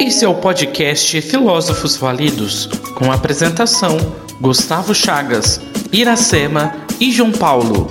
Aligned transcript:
Esse 0.00 0.24
é 0.24 0.28
o 0.28 0.40
podcast 0.40 1.20
Filósofos 1.20 1.98
Validos, 1.98 2.66
com 2.96 3.12
apresentação 3.12 3.98
Gustavo 4.40 4.94
Chagas, 4.94 5.60
Iracema 5.92 6.72
e 6.98 7.12
João 7.12 7.30
Paulo. 7.30 7.88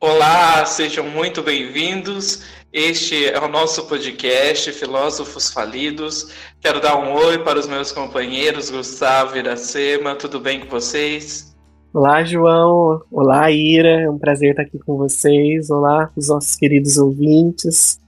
Olá, 0.00 0.64
sejam 0.64 1.10
muito 1.10 1.42
bem-vindos. 1.42 2.44
Este 2.72 3.26
é 3.26 3.40
o 3.40 3.48
nosso 3.48 3.86
podcast 3.86 4.70
Filósofos 4.74 5.50
Falidos. 5.52 6.32
Quero 6.60 6.80
dar 6.80 6.96
um 6.96 7.12
oi 7.14 7.38
para 7.40 7.58
os 7.58 7.66
meus 7.66 7.90
companheiros 7.90 8.70
Gustavo 8.70 9.34
e 9.34 9.40
Iracema. 9.40 10.14
Tudo 10.14 10.38
bem 10.38 10.60
com 10.60 10.68
vocês? 10.68 11.52
Olá, 11.92 12.22
João. 12.22 13.02
Olá, 13.10 13.50
Ira. 13.50 14.02
É 14.02 14.08
um 14.08 14.18
prazer 14.18 14.50
estar 14.50 14.62
aqui 14.62 14.78
com 14.78 14.96
vocês. 14.96 15.68
Olá, 15.68 16.12
os 16.16 16.28
nossos 16.28 16.54
queridos 16.54 16.96
ouvintes. 16.96 17.98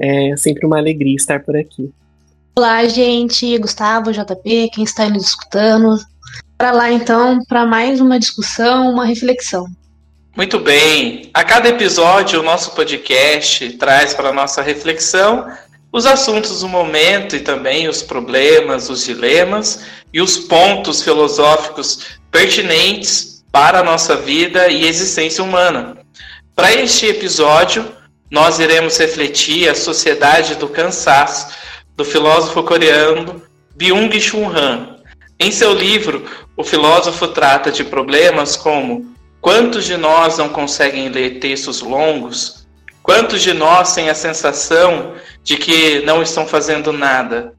É 0.00 0.36
sempre 0.36 0.64
uma 0.64 0.78
alegria 0.78 1.16
estar 1.16 1.42
por 1.42 1.56
aqui. 1.56 1.90
Olá, 2.56 2.86
gente. 2.86 3.58
Gustavo, 3.58 4.12
JP, 4.12 4.70
quem 4.72 4.84
está 4.84 5.08
nos 5.08 5.24
escutando. 5.26 5.96
Para 6.56 6.72
lá, 6.72 6.90
então, 6.90 7.38
para 7.48 7.64
mais 7.64 8.00
uma 8.00 8.18
discussão, 8.18 8.90
uma 8.90 9.04
reflexão. 9.04 9.66
Muito 10.36 10.58
bem. 10.58 11.30
A 11.34 11.42
cada 11.42 11.68
episódio, 11.68 12.40
o 12.40 12.42
nosso 12.44 12.72
podcast 12.72 13.70
traz 13.72 14.14
para 14.14 14.28
a 14.28 14.32
nossa 14.32 14.62
reflexão 14.62 15.46
os 15.90 16.06
assuntos 16.06 16.60
do 16.60 16.68
momento 16.68 17.34
e 17.34 17.40
também 17.40 17.88
os 17.88 18.02
problemas, 18.02 18.90
os 18.90 19.04
dilemas 19.04 19.84
e 20.12 20.20
os 20.20 20.36
pontos 20.36 21.02
filosóficos 21.02 22.18
pertinentes 22.30 23.42
para 23.50 23.80
a 23.80 23.84
nossa 23.84 24.16
vida 24.16 24.68
e 24.68 24.86
existência 24.86 25.42
humana. 25.42 25.96
Para 26.54 26.72
este 26.72 27.06
episódio, 27.06 27.97
nós 28.30 28.58
iremos 28.58 28.96
refletir 28.98 29.68
a 29.68 29.74
sociedade 29.74 30.54
do 30.56 30.68
cansaço 30.68 31.54
do 31.96 32.04
filósofo 32.04 32.62
coreano 32.62 33.42
Byung-Chul 33.76 34.46
Han. 34.46 34.96
Em 35.40 35.50
seu 35.50 35.72
livro, 35.72 36.24
o 36.56 36.64
filósofo 36.64 37.28
trata 37.28 37.70
de 37.70 37.84
problemas 37.84 38.56
como 38.56 39.16
Quantos 39.40 39.84
de 39.84 39.96
nós 39.96 40.36
não 40.36 40.48
conseguem 40.48 41.08
ler 41.08 41.38
textos 41.38 41.80
longos? 41.80 42.66
Quantos 43.02 43.40
de 43.40 43.52
nós 43.52 43.94
têm 43.94 44.10
a 44.10 44.14
sensação 44.14 45.14
de 45.44 45.56
que 45.56 46.00
não 46.00 46.22
estão 46.22 46.46
fazendo 46.46 46.92
nada? 46.92 47.54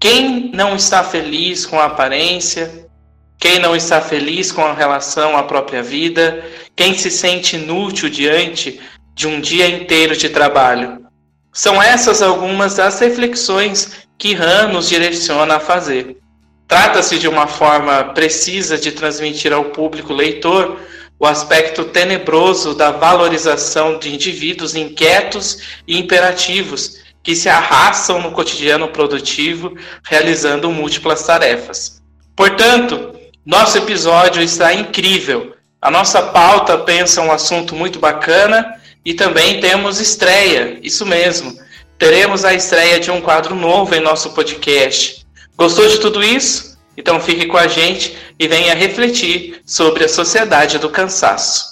Quem 0.00 0.50
não 0.52 0.74
está 0.74 1.04
feliz 1.04 1.66
com 1.66 1.78
a 1.78 1.84
aparência? 1.84 2.86
Quem 3.38 3.58
não 3.58 3.76
está 3.76 4.00
feliz 4.00 4.50
com 4.50 4.64
a 4.64 4.72
relação 4.72 5.36
à 5.36 5.42
própria 5.42 5.82
vida? 5.82 6.42
Quem 6.74 6.94
se 6.94 7.10
sente 7.10 7.56
inútil 7.56 8.08
diante 8.08 8.80
de 9.20 9.28
um 9.28 9.38
dia 9.38 9.68
inteiro 9.68 10.16
de 10.16 10.30
trabalho? 10.30 11.04
São 11.52 11.82
essas 11.82 12.22
algumas 12.22 12.76
das 12.76 12.98
reflexões 13.00 14.06
que 14.16 14.34
Han 14.34 14.68
nos 14.68 14.88
direciona 14.88 15.56
a 15.56 15.60
fazer. 15.60 16.16
Trata-se 16.66 17.18
de 17.18 17.28
uma 17.28 17.46
forma 17.46 18.02
precisa 18.14 18.78
de 18.78 18.92
transmitir 18.92 19.52
ao 19.52 19.66
público 19.66 20.14
leitor 20.14 20.78
o 21.18 21.26
aspecto 21.26 21.84
tenebroso 21.84 22.74
da 22.74 22.92
valorização 22.92 23.98
de 23.98 24.14
indivíduos 24.14 24.74
inquietos 24.74 25.58
e 25.86 25.98
imperativos 25.98 27.02
que 27.22 27.36
se 27.36 27.50
arrastam 27.50 28.22
no 28.22 28.30
cotidiano 28.30 28.88
produtivo, 28.88 29.76
realizando 30.02 30.70
múltiplas 30.70 31.24
tarefas. 31.24 32.00
Portanto, 32.34 33.14
nosso 33.44 33.76
episódio 33.76 34.40
está 34.40 34.72
incrível. 34.72 35.54
A 35.82 35.90
nossa 35.90 36.22
pauta 36.22 36.78
pensa 36.78 37.20
um 37.20 37.30
assunto 37.30 37.74
muito 37.74 37.98
bacana 37.98 38.79
e 39.04 39.14
também 39.14 39.60
temos 39.60 40.00
estreia, 40.00 40.78
isso 40.82 41.06
mesmo. 41.06 41.56
Teremos 41.98 42.44
a 42.44 42.54
estreia 42.54 43.00
de 43.00 43.10
um 43.10 43.20
quadro 43.20 43.54
novo 43.54 43.94
em 43.94 44.00
nosso 44.00 44.30
podcast. 44.34 45.26
Gostou 45.56 45.86
de 45.88 45.98
tudo 45.98 46.22
isso? 46.22 46.78
Então 46.96 47.20
fique 47.20 47.46
com 47.46 47.56
a 47.56 47.66
gente 47.66 48.16
e 48.38 48.46
venha 48.46 48.74
refletir 48.74 49.60
sobre 49.64 50.04
a 50.04 50.08
sociedade 50.08 50.78
do 50.78 50.90
cansaço. 50.90 51.70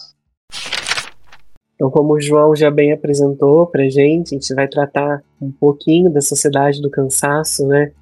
Então, 1.75 1.91
como 1.91 2.15
o 2.15 2.21
João 2.21 2.57
já 2.57 2.71
bem 2.71 2.93
apresentou 2.93 3.67
para 3.67 3.89
gente, 3.89 4.35
a 4.35 4.39
gente 4.39 4.53
vai 4.53 4.67
tratar 4.67 5.23
um 5.41 5.53
pouquinho 5.53 6.11
da 6.11 6.21
sociedade 6.21 6.83
do 6.83 6.91
cansaço, 6.91 7.67
né? 7.69 7.93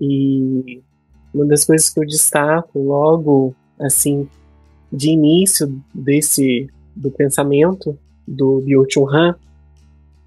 E 0.00 0.80
uma 1.34 1.44
das 1.44 1.64
coisas 1.64 1.90
que 1.90 1.98
eu 1.98 2.06
destaco 2.06 2.78
logo, 2.78 3.52
assim, 3.80 4.28
de 4.92 5.10
início 5.10 5.82
desse 5.92 6.68
do 6.94 7.10
pensamento 7.10 7.98
do 8.26 8.60
Byung-Chul 8.60 9.08
Han 9.08 9.36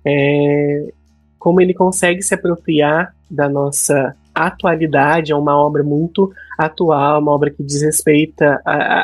é 0.06 0.92
como 1.40 1.62
ele 1.62 1.74
consegue 1.74 2.22
se 2.22 2.34
apropriar 2.34 3.16
da 3.32 3.48
nossa 3.48 4.14
atualidade, 4.36 5.32
é 5.32 5.36
uma 5.36 5.58
obra 5.58 5.84
muito 5.84 6.32
atual, 6.58 7.22
uma 7.22 7.32
obra 7.32 7.50
que 7.50 7.64
diz 7.64 7.82
respeito 7.82 8.44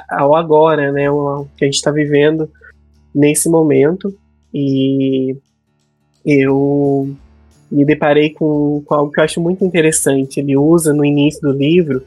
ao 0.10 0.36
agora, 0.36 0.92
né, 0.92 1.10
o 1.10 1.48
que 1.58 1.64
a 1.64 1.68
gente 1.68 1.76
está 1.76 1.92
vivendo 1.92 2.50
nesse 3.14 3.50
momento. 3.50 4.14
E 4.54 5.38
eu 6.26 7.16
me 7.72 7.86
deparei 7.86 8.32
com, 8.32 8.84
com, 8.86 8.94
algo 8.94 9.12
que 9.12 9.20
eu 9.20 9.24
acho 9.24 9.42
muito 9.42 9.64
interessante. 9.64 10.40
Ele 10.40 10.58
usa 10.58 10.94
no 10.94 11.06
início 11.06 11.42
do 11.42 11.52
livro 11.52 12.04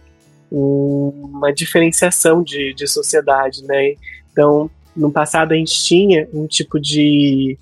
uma 0.51 1.53
diferenciação 1.53 2.43
de, 2.43 2.75
de 2.75 2.87
sociedade, 2.87 3.63
né? 3.65 3.95
Então, 4.33 4.71
no 4.99 5.11
passado 5.11 5.53
a 5.53 5.57
gente 5.57 5.73
tinha 5.85 6.29
um 6.35 6.47
tipo 6.47 6.81
de 6.81 7.57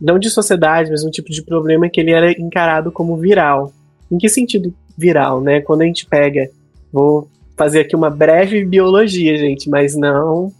não 0.00 0.18
de 0.18 0.30
sociedade, 0.30 0.90
mas 0.90 1.04
um 1.04 1.10
tipo 1.10 1.30
de 1.30 1.42
problema 1.42 1.88
que 1.88 2.00
ele 2.00 2.12
era 2.12 2.30
encarado 2.32 2.92
como 2.92 3.16
viral. 3.16 3.72
Em 4.10 4.18
que 4.18 4.28
sentido 4.28 4.72
viral, 4.96 5.40
né? 5.40 5.60
Quando 5.60 5.82
a 5.82 5.84
gente 5.84 6.06
pega, 6.06 6.48
vou 6.92 7.28
fazer 7.56 7.80
aqui 7.80 7.96
uma 7.96 8.10
breve 8.10 8.64
biologia, 8.64 9.36
gente, 9.36 9.68
mas 9.68 9.96
não 9.96 10.52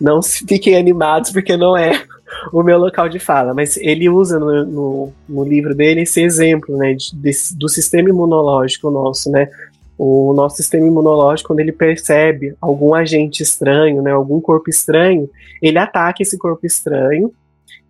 não 0.00 0.22
fiquem 0.22 0.76
animados 0.76 1.30
porque 1.30 1.56
não 1.58 1.76
é 1.76 1.92
o 2.52 2.62
meu 2.62 2.78
local 2.78 3.08
de 3.08 3.18
fala, 3.18 3.52
mas 3.52 3.76
ele 3.76 4.08
usa 4.08 4.38
no, 4.38 4.64
no, 4.64 5.12
no 5.28 5.44
livro 5.44 5.74
dele 5.74 6.02
esse 6.02 6.22
exemplo, 6.22 6.74
né, 6.76 6.94
de, 6.94 7.14
de, 7.14 7.32
do 7.56 7.68
sistema 7.68 8.08
imunológico 8.08 8.90
nosso, 8.90 9.30
né, 9.30 9.50
o 10.02 10.32
nosso 10.32 10.56
sistema 10.56 10.86
imunológico, 10.86 11.48
quando 11.48 11.60
ele 11.60 11.72
percebe 11.72 12.54
algum 12.58 12.94
agente 12.94 13.42
estranho, 13.42 14.00
né, 14.00 14.10
algum 14.10 14.40
corpo 14.40 14.70
estranho, 14.70 15.28
ele 15.60 15.76
ataca 15.76 16.22
esse 16.22 16.38
corpo 16.38 16.64
estranho 16.64 17.30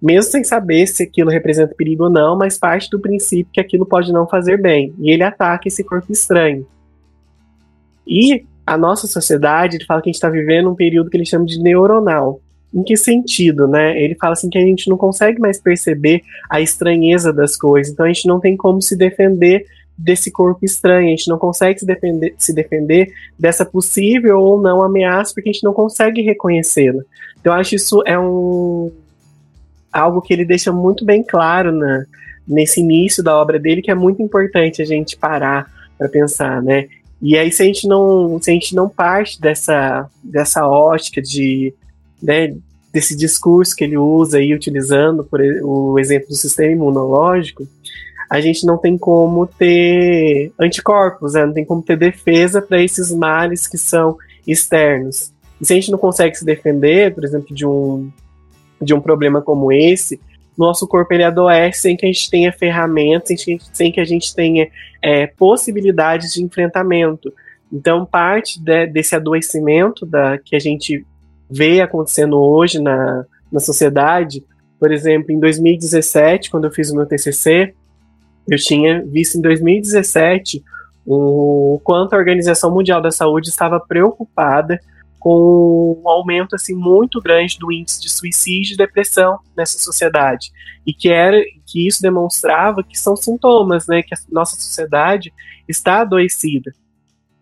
mesmo 0.03 0.31
sem 0.31 0.43
saber 0.43 0.87
se 0.87 1.03
aquilo 1.03 1.31
representa 1.31 1.75
perigo 1.75 2.04
ou 2.04 2.10
não, 2.10 2.37
mas 2.37 2.59
parte 2.59 2.88
do 2.91 2.99
princípio 2.99 3.53
que 3.53 3.60
aquilo 3.60 3.84
pode 3.84 4.10
não 4.12 4.26
fazer 4.26 4.60
bem. 4.60 4.94
E 4.99 5.10
ele 5.10 5.22
ataca 5.22 5.69
esse 5.69 5.84
corpo 5.84 6.10
estranho. 6.10 6.66
E 8.06 8.44
a 8.66 8.78
nossa 8.78 9.06
sociedade, 9.06 9.76
ele 9.76 9.84
fala 9.84 10.00
que 10.00 10.09
a 10.09 10.10
gente 10.10 10.16
está 10.16 10.31
vivendo 10.31 10.70
um 10.70 10.75
período 10.75 11.10
que 11.10 11.16
ele 11.19 11.26
chama 11.26 11.44
de 11.44 11.60
neuronal. 11.60 12.41
Em 12.72 12.82
que 12.82 12.97
sentido, 12.97 13.69
né? 13.69 14.00
Ele 14.00 14.15
fala 14.15 14.32
assim 14.32 14.49
que 14.49 14.56
a 14.56 14.62
gente 14.62 14.88
não 14.88 14.97
consegue 14.97 15.38
mais 15.38 15.60
perceber 15.60 16.22
a 16.49 16.60
estranheza 16.60 17.32
das 17.32 17.56
coisas, 17.56 17.93
então 17.93 18.06
a 18.06 18.09
gente 18.09 18.26
não 18.26 18.41
tem 18.41 18.56
como 18.56 18.81
se 18.81 18.97
defender 18.97 19.66
desse 20.03 20.31
corpo 20.31 20.65
estranho, 20.65 21.06
a 21.06 21.11
gente 21.11 21.28
não 21.28 21.38
consegue 21.38 21.81
se 21.81 21.87
defender, 21.87 22.34
se 22.38 22.55
defender 22.55 23.12
dessa 23.38 23.65
possível 23.65 24.41
ou 24.41 24.61
não 24.61 24.83
ameaça, 24.83 25.34
porque 25.34 25.50
a 25.50 25.53
gente 25.53 25.65
não 25.65 25.72
consegue 25.72 26.22
reconhecê-la. 26.22 27.03
Então, 27.38 27.53
eu 27.53 27.61
acho 27.61 27.75
isso 27.75 28.03
é 28.06 28.19
um, 28.19 28.91
algo 29.93 30.22
que 30.22 30.33
ele 30.33 30.44
deixa 30.44 30.72
muito 30.72 31.05
bem 31.05 31.22
claro 31.22 31.72
na, 31.72 32.05
nesse 32.47 32.81
início 32.81 33.22
da 33.22 33.37
obra 33.37 33.59
dele, 33.59 33.83
que 33.83 33.91
é 33.91 33.94
muito 33.94 34.22
importante 34.22 34.81
a 34.81 34.84
gente 34.84 35.16
parar 35.16 35.71
para 35.99 36.09
pensar, 36.09 36.62
né? 36.62 36.88
E 37.21 37.37
aí, 37.37 37.53
se 37.53 37.62
a 37.62 37.67
gente 37.67 37.87
não, 37.87 38.41
se 38.41 38.50
a 38.50 38.55
gente 38.55 38.75
não 38.75 38.88
parte 38.88 39.38
dessa, 39.38 40.09
dessa 40.25 40.67
ótica 40.67 41.21
de, 41.21 41.75
né, 42.22 42.56
desse 42.91 43.15
discurso 43.15 43.77
que 43.77 43.84
ele 43.84 43.99
usa 43.99 44.38
aí, 44.38 44.55
utilizando 44.55 45.22
por 45.22 45.41
o 45.62 45.99
exemplo 45.99 46.28
do 46.28 46.34
sistema 46.34 46.72
imunológico, 46.72 47.69
a 48.31 48.41
gente 48.41 48.65
não 48.65 48.79
tem 48.79 48.97
como 48.97 49.44
ter 49.44 50.53
anticorpos, 50.56 51.35
né? 51.35 51.44
não 51.44 51.53
tem 51.53 51.65
como 51.65 51.82
ter 51.82 51.99
defesa 51.99 52.62
para 52.62 52.81
esses 52.81 53.11
males 53.12 53.67
que 53.67 53.77
são 53.77 54.17
externos. 54.47 55.32
E 55.61 55.67
se 55.67 55.73
a 55.73 55.77
gente 55.77 55.91
não 55.91 55.99
consegue 55.99 56.37
se 56.37 56.44
defender, 56.44 57.12
por 57.12 57.25
exemplo, 57.25 57.53
de 57.53 57.67
um, 57.67 58.09
de 58.81 58.94
um 58.94 59.00
problema 59.00 59.43
como 59.43 59.73
esse, 59.73 60.21
nosso 60.56 60.87
corpo 60.87 61.12
ele 61.12 61.25
adoece 61.25 61.81
sem 61.81 61.97
que 61.97 62.06
a 62.06 62.09
gente 62.09 62.31
tenha 62.31 62.53
ferramentas, 62.53 63.44
sem 63.73 63.91
que 63.91 64.00
a 64.00 64.05
gente 64.05 64.32
tenha 64.32 64.69
é, 65.03 65.27
possibilidades 65.27 66.32
de 66.32 66.44
enfrentamento. 66.44 67.32
Então, 67.73 68.06
parte 68.06 68.62
de, 68.62 68.87
desse 68.87 69.17
adoecimento 69.17 70.06
da, 70.06 70.38
que 70.38 70.55
a 70.55 70.61
gente 70.61 71.05
vê 71.50 71.81
acontecendo 71.81 72.38
hoje 72.38 72.79
na, 72.79 73.25
na 73.50 73.59
sociedade, 73.59 74.44
por 74.79 74.93
exemplo, 74.93 75.32
em 75.32 75.41
2017, 75.41 76.49
quando 76.49 76.67
eu 76.67 76.71
fiz 76.71 76.91
o 76.91 76.97
meu 76.97 77.06
TCC, 77.06 77.75
eu 78.48 78.58
tinha 78.58 79.04
visto 79.06 79.38
em 79.38 79.40
2017 79.40 80.62
o 81.06 81.81
quanto 81.82 82.14
a 82.14 82.19
Organização 82.19 82.72
Mundial 82.72 83.00
da 83.00 83.10
Saúde 83.10 83.48
estava 83.48 83.81
preocupada 83.81 84.78
com 85.19 86.00
um 86.02 86.08
aumento 86.08 86.54
assim 86.54 86.75
muito 86.75 87.20
grande 87.20 87.58
do 87.58 87.70
índice 87.70 88.00
de 88.00 88.10
suicídio 88.10 88.75
e 88.75 88.76
depressão 88.76 89.38
nessa 89.56 89.78
sociedade 89.78 90.50
e 90.87 90.94
que 90.94 91.10
era 91.10 91.38
que 91.66 91.87
isso 91.87 92.00
demonstrava 92.00 92.82
que 92.82 92.98
são 92.98 93.14
sintomas, 93.14 93.87
né, 93.87 94.02
que 94.02 94.14
a 94.14 94.19
nossa 94.31 94.56
sociedade 94.56 95.32
está 95.69 96.00
adoecida. 96.00 96.72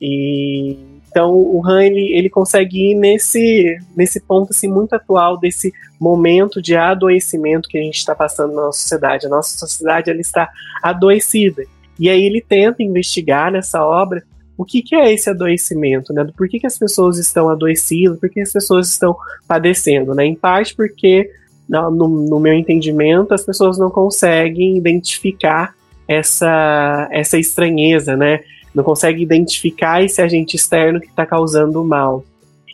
E 0.00 0.97
então 1.10 1.32
o 1.32 1.62
Han 1.66 1.84
ele, 1.84 2.12
ele 2.16 2.30
consegue 2.30 2.90
ir 2.90 2.94
nesse 2.94 3.78
nesse 3.96 4.20
ponto 4.20 4.50
assim 4.50 4.68
muito 4.68 4.94
atual 4.94 5.38
desse 5.38 5.72
momento 6.00 6.62
de 6.62 6.76
adoecimento 6.76 7.68
que 7.68 7.78
a 7.78 7.82
gente 7.82 7.96
está 7.96 8.14
passando 8.14 8.54
na 8.54 8.62
nossa 8.62 8.80
sociedade. 8.80 9.26
A 9.26 9.30
nossa 9.30 9.58
sociedade 9.58 10.10
ela 10.10 10.20
está 10.20 10.48
adoecida. 10.82 11.64
E 11.98 12.08
aí 12.08 12.22
ele 12.22 12.40
tenta 12.40 12.82
investigar 12.82 13.50
nessa 13.50 13.84
obra 13.84 14.22
o 14.56 14.64
que, 14.64 14.82
que 14.82 14.94
é 14.94 15.12
esse 15.12 15.30
adoecimento, 15.30 16.12
né? 16.12 16.26
Por 16.36 16.48
que, 16.48 16.58
que 16.58 16.66
as 16.66 16.76
pessoas 16.76 17.16
estão 17.16 17.48
adoecidas, 17.48 18.18
por 18.18 18.28
que 18.28 18.40
as 18.40 18.52
pessoas 18.52 18.88
estão 18.88 19.16
padecendo, 19.46 20.14
né? 20.14 20.26
Em 20.26 20.34
parte 20.34 20.74
porque, 20.74 21.30
no, 21.68 21.90
no 21.90 22.40
meu 22.40 22.52
entendimento, 22.52 23.32
as 23.32 23.44
pessoas 23.44 23.78
não 23.78 23.88
conseguem 23.88 24.76
identificar 24.76 25.74
essa, 26.08 27.08
essa 27.12 27.38
estranheza, 27.38 28.16
né? 28.16 28.40
Não 28.78 28.84
conseguem 28.84 29.24
identificar 29.24 30.04
esse 30.04 30.22
agente 30.22 30.54
externo 30.54 31.00
que 31.00 31.08
está 31.08 31.26
causando 31.26 31.82
o 31.82 31.84
mal. 31.84 32.24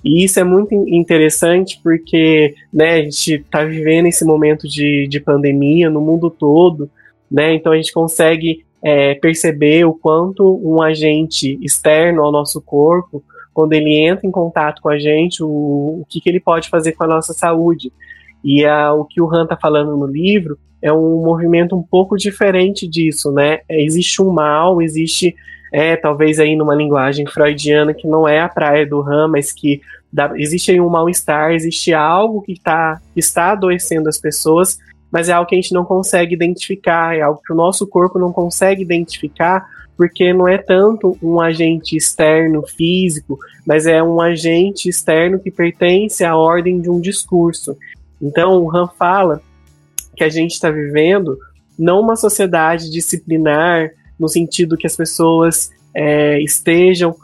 E 0.05 0.23
isso 0.23 0.39
é 0.39 0.45
muito 0.45 0.75
interessante 0.87 1.81
porque 1.83 2.55
né, 2.71 2.97
a 2.97 3.03
gente 3.05 3.37
está 3.37 3.65
vivendo 3.65 4.05
esse 4.05 4.23
momento 4.23 4.69
de, 4.69 5.09
de 5.09 5.19
pandemia 5.19 5.89
no 5.89 6.03
mundo 6.03 6.29
todo, 6.29 6.91
né? 7.31 7.55
Então 7.55 7.73
a 7.73 7.77
gente 7.77 7.91
consegue 7.91 8.67
é, 8.83 9.15
perceber 9.15 9.87
o 9.87 9.95
quanto 9.95 10.61
um 10.62 10.83
agente 10.83 11.59
externo 11.62 12.23
ao 12.23 12.31
nosso 12.31 12.61
corpo, 12.61 13.25
quando 13.55 13.73
ele 13.73 13.99
entra 13.99 14.27
em 14.27 14.31
contato 14.31 14.83
com 14.83 14.91
a 14.91 14.99
gente, 14.99 15.43
o, 15.43 15.49
o 15.49 16.06
que, 16.06 16.21
que 16.21 16.29
ele 16.29 16.39
pode 16.39 16.69
fazer 16.69 16.93
com 16.93 17.05
a 17.05 17.09
nossa 17.09 17.33
saúde. 17.33 17.91
E 18.45 18.62
a, 18.67 18.93
o 18.93 19.06
que 19.06 19.23
o 19.23 19.35
Han 19.35 19.45
está 19.45 19.56
falando 19.56 19.97
no 19.97 20.06
livro 20.06 20.59
é 20.85 20.93
um 20.93 21.23
movimento 21.23 21.75
um 21.75 21.83
pouco 21.83 22.15
diferente 22.15 22.87
disso, 22.87 23.33
né? 23.33 23.61
É, 23.67 23.83
existe 23.83 24.21
um 24.21 24.31
mal, 24.31 24.83
existe, 24.83 25.35
é, 25.75 25.97
talvez 25.97 26.38
aí 26.38 26.55
numa 26.55 26.75
linguagem 26.75 27.26
freudiana 27.26 27.93
que 27.93 28.06
não 28.06 28.29
é 28.29 28.41
a 28.41 28.49
praia 28.49 28.87
do 28.87 29.00
Han, 29.00 29.29
mas 29.29 29.53
que 29.53 29.81
dá, 30.12 30.32
existe 30.37 30.71
aí 30.71 30.81
um 30.81 30.88
mal-estar, 30.88 31.53
existe 31.53 31.93
algo 31.93 32.43
que 32.43 32.59
tá, 32.61 33.00
está 33.17 33.53
adoecendo 33.53 34.09
as 34.09 34.19
pessoas 34.19 34.79
mas 35.15 35.29
é 35.29 35.32
algo 35.32 35.49
que 35.49 35.55
a 35.55 35.61
gente 35.61 35.73
não 35.73 35.85
consegue 35.85 36.35
identificar, 36.35 37.17
é 37.17 37.21
algo 37.21 37.41
que 37.41 37.53
o 37.53 37.56
nosso 37.56 37.87
corpo 37.87 38.19
não 38.19 38.32
consegue 38.32 38.82
identificar, 38.82 39.65
porque 39.97 40.32
não 40.32 40.49
é 40.49 40.59
tanto 40.59 41.17
um 41.23 41.41
agente 41.41 41.97
externo 41.97 42.67
físico, 42.67 43.38
mas 43.65 43.87
é 43.87 44.03
um 44.03 44.20
agente 44.20 44.88
externo 44.88 45.38
que 45.38 45.53
pertence 45.53 46.25
à 46.25 46.37
ordem 46.37 46.81
de 46.81 46.91
um 46.91 47.00
discurso. 47.00 47.77
Então, 48.20 48.61
o 48.61 48.77
Han 48.77 48.88
fala 48.99 49.41
que 50.17 50.25
a 50.25 50.29
gente 50.29 50.55
está 50.55 50.69
vivendo 50.69 51.38
não 51.79 52.00
uma 52.00 52.17
sociedade 52.17 52.91
disciplinar, 52.91 53.93
no 54.19 54.29
sentido 54.29 54.77
que 54.77 54.87
as 54.87 54.97
pessoas 54.97 55.71
é, 55.95 56.41
estejam 56.41 57.15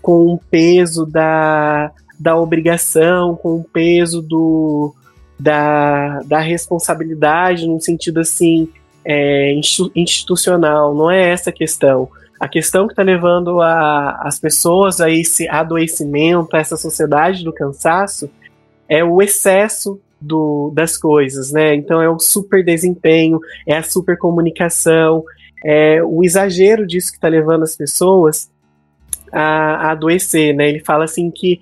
com 0.00 0.34
o 0.34 0.38
peso 0.50 1.04
da, 1.04 1.90
da 2.18 2.36
obrigação, 2.36 3.36
com 3.36 3.56
o 3.56 3.64
peso 3.64 4.22
do, 4.22 4.94
da, 5.38 6.20
da 6.20 6.40
responsabilidade 6.40 7.66
no 7.66 7.80
sentido 7.80 8.20
assim 8.20 8.68
é, 9.04 9.54
institucional, 9.94 10.94
não 10.94 11.10
é 11.10 11.30
essa 11.30 11.50
a 11.50 11.52
questão. 11.52 12.08
A 12.38 12.46
questão 12.46 12.86
que 12.86 12.92
está 12.92 13.02
levando 13.02 13.60
a, 13.60 14.20
as 14.22 14.38
pessoas 14.38 15.00
a 15.00 15.10
esse 15.10 15.48
adoecimento, 15.48 16.56
a 16.56 16.60
essa 16.60 16.76
sociedade 16.76 17.42
do 17.42 17.52
cansaço, 17.52 18.30
é 18.88 19.02
o 19.02 19.20
excesso 19.20 20.00
do, 20.20 20.70
das 20.74 20.96
coisas, 20.96 21.52
né? 21.52 21.74
Então 21.74 22.00
é 22.00 22.08
o 22.08 22.18
super 22.18 22.64
desempenho, 22.64 23.40
é 23.66 23.76
a 23.76 23.82
super 23.82 24.16
comunicação, 24.16 25.24
é 25.64 26.02
o 26.02 26.24
exagero 26.24 26.86
disso 26.86 27.10
que 27.10 27.18
está 27.18 27.28
levando 27.28 27.62
as 27.62 27.76
pessoas 27.76 28.50
a, 29.32 29.40
a 29.40 29.90
adoecer, 29.92 30.54
né? 30.54 30.68
Ele 30.68 30.80
fala 30.80 31.04
assim 31.04 31.30
que 31.30 31.60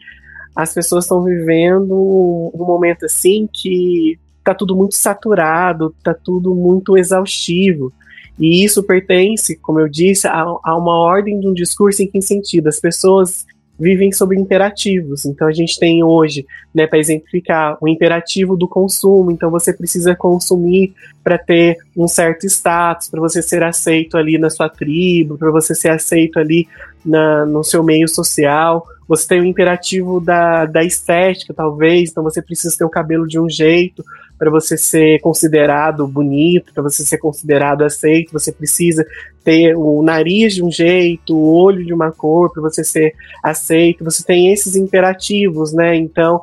as 0.55 0.73
pessoas 0.73 1.05
estão 1.05 1.23
vivendo 1.23 1.95
um 1.95 2.65
momento 2.65 3.05
assim 3.05 3.49
que 3.53 4.19
tá 4.43 4.55
tudo 4.55 4.77
muito 4.77 4.95
saturado, 4.95 5.95
tá 6.03 6.15
tudo 6.15 6.55
muito 6.55 6.97
exaustivo. 6.97 7.93
E 8.39 8.65
isso 8.65 8.83
pertence, 8.83 9.57
como 9.57 9.81
eu 9.81 9.89
disse, 9.89 10.27
a, 10.27 10.45
a 10.63 10.77
uma 10.77 10.99
ordem 10.99 11.41
de 11.41 11.49
um 11.49 11.55
discurso 11.55 12.03
em 12.03 12.07
que 12.07 12.21
sentido? 12.23 12.69
As 12.69 12.79
pessoas 12.79 13.47
vivem 13.79 14.11
sobre 14.13 14.39
imperativos. 14.39 15.25
Então 15.27 15.47
a 15.47 15.53
gente 15.53 15.79
tem 15.79 16.03
hoje, 16.03 16.47
né, 16.75 16.87
para 16.87 16.99
exemplificar, 16.99 17.77
o 17.81 17.89
imperativo 17.89 18.57
do 18.57 18.67
consumo. 18.67 19.31
Então 19.31 19.51
você 19.51 19.73
precisa 19.73 20.15
consumir 20.15 20.95
para 21.23 21.39
ter 21.39 21.79
um 21.97 22.09
certo 22.09 22.47
status, 22.47 23.09
para 23.09 23.21
você 23.21 23.43
ser 23.43 23.63
aceito 23.63 24.17
ali 24.17 24.39
na 24.39 24.51
sua 24.51 24.69
tribo, 24.69 25.37
para 25.37 25.51
você 25.51 25.75
ser 25.75 25.91
aceito 25.91 26.39
ali 26.39 26.67
na, 27.05 27.45
no 27.45 27.63
seu 27.63 27.83
meio 27.83 28.09
social. 28.09 28.87
Você 29.09 29.29
tem 29.29 29.41
o 29.41 29.45
imperativo 29.45 30.21
da, 30.21 30.67
da 30.67 30.83
estética, 30.83 31.55
talvez, 31.55 32.11
então 32.11 32.25
você 32.25 32.43
precisa 32.43 32.77
ter 32.77 32.85
o 32.85 32.91
cabelo 32.91 33.27
de 33.27 33.39
um 33.39 33.49
jeito 33.49 34.05
para 34.39 34.51
você 34.51 34.77
ser 34.77 35.21
considerado 35.21 36.07
bonito, 36.07 36.73
para 36.73 36.83
você 36.83 37.05
ser 37.05 37.19
considerado 37.19 37.83
aceito, 37.83 38.33
você 38.33 38.53
precisa 38.53 39.07
ter 39.43 39.75
o 39.77 40.03
nariz 40.03 40.55
de 40.55 40.63
um 40.63 40.71
jeito, 40.71 41.37
o 41.37 41.55
olho 41.55 41.85
de 41.85 41.95
uma 41.95 42.13
cor 42.13 42.53
para 42.53 42.63
você 42.63 42.85
ser 42.85 43.15
aceito. 43.43 44.05
Você 44.05 44.25
tem 44.25 44.53
esses 44.53 44.77
imperativos, 44.77 45.73
né? 45.73 45.97
Então, 45.97 46.43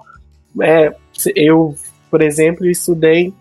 é, 0.62 0.94
eu, 1.36 1.76
por 2.10 2.22
exemplo, 2.22 2.66
estudei 2.66 3.34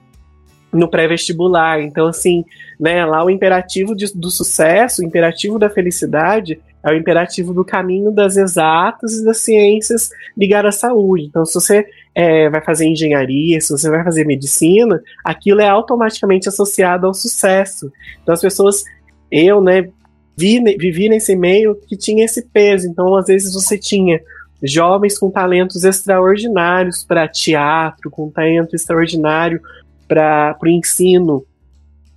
no 0.72 0.88
pré-vestibular. 0.88 1.80
Então, 1.80 2.06
assim, 2.06 2.44
né, 2.80 3.04
lá 3.04 3.24
o 3.24 3.30
imperativo 3.30 3.94
de, 3.94 4.06
do 4.14 4.30
sucesso, 4.30 5.02
o 5.02 5.04
imperativo 5.04 5.58
da 5.58 5.70
felicidade 5.70 6.60
é 6.84 6.90
o 6.90 6.96
imperativo 6.96 7.54
do 7.54 7.64
caminho 7.64 8.10
das 8.10 8.36
exatas 8.36 9.14
e 9.14 9.24
das 9.24 9.38
ciências 9.38 10.10
ligadas 10.36 10.76
à 10.76 10.78
saúde. 10.78 11.26
Então, 11.26 11.44
se 11.44 11.54
você 11.54 11.86
é, 12.14 12.50
vai 12.50 12.62
fazer 12.62 12.86
engenharia, 12.86 13.60
se 13.60 13.70
você 13.70 13.88
vai 13.88 14.02
fazer 14.02 14.26
medicina, 14.26 15.00
aquilo 15.24 15.60
é 15.60 15.68
automaticamente 15.68 16.48
associado 16.48 17.06
ao 17.06 17.14
sucesso. 17.14 17.92
Então, 18.22 18.34
as 18.34 18.40
pessoas, 18.40 18.84
eu, 19.30 19.60
né, 19.60 19.88
vi, 20.36 20.60
vivi 20.76 21.08
nesse 21.08 21.36
meio 21.36 21.74
que 21.86 21.96
tinha 21.96 22.24
esse 22.24 22.42
peso. 22.42 22.88
Então, 22.88 23.14
às 23.14 23.26
vezes, 23.26 23.54
você 23.54 23.78
tinha 23.78 24.20
jovens 24.62 25.18
com 25.18 25.30
talentos 25.30 25.84
extraordinários 25.84 27.04
para 27.04 27.28
teatro, 27.28 28.10
com 28.10 28.30
talento 28.30 28.74
extraordinário 28.74 29.60
para 30.06 30.56
o 30.62 30.68
ensino 30.68 31.44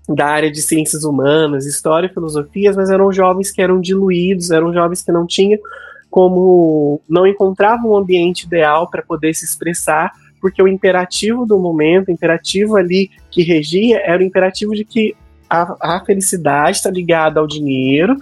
da 0.07 0.27
área 0.27 0.51
de 0.51 0.61
ciências 0.61 1.03
humanas, 1.03 1.65
história 1.65 2.09
filosofias, 2.09 2.75
mas 2.75 2.89
eram 2.89 3.11
jovens 3.11 3.51
que 3.51 3.61
eram 3.61 3.79
diluídos, 3.79 4.51
eram 4.51 4.73
jovens 4.73 5.01
que 5.01 5.11
não 5.11 5.25
tinham 5.25 5.59
como 6.15 7.01
não 7.09 7.27
encontravam 7.27 7.91
um 7.91 7.97
ambiente 7.97 8.45
ideal 8.45 8.89
para 8.89 9.01
poder 9.01 9.33
se 9.35 9.43
expressar, 9.43 10.13
porque 10.39 10.61
o 10.63 10.67
imperativo 10.67 11.45
do 11.45 11.59
momento, 11.59 12.07
o 12.07 12.11
imperativo 12.11 12.77
ali 12.77 13.11
que 13.29 13.43
regia, 13.43 13.99
era 13.99 14.23
o 14.23 14.25
imperativo 14.25 14.73
de 14.73 14.85
que 14.85 15.13
a, 15.49 15.97
a 15.97 16.05
felicidade 16.05 16.77
está 16.77 16.89
ligada 16.89 17.41
ao 17.41 17.45
dinheiro 17.45 18.15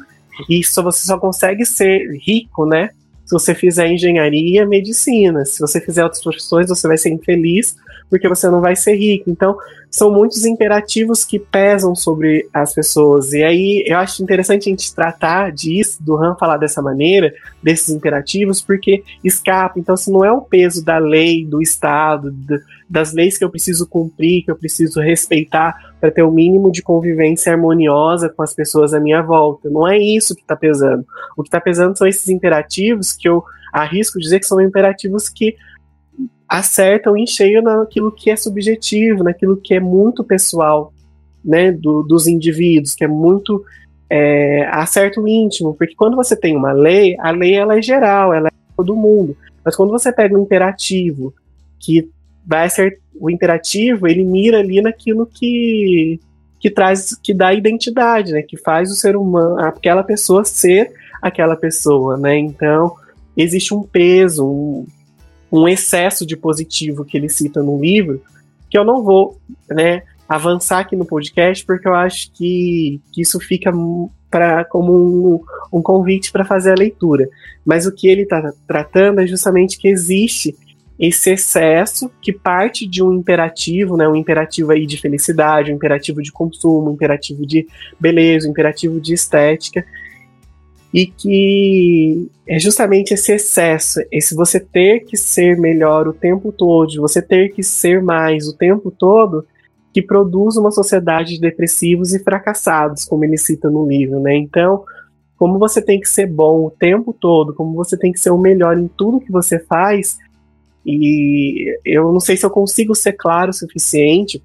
e 0.50 0.64
só 0.64 0.82
você 0.82 1.06
só 1.06 1.20
consegue 1.20 1.66
ser 1.66 2.20
rico, 2.26 2.66
né? 2.66 2.90
Se 3.34 3.46
você 3.46 3.56
fizer 3.56 3.88
engenharia, 3.88 4.66
medicina. 4.66 5.44
Se 5.44 5.60
você 5.60 5.82
fizer 5.82 6.04
outras 6.04 6.22
profissões, 6.22 6.70
você 6.70 6.88
vai 6.88 6.98
ser 6.98 7.10
infeliz 7.10 7.76
porque 8.14 8.30
você 8.30 8.48
não 8.48 8.62
vai 8.62 8.76
ser 8.76 8.96
rico. 8.96 9.28
Então, 9.28 9.58
são 9.90 10.12
muitos 10.12 10.46
imperativos 10.46 11.26
que 11.26 11.40
pesam 11.40 11.96
sobre 11.96 12.48
as 12.54 12.72
pessoas. 12.72 13.34
E 13.34 13.44
aí 13.44 13.84
eu 13.88 13.98
acho 13.98 14.22
interessante 14.22 14.70
a 14.70 14.72
gente 14.72 14.94
tratar 14.94 15.52
disso, 15.52 15.98
do 16.00 16.16
Han 16.16 16.36
falar 16.36 16.58
dessa 16.58 16.80
maneira, 16.80 17.34
desses 17.62 17.90
imperativos, 17.90 18.62
porque 18.62 19.04
escapa. 19.24 19.80
Então, 19.80 19.98
se 19.98 20.12
não 20.12 20.24
é 20.24 20.32
o 20.32 20.42
peso 20.42 20.86
da 20.86 21.00
lei, 21.00 21.44
do 21.44 21.60
Estado, 21.60 22.32
das 22.94 23.12
leis 23.12 23.40
que 23.40 23.44
eu 23.44 23.50
preciso 23.50 23.88
cumprir, 23.88 24.44
que 24.44 24.52
eu 24.52 24.56
preciso 24.56 25.02
respeitar 25.02 25.96
para 26.00 26.12
ter 26.12 26.22
o 26.22 26.32
mínimo 26.32 26.72
de 26.72 26.84
convivência 26.84 27.52
harmoniosa 27.52 28.30
com 28.30 28.44
as 28.44 28.54
pessoas 28.54 28.94
à 28.94 29.00
minha 29.00 29.20
volta. 29.24 29.68
Não 29.68 29.88
é 29.88 29.98
isso 29.98 30.36
que 30.36 30.44
está 30.44 30.56
pesando. 30.56 31.04
O 31.36 31.42
que 31.42 31.48
está 31.48 31.60
pesando 31.60 31.98
são 31.98 32.06
esses 32.06 32.30
imperativos 32.30 33.12
que 33.12 33.28
eu 33.28 33.44
arrisco 33.74 34.20
dizer 34.20 34.40
que 34.40 34.46
são 34.46 34.62
imperativos 34.62 35.28
que 35.28 35.56
acertam 36.48 37.18
em 37.18 37.26
cheio 37.26 37.64
naquilo 37.64 38.12
que 38.12 38.30
é 38.30 38.36
subjetivo, 38.36 39.24
naquilo 39.24 39.58
que 39.58 39.74
é 39.74 39.80
muito 39.80 40.24
pessoal, 40.24 40.94
né, 41.44 41.72
do, 41.72 42.04
dos 42.04 42.28
indivíduos, 42.28 42.94
que 42.94 43.04
é 43.04 43.08
muito 43.08 43.66
é, 44.08 44.68
acerto 44.68 45.28
íntimo, 45.28 45.74
porque 45.74 45.96
quando 45.96 46.16
você 46.16 46.36
tem 46.36 46.56
uma 46.56 46.72
lei, 46.74 47.18
a 47.20 47.32
lei 47.32 47.56
ela 47.56 47.76
é 47.76 47.82
geral, 47.82 48.32
ela 48.36 48.50
é 48.50 48.52
todo 48.78 48.96
mundo, 48.96 49.36
mas 49.66 49.76
quando 49.76 49.90
você 49.90 50.14
pega 50.14 50.38
um 50.38 50.44
imperativo 50.44 51.34
que 51.80 52.08
vai 52.46 52.70
ser 52.70 53.00
o 53.16 53.30
imperativo, 53.30 54.08
ele 54.08 54.24
mira 54.24 54.60
ali 54.60 54.82
naquilo 54.82 55.26
que 55.26 56.20
que 56.60 56.70
traz, 56.70 57.14
que 57.22 57.34
dá 57.34 57.54
identidade, 57.54 58.32
né, 58.32 58.42
que 58.42 58.56
faz 58.56 58.90
o 58.90 58.96
ser 58.96 59.18
humano, 59.18 59.60
aquela 59.60 60.02
pessoa 60.02 60.46
ser 60.46 60.94
aquela 61.22 61.58
pessoa, 61.58 62.18
né? 62.18 62.38
Então 62.38 62.96
existe 63.36 63.74
um 63.74 63.84
peso, 63.84 64.46
um, 64.46 64.86
um 65.52 65.68
excesso 65.68 66.26
de 66.26 66.38
positivo 66.38 67.04
que 67.04 67.18
ele 67.18 67.28
cita 67.28 67.62
no 67.62 67.80
livro, 67.80 68.22
que 68.70 68.78
eu 68.78 68.86
não 68.86 69.04
vou 69.04 69.38
né, 69.70 70.04
avançar 70.28 70.80
aqui 70.80 70.96
no 70.96 71.06
podcast, 71.06 71.66
porque 71.66 71.88
eu 71.88 71.94
acho 71.94 72.32
que, 72.32 73.00
que 73.12 73.22
isso 73.22 73.40
fica 73.40 73.72
pra, 74.30 74.66
como 74.66 74.94
um, 74.94 75.78
um 75.78 75.82
convite 75.82 76.32
para 76.32 76.46
fazer 76.46 76.72
a 76.72 76.76
leitura. 76.76 77.30
Mas 77.66 77.86
o 77.86 77.92
que 77.92 78.08
ele 78.08 78.24
está 78.24 78.52
tratando 78.68 79.20
é 79.20 79.28
justamente 79.28 79.78
que 79.78 79.88
existe 79.88 80.56
esse 81.00 81.32
excesso 81.32 82.12
que 82.22 82.32
parte 82.32 82.86
de 82.86 83.04
um 83.04 83.14
imperativo, 83.14 83.98
né, 83.98 84.08
um 84.08 84.16
imperativo 84.16 84.72
aí 84.72 84.86
de 84.86 84.98
felicidade, 85.00 85.72
um 85.72 85.76
imperativo 85.76 86.22
de 86.22 86.32
consumo, 86.32 86.92
um 86.92 86.94
imperativo 86.94 87.46
de 87.46 87.68
beleza, 88.00 88.48
um 88.48 88.52
imperativo 88.52 89.02
de 89.02 89.14
estética, 89.14 89.86
e 90.94 91.08
que 91.08 92.30
é 92.48 92.60
justamente 92.60 93.16
esse 93.16 93.34
excesso, 93.34 94.00
esse 94.12 94.36
você 94.36 94.60
ter 94.60 95.00
que 95.00 95.18
ser 95.18 95.58
melhor 95.58 96.08
o 96.08 96.14
tempo 96.14 96.52
todo, 96.52 97.02
você 97.02 97.20
ter 97.20 97.50
que 97.50 97.64
ser 97.64 98.02
mais 98.02 98.48
o 98.48 98.56
tempo 98.56 98.92
todo, 98.92 99.44
que 99.92 100.02
produz 100.02 100.56
uma 100.56 100.70
sociedade 100.70 101.36
de 101.36 101.42
depressivos 101.42 102.14
e 102.14 102.20
fracassados, 102.20 103.06
como 103.06 103.26
ele 103.26 103.38
cita 103.38 103.70
no 103.70 103.88
livro, 103.88 104.20
né? 104.20 104.36
Então, 104.36 104.84
como 105.36 105.58
você 105.58 105.82
tem 105.82 106.00
que 106.00 106.08
ser 106.08 106.28
bom 106.28 106.66
o 106.66 106.72
tempo 106.72 107.12
todo, 107.12 107.54
como 107.56 107.74
você 107.74 107.98
tem 107.98 108.12
que 108.12 108.20
ser 108.20 108.30
o 108.30 108.38
melhor 108.38 108.78
em 108.78 108.88
tudo 108.88 109.20
que 109.20 109.32
você 109.32 109.58
faz, 109.60 110.18
e 110.86 111.80
eu 111.86 112.12
não 112.12 112.20
sei 112.20 112.36
se 112.36 112.46
eu 112.46 112.50
consigo 112.50 112.94
ser 112.94 113.14
claro 113.14 113.52
o 113.52 113.54
suficiente, 113.54 114.44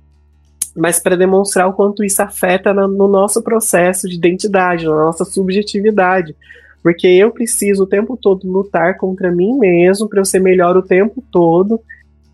mas 0.76 1.00
para 1.00 1.16
demonstrar 1.16 1.68
o 1.68 1.72
quanto 1.72 2.04
isso 2.04 2.22
afeta 2.22 2.72
no, 2.72 2.86
no 2.86 3.08
nosso 3.08 3.42
processo 3.42 4.08
de 4.08 4.14
identidade, 4.14 4.86
na 4.86 4.94
nossa 4.94 5.24
subjetividade. 5.24 6.34
Porque 6.82 7.06
eu 7.06 7.30
preciso 7.32 7.82
o 7.82 7.86
tempo 7.86 8.16
todo 8.16 8.50
lutar 8.50 8.96
contra 8.96 9.32
mim 9.32 9.58
mesmo 9.58 10.08
para 10.08 10.20
eu 10.20 10.24
ser 10.24 10.40
melhor 10.40 10.76
o 10.76 10.82
tempo 10.82 11.22
todo. 11.32 11.80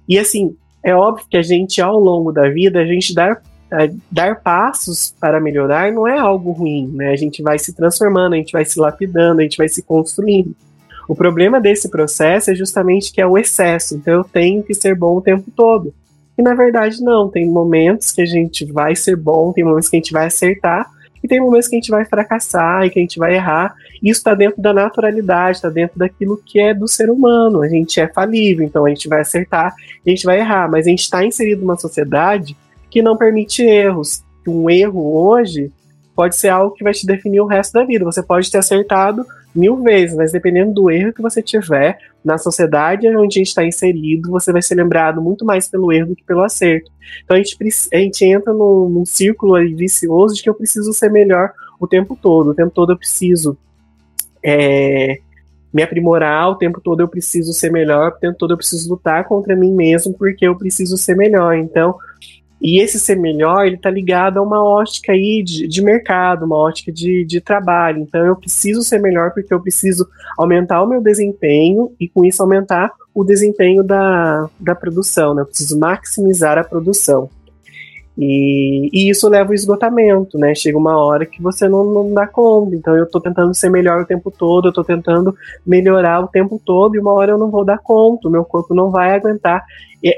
E 0.07 0.19
assim, 0.19 0.55
é 0.83 0.95
óbvio 0.95 1.27
que 1.29 1.37
a 1.37 1.43
gente, 1.43 1.81
ao 1.81 1.99
longo 1.99 2.31
da 2.31 2.49
vida, 2.51 2.79
a 2.79 2.85
gente 2.85 3.15
dar, 3.15 3.43
dar 4.11 4.43
passos 4.43 5.15
para 5.19 5.41
melhorar 5.41 5.91
não 5.91 6.07
é 6.07 6.19
algo 6.19 6.53
ruim, 6.53 6.89
né? 6.93 7.11
A 7.11 7.17
gente 7.17 7.43
vai 7.43 7.59
se 7.59 7.75
transformando, 7.75 8.35
a 8.35 8.37
gente 8.37 8.53
vai 8.53 8.67
se 8.67 8.79
lapidando, 8.79 9.41
a 9.41 9.43
gente 9.43 9.57
vai 9.57 9.69
se 9.69 9.83
construindo. 9.83 10.55
O 11.09 11.15
problema 11.15 11.61
desse 11.61 11.91
processo 11.91 12.51
é 12.51 12.55
justamente 12.55 13.13
que 13.13 13.21
é 13.21 13.27
o 13.27 13.37
excesso, 13.37 13.95
então 13.95 14.15
eu 14.15 14.25
tenho 14.25 14.63
que 14.63 14.75
ser 14.75 14.95
bom 14.95 15.17
o 15.17 15.23
tempo 15.23 15.51
todo. 15.55 15.93
E 16.37 16.43
na 16.43 16.55
verdade, 16.55 17.03
não, 17.03 17.29
tem 17.29 17.49
momentos 17.49 18.11
que 18.11 18.23
a 18.23 18.27
gente 18.27 18.65
vai 18.65 18.97
ser 18.97 19.17
bom, 19.17 19.53
tem 19.53 19.65
momentos 19.65 19.89
que 19.89 19.97
a 19.97 20.01
gente 20.01 20.13
vai 20.13 20.27
acertar, 20.27 20.91
e 21.25 21.29
tem 21.29 21.41
momentos 21.41 21.69
que 21.69 21.77
a 21.77 21.79
gente 21.79 21.91
vai 21.91 22.05
fracassar 22.05 22.85
e 22.85 22.91
que 22.91 22.99
a 22.99 23.03
gente 23.03 23.19
vai 23.19 23.35
errar. 23.35 23.75
Isso 24.03 24.21
está 24.21 24.35
dentro 24.35 24.61
da 24.61 24.75
naturalidade, 24.75 25.57
está 25.57 25.71
dentro 25.71 25.99
daquilo 25.99 26.39
que 26.45 26.61
é 26.61 26.75
do 26.75 26.87
ser 26.87 27.09
humano. 27.09 27.63
A 27.63 27.69
gente 27.69 27.99
é 27.99 28.07
falível, 28.07 28.63
então 28.63 28.85
a 28.85 28.91
gente 28.91 29.09
vai 29.09 29.23
acertar 29.23 29.75
e 30.05 30.11
a 30.11 30.15
gente 30.15 30.27
vai 30.27 30.39
errar. 30.39 30.71
Mas 30.71 30.87
a 30.87 30.91
gente 30.91 31.01
está 31.01 31.25
inserido 31.25 31.63
numa 31.63 31.79
sociedade 31.79 32.55
que 32.91 33.01
não 33.01 33.17
permite 33.17 33.63
erros. 33.63 34.23
Um 34.47 34.69
erro 34.69 35.17
hoje 35.17 35.73
pode 36.15 36.37
ser 36.37 36.49
algo 36.49 36.75
que 36.77 36.85
vai 36.85 36.93
te 36.93 37.07
definir 37.07 37.41
o 37.41 37.47
resto 37.47 37.73
da 37.73 37.85
vida. 37.85 38.05
Você 38.05 38.23
pode 38.23 38.51
ter 38.51 38.59
acertado 38.59 39.25
mil 39.55 39.83
vezes, 39.83 40.17
mas 40.17 40.33
dependendo 40.33 40.73
do 40.73 40.91
erro 40.91 41.13
que 41.13 41.23
você 41.23 41.41
tiver 41.41 41.99
na 42.25 42.37
sociedade 42.39 43.07
onde 43.09 43.39
a 43.39 43.41
gente 43.41 43.49
está 43.49 43.65
inserido, 43.65 44.31
você 44.31 44.53
vai 44.53 44.63
ser 44.63 44.75
lembrado 44.75 45.23
muito 45.23 45.45
mais 45.45 45.69
pelo 45.69 45.93
erro 45.93 46.09
do 46.09 46.17
que 46.17 46.25
pelo 46.25 46.43
acerto. 46.43 46.91
Então 47.25 47.37
a 47.37 47.39
gente, 47.41 47.57
a 47.93 47.97
gente 47.99 48.25
entra 48.25 48.53
num, 48.53 48.89
num 48.89 49.07
círculo 49.07 49.55
vicioso 49.77 50.35
de 50.35 50.43
que 50.43 50.51
eu 50.51 50.55
preciso 50.55 50.93
ser 50.93 51.11
melhor 51.11 51.53
o 51.79 51.87
tempo 51.87 52.19
todo. 52.21 52.51
O 52.51 52.55
tempo 52.55 52.71
todo 52.71 52.93
eu 52.93 52.97
preciso 52.97 53.57
é, 54.43 55.19
me 55.73 55.83
aprimorar, 55.83 56.51
o 56.51 56.57
tempo 56.57 56.81
todo 56.81 57.01
eu 57.01 57.09
preciso 57.09 57.53
ser 57.53 57.71
melhor, 57.71 58.13
o 58.13 58.19
tempo 58.19 58.39
todo 58.39 58.53
eu 58.53 58.57
preciso 58.57 58.91
lutar 58.91 59.25
contra 59.25 59.55
mim 59.55 59.73
mesmo 59.73 60.15
porque 60.15 60.47
eu 60.47 60.57
preciso 60.57 60.97
ser 60.97 61.17
melhor. 61.17 61.57
Então 61.57 61.97
e 62.65 62.81
esse 62.81 62.99
ser 62.99 63.17
melhor, 63.17 63.67
ele 63.67 63.77
está 63.77 63.91
ligado 63.91 64.39
a 64.39 64.43
uma 64.43 64.65
ótica 64.65 65.13
aí 65.13 65.43
de, 65.45 65.69
de 65.69 65.83
mercado, 65.83 66.47
uma 66.47 66.57
ótica 66.57 66.91
de, 66.91 67.23
de 67.23 67.39
trabalho. 67.39 68.01
Então 68.01 68.25
eu 68.25 68.35
preciso 68.35 68.83
ser 68.83 68.99
melhor 69.01 69.33
porque 69.35 69.53
eu 69.53 69.61
preciso 69.61 70.09
aumentar 70.39 70.83
o 70.83 70.87
meu 70.87 71.03
desempenho 71.03 71.93
e 72.01 72.09
com 72.09 72.25
isso 72.25 72.43
aumentar 72.43 72.91
o 73.15 73.23
desempenho 73.23 73.85
da, 73.85 74.49
da 74.59 74.75
produção, 74.75 75.35
né? 75.35 75.43
Eu 75.43 75.47
preciso 75.47 75.79
maximizar 75.79 76.57
a 76.57 76.65
produção. 76.65 77.29
E, 78.17 78.91
e, 78.93 79.11
isso 79.11 79.29
leva 79.29 79.51
ao 79.51 79.55
esgotamento, 79.55 80.39
né? 80.39 80.55
Chega 80.55 80.79
uma 80.79 80.97
hora 80.97 81.27
que 81.27 81.43
você 81.43 81.69
não, 81.69 81.85
não 81.85 82.15
dá 82.15 82.27
conta. 82.27 82.75
Então 82.75 82.97
eu 82.97 83.05
estou 83.05 83.21
tentando 83.21 83.53
ser 83.55 83.71
melhor 83.71 84.03
o 84.03 84.07
tempo 84.07 84.31
todo, 84.31 84.67
eu 84.67 84.71
estou 84.71 84.85
tentando 84.85 85.37
melhorar 85.67 86.21
o 86.21 86.29
tempo 86.29 86.61
todo, 86.65 86.95
e 86.95 87.01
uma 87.01 87.13
hora 87.13 87.33
eu 87.33 87.39
não 87.39 87.51
vou 87.51 87.65
dar 87.65 87.79
conta, 87.79 88.29
o 88.29 88.31
meu 88.31 88.45
corpo 88.45 88.75
não 88.75 88.91
vai 88.91 89.15
aguentar 89.15 89.65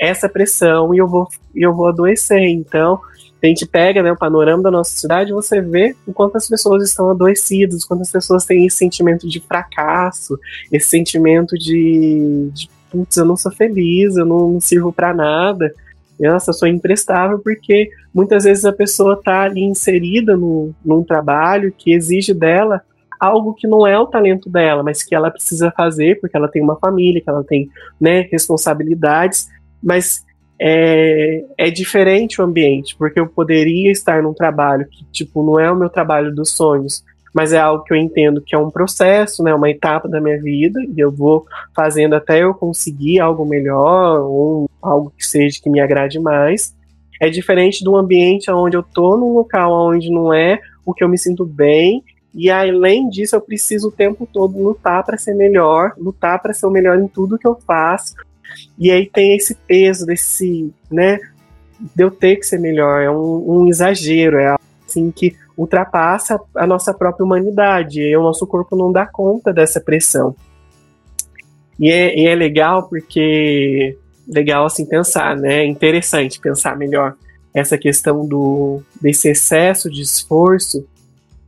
essa 0.00 0.28
pressão 0.28 0.92
e 0.94 0.98
eu 0.98 1.06
vou, 1.06 1.26
eu 1.54 1.72
vou 1.72 1.86
adoecer. 1.86 2.42
Então, 2.42 3.00
a 3.42 3.46
gente 3.46 3.64
pega 3.64 4.02
né, 4.02 4.12
o 4.12 4.16
panorama 4.16 4.62
da 4.62 4.70
nossa 4.70 4.96
cidade, 4.96 5.32
você 5.32 5.60
vê 5.60 5.94
o 6.06 6.12
quanto 6.12 6.36
as 6.36 6.48
pessoas 6.48 6.82
estão 6.82 7.08
adoecidas, 7.10 7.84
quantas 7.84 8.10
pessoas 8.10 8.44
têm 8.44 8.66
esse 8.66 8.76
sentimento 8.76 9.28
de 9.28 9.40
fracasso, 9.40 10.38
esse 10.72 10.88
sentimento 10.88 11.56
de, 11.56 12.50
de 12.52 12.68
putz, 12.90 13.16
eu 13.16 13.24
não 13.24 13.36
sou 13.36 13.52
feliz, 13.52 14.16
eu 14.16 14.26
não, 14.26 14.52
não 14.52 14.60
sirvo 14.60 14.92
para 14.92 15.14
nada 15.14 15.72
nossa, 16.18 16.50
eu 16.50 16.54
sou 16.54 16.68
imprestável 16.68 17.38
porque 17.38 17.90
muitas 18.12 18.44
vezes 18.44 18.64
a 18.64 18.72
pessoa 18.72 19.14
está 19.14 19.42
ali 19.42 19.62
inserida 19.62 20.36
no, 20.36 20.74
num 20.84 21.02
trabalho 21.02 21.72
que 21.76 21.92
exige 21.92 22.32
dela 22.32 22.82
algo 23.18 23.54
que 23.54 23.66
não 23.66 23.86
é 23.86 23.98
o 23.98 24.06
talento 24.06 24.48
dela, 24.48 24.82
mas 24.82 25.02
que 25.02 25.14
ela 25.14 25.30
precisa 25.30 25.70
fazer 25.70 26.20
porque 26.20 26.36
ela 26.36 26.48
tem 26.48 26.62
uma 26.62 26.76
família, 26.76 27.20
que 27.20 27.30
ela 27.30 27.44
tem 27.44 27.68
né, 28.00 28.22
responsabilidades, 28.30 29.48
mas 29.82 30.24
é, 30.60 31.44
é 31.58 31.70
diferente 31.70 32.40
o 32.40 32.44
ambiente, 32.44 32.96
porque 32.96 33.20
eu 33.20 33.26
poderia 33.26 33.90
estar 33.90 34.22
num 34.22 34.32
trabalho 34.32 34.86
que 34.88 35.04
tipo 35.10 35.44
não 35.44 35.60
é 35.60 35.70
o 35.70 35.76
meu 35.76 35.88
trabalho 35.88 36.34
dos 36.34 36.54
sonhos, 36.54 37.04
mas 37.36 37.52
é 37.52 37.58
algo 37.58 37.84
que 37.84 37.92
eu 37.92 37.98
entendo 37.98 38.40
que 38.40 38.54
é 38.54 38.58
um 38.58 38.70
processo, 38.70 39.42
né, 39.42 39.54
uma 39.54 39.68
etapa 39.68 40.08
da 40.08 40.22
minha 40.22 40.40
vida, 40.40 40.80
e 40.82 40.98
eu 40.98 41.12
vou 41.12 41.44
fazendo 41.74 42.14
até 42.14 42.42
eu 42.42 42.54
conseguir 42.54 43.20
algo 43.20 43.44
melhor, 43.44 44.20
ou 44.20 44.70
algo 44.80 45.12
que 45.14 45.22
seja 45.22 45.60
que 45.62 45.68
me 45.68 45.78
agrade 45.78 46.18
mais. 46.18 46.74
É 47.20 47.28
diferente 47.28 47.84
do 47.84 47.94
ambiente 47.94 48.50
onde 48.50 48.74
eu 48.74 48.82
tô 48.82 49.18
num 49.18 49.34
local 49.34 49.70
onde 49.70 50.10
não 50.10 50.32
é 50.32 50.58
o 50.82 50.94
que 50.94 51.04
eu 51.04 51.10
me 51.10 51.18
sinto 51.18 51.44
bem, 51.44 52.02
e 52.34 52.50
além 52.50 53.06
disso 53.10 53.36
eu 53.36 53.40
preciso 53.42 53.88
o 53.88 53.92
tempo 53.92 54.26
todo 54.32 54.58
lutar 54.58 55.04
para 55.04 55.18
ser 55.18 55.34
melhor, 55.34 55.92
lutar 55.98 56.40
para 56.40 56.54
ser 56.54 56.64
o 56.64 56.70
melhor 56.70 56.98
em 56.98 57.06
tudo 57.06 57.38
que 57.38 57.46
eu 57.46 57.58
faço. 57.66 58.14
E 58.78 58.90
aí 58.90 59.04
tem 59.04 59.36
esse 59.36 59.54
peso 59.54 60.06
desse, 60.06 60.72
né, 60.90 61.20
de 61.94 62.02
eu 62.02 62.10
ter 62.10 62.36
que 62.36 62.46
ser 62.46 62.58
melhor, 62.58 63.02
é 63.02 63.10
um, 63.10 63.60
um 63.60 63.68
exagero, 63.68 64.38
é 64.38 64.46
algo 64.46 64.64
assim 64.86 65.10
que 65.10 65.36
ultrapassa 65.56 66.38
a 66.54 66.66
nossa 66.66 66.92
própria 66.92 67.24
humanidade 67.24 68.00
e 68.00 68.16
o 68.16 68.22
nosso 68.22 68.46
corpo 68.46 68.76
não 68.76 68.92
dá 68.92 69.06
conta 69.06 69.52
dessa 69.52 69.80
pressão. 69.80 70.34
E 71.78 71.90
é, 71.90 72.18
e 72.18 72.26
é 72.26 72.34
legal 72.34 72.88
porque 72.88 73.96
legal 74.28 74.66
assim 74.66 74.84
pensar, 74.84 75.36
né? 75.36 75.60
É 75.60 75.66
interessante 75.66 76.40
pensar 76.40 76.76
melhor 76.76 77.14
essa 77.54 77.78
questão 77.78 78.26
do 78.26 78.82
desse 79.00 79.30
excesso 79.30 79.90
de 79.90 80.02
esforço, 80.02 80.86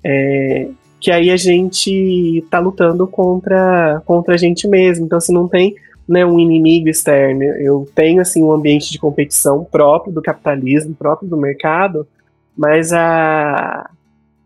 é, 0.03 0.69
que 1.01 1.11
aí 1.11 1.31
a 1.31 1.37
gente 1.37 2.39
está 2.39 2.59
lutando 2.59 3.07
contra 3.07 4.01
contra 4.07 4.35
a 4.35 4.37
gente 4.39 4.67
mesmo. 4.67 5.05
Então, 5.05 5.21
se 5.21 5.33
não 5.33 5.49
tem 5.49 5.75
né, 6.09 6.25
um 6.25 6.39
inimigo 6.39 6.89
externo, 6.89 7.43
eu 7.43 7.87
tenho 7.95 8.23
assim 8.23 8.43
um 8.43 8.53
ambiente 8.53 8.91
de 8.91 8.99
competição 8.99 9.65
próprio 9.65 10.13
do 10.13 10.23
capitalismo, 10.23 10.95
próprio 10.95 11.29
do 11.29 11.37
mercado, 11.37 12.07
mas 12.57 12.93
a 12.93 13.91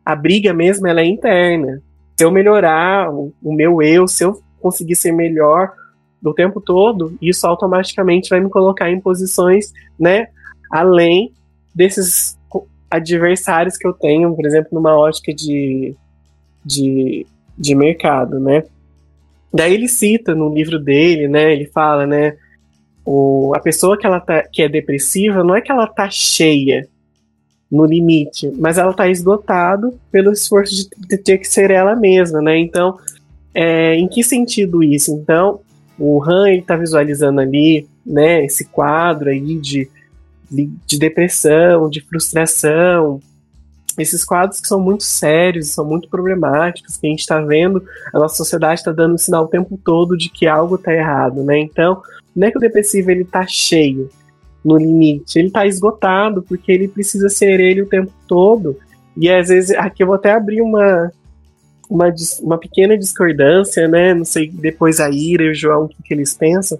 a 0.04 0.14
briga 0.16 0.52
mesmo 0.52 0.86
ela 0.86 1.00
é 1.00 1.06
interna. 1.06 1.82
Se 2.16 2.24
eu 2.24 2.30
melhorar 2.30 3.10
o, 3.10 3.32
o 3.42 3.54
meu 3.54 3.80
eu, 3.82 4.06
se 4.06 4.24
eu 4.24 4.40
conseguir 4.60 4.96
ser 4.96 5.12
melhor 5.12 5.72
do 6.20 6.32
tempo 6.32 6.60
todo, 6.60 7.16
isso 7.20 7.46
automaticamente 7.46 8.30
vai 8.30 8.40
me 8.40 8.48
colocar 8.48 8.88
em 8.90 9.00
posições, 9.00 9.72
né, 9.98 10.28
além 10.70 11.32
desses 11.74 12.38
adversários 12.88 13.76
que 13.76 13.86
eu 13.86 13.92
tenho, 13.92 14.34
por 14.36 14.46
exemplo, 14.46 14.68
numa 14.72 14.96
ótica 14.96 15.34
de, 15.34 15.96
de, 16.64 17.26
de 17.58 17.74
mercado, 17.74 18.38
né. 18.38 18.62
Daí 19.52 19.74
ele 19.74 19.88
cita 19.88 20.34
no 20.34 20.54
livro 20.54 20.78
dele, 20.78 21.26
né, 21.26 21.52
ele 21.52 21.66
fala, 21.66 22.06
né, 22.06 22.36
o, 23.04 23.52
a 23.56 23.60
pessoa 23.60 23.98
que 23.98 24.06
ela 24.06 24.20
tá, 24.20 24.44
que 24.44 24.62
é 24.62 24.68
depressiva 24.68 25.42
não 25.42 25.56
é 25.56 25.60
que 25.60 25.72
ela 25.72 25.88
tá 25.88 26.08
cheia, 26.08 26.86
no 27.72 27.86
limite, 27.86 28.52
mas 28.58 28.76
ela 28.76 28.90
está 28.90 29.08
esgotada 29.08 29.90
pelo 30.10 30.30
esforço 30.30 30.74
de, 30.74 31.08
de, 31.08 31.16
ter 31.16 31.38
que 31.38 31.48
ser 31.48 31.70
ela 31.70 31.96
mesma, 31.96 32.42
né? 32.42 32.58
Então, 32.58 32.98
é, 33.54 33.94
em 33.94 34.06
que 34.06 34.22
sentido 34.22 34.84
isso? 34.84 35.10
Então, 35.10 35.60
o 35.98 36.22
Han 36.22 36.52
está 36.52 36.76
visualizando 36.76 37.40
ali, 37.40 37.88
né, 38.04 38.44
esse 38.44 38.66
quadro 38.66 39.30
aí 39.30 39.58
de, 39.58 39.88
de, 40.50 40.70
de 40.86 40.98
depressão, 40.98 41.88
de 41.88 42.02
frustração, 42.02 43.20
esses 43.98 44.22
quadros 44.22 44.60
que 44.60 44.68
são 44.68 44.80
muito 44.80 45.04
sérios, 45.04 45.68
são 45.68 45.84
muito 45.84 46.10
problemáticos, 46.10 46.98
que 46.98 47.06
a 47.06 47.10
gente 47.10 47.20
está 47.20 47.40
vendo, 47.40 47.82
a 48.12 48.18
nossa 48.18 48.36
sociedade 48.36 48.80
está 48.80 48.92
dando 48.92 49.14
um 49.14 49.18
sinal 49.18 49.44
o 49.44 49.48
tempo 49.48 49.78
todo 49.82 50.16
de 50.16 50.28
que 50.28 50.46
algo 50.46 50.74
está 50.74 50.92
errado, 50.92 51.42
né? 51.42 51.58
Então, 51.58 52.02
não 52.36 52.46
é 52.46 52.50
que 52.50 52.58
o 52.58 52.60
depressivo 52.60 53.10
ele 53.10 53.22
está 53.22 53.46
cheio, 53.46 54.10
no 54.64 54.76
limite, 54.76 55.38
ele 55.38 55.48
está 55.48 55.66
esgotado 55.66 56.42
porque 56.42 56.70
ele 56.70 56.88
precisa 56.88 57.28
ser 57.28 57.60
ele 57.60 57.82
o 57.82 57.88
tempo 57.88 58.12
todo. 58.28 58.76
E 59.16 59.30
às 59.30 59.48
vezes, 59.48 59.76
aqui 59.76 60.02
eu 60.02 60.06
vou 60.06 60.16
até 60.16 60.32
abrir 60.32 60.62
uma, 60.62 61.10
uma, 61.90 62.14
uma 62.40 62.58
pequena 62.58 62.96
discordância, 62.96 63.88
né? 63.88 64.14
Não 64.14 64.24
sei 64.24 64.48
depois 64.50 65.00
a 65.00 65.10
Ira 65.10 65.44
e 65.44 65.50
o 65.50 65.54
João 65.54 65.84
o 65.84 65.88
que, 65.88 66.02
que 66.02 66.14
eles 66.14 66.34
pensam, 66.34 66.78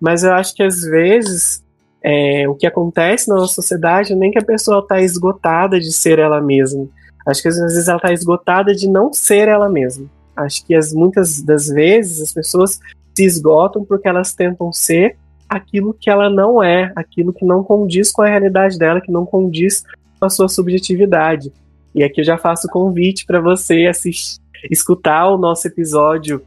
mas 0.00 0.24
eu 0.24 0.32
acho 0.32 0.54
que 0.54 0.62
às 0.62 0.80
vezes 0.80 1.62
é, 2.02 2.48
o 2.48 2.54
que 2.54 2.66
acontece 2.66 3.28
na 3.28 3.36
nossa 3.36 3.54
sociedade 3.54 4.14
nem 4.14 4.30
que 4.30 4.38
a 4.38 4.44
pessoa 4.44 4.80
está 4.80 5.00
esgotada 5.00 5.78
de 5.78 5.92
ser 5.92 6.18
ela 6.18 6.40
mesma. 6.40 6.88
Acho 7.26 7.42
que 7.42 7.48
às 7.48 7.58
vezes 7.58 7.86
ela 7.86 7.98
está 7.98 8.12
esgotada 8.12 8.74
de 8.74 8.88
não 8.88 9.12
ser 9.12 9.46
ela 9.46 9.68
mesma. 9.68 10.06
Acho 10.34 10.64
que 10.66 10.74
as, 10.74 10.92
muitas 10.92 11.42
das 11.42 11.68
vezes 11.68 12.22
as 12.22 12.32
pessoas 12.32 12.80
se 13.14 13.24
esgotam 13.24 13.84
porque 13.84 14.08
elas 14.08 14.32
tentam 14.32 14.72
ser 14.72 15.16
aquilo 15.50 15.92
que 15.92 16.08
ela 16.08 16.30
não 16.30 16.62
é, 16.62 16.92
aquilo 16.94 17.32
que 17.32 17.44
não 17.44 17.64
condiz 17.64 18.12
com 18.12 18.22
a 18.22 18.28
realidade 18.28 18.78
dela, 18.78 19.00
que 19.00 19.10
não 19.10 19.26
condiz 19.26 19.84
com 20.18 20.26
a 20.26 20.30
sua 20.30 20.48
subjetividade. 20.48 21.52
E 21.92 22.04
aqui 22.04 22.20
eu 22.20 22.24
já 22.24 22.38
faço 22.38 22.68
o 22.68 22.70
convite 22.70 23.26
para 23.26 23.40
você 23.40 23.86
assistir, 23.86 24.38
escutar 24.70 25.28
o 25.28 25.36
nosso 25.36 25.66
episódio 25.66 26.40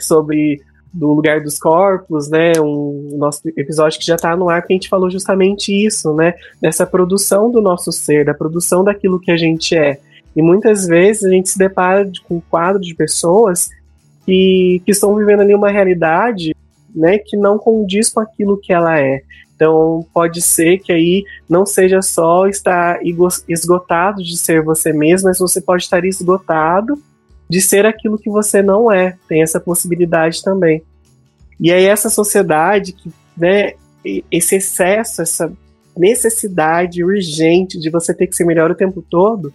sobre 0.00 0.60
do 0.92 1.12
lugar 1.12 1.42
dos 1.42 1.58
corpos, 1.58 2.28
né? 2.28 2.52
Um 2.58 3.16
nosso 3.18 3.40
episódio 3.56 4.00
que 4.00 4.06
já 4.06 4.16
está 4.16 4.36
no 4.36 4.48
ar 4.48 4.66
que 4.66 4.72
a 4.72 4.76
gente 4.76 4.88
falou 4.88 5.08
justamente 5.08 5.70
isso, 5.70 6.12
né? 6.14 6.34
Dessa 6.60 6.84
produção 6.84 7.52
do 7.52 7.60
nosso 7.60 7.92
ser, 7.92 8.24
da 8.24 8.34
produção 8.34 8.82
daquilo 8.82 9.20
que 9.20 9.30
a 9.30 9.36
gente 9.36 9.76
é. 9.76 10.00
E 10.34 10.42
muitas 10.42 10.86
vezes 10.86 11.24
a 11.24 11.30
gente 11.30 11.50
se 11.50 11.58
depara 11.58 12.10
com 12.26 12.36
um 12.36 12.40
quadro 12.40 12.80
de 12.80 12.94
pessoas 12.94 13.68
que, 14.24 14.82
que 14.84 14.90
estão 14.90 15.14
vivendo 15.14 15.40
ali 15.40 15.54
uma 15.54 15.70
realidade, 15.70 16.54
né? 16.98 17.18
Que 17.18 17.36
não 17.36 17.58
condiz 17.58 18.10
com 18.10 18.20
aquilo 18.20 18.58
que 18.58 18.72
ela 18.72 18.98
é. 18.98 19.22
Então 19.54 20.06
pode 20.14 20.40
ser 20.40 20.78
que 20.78 20.92
aí 20.92 21.24
não 21.48 21.66
seja 21.66 22.00
só 22.00 22.46
estar 22.46 23.00
esgotado 23.48 24.22
de 24.22 24.36
ser 24.38 24.62
você 24.62 24.92
mesmo, 24.92 25.28
mas 25.28 25.38
você 25.38 25.60
pode 25.60 25.82
estar 25.82 26.04
esgotado 26.04 26.96
de 27.50 27.60
ser 27.60 27.84
aquilo 27.84 28.18
que 28.18 28.30
você 28.30 28.62
não 28.62 28.92
é. 28.92 29.16
Tem 29.28 29.42
essa 29.42 29.58
possibilidade 29.58 30.42
também. 30.42 30.82
E 31.60 31.72
aí 31.72 31.86
essa 31.86 32.08
sociedade 32.08 32.92
que, 32.92 33.10
né, 33.36 33.72
esse 34.30 34.56
excesso, 34.56 35.22
essa 35.22 35.52
necessidade 35.96 37.02
urgente 37.02 37.80
de 37.80 37.90
você 37.90 38.14
ter 38.14 38.28
que 38.28 38.36
ser 38.36 38.44
melhor 38.44 38.70
o 38.70 38.76
tempo 38.76 39.02
todo, 39.02 39.52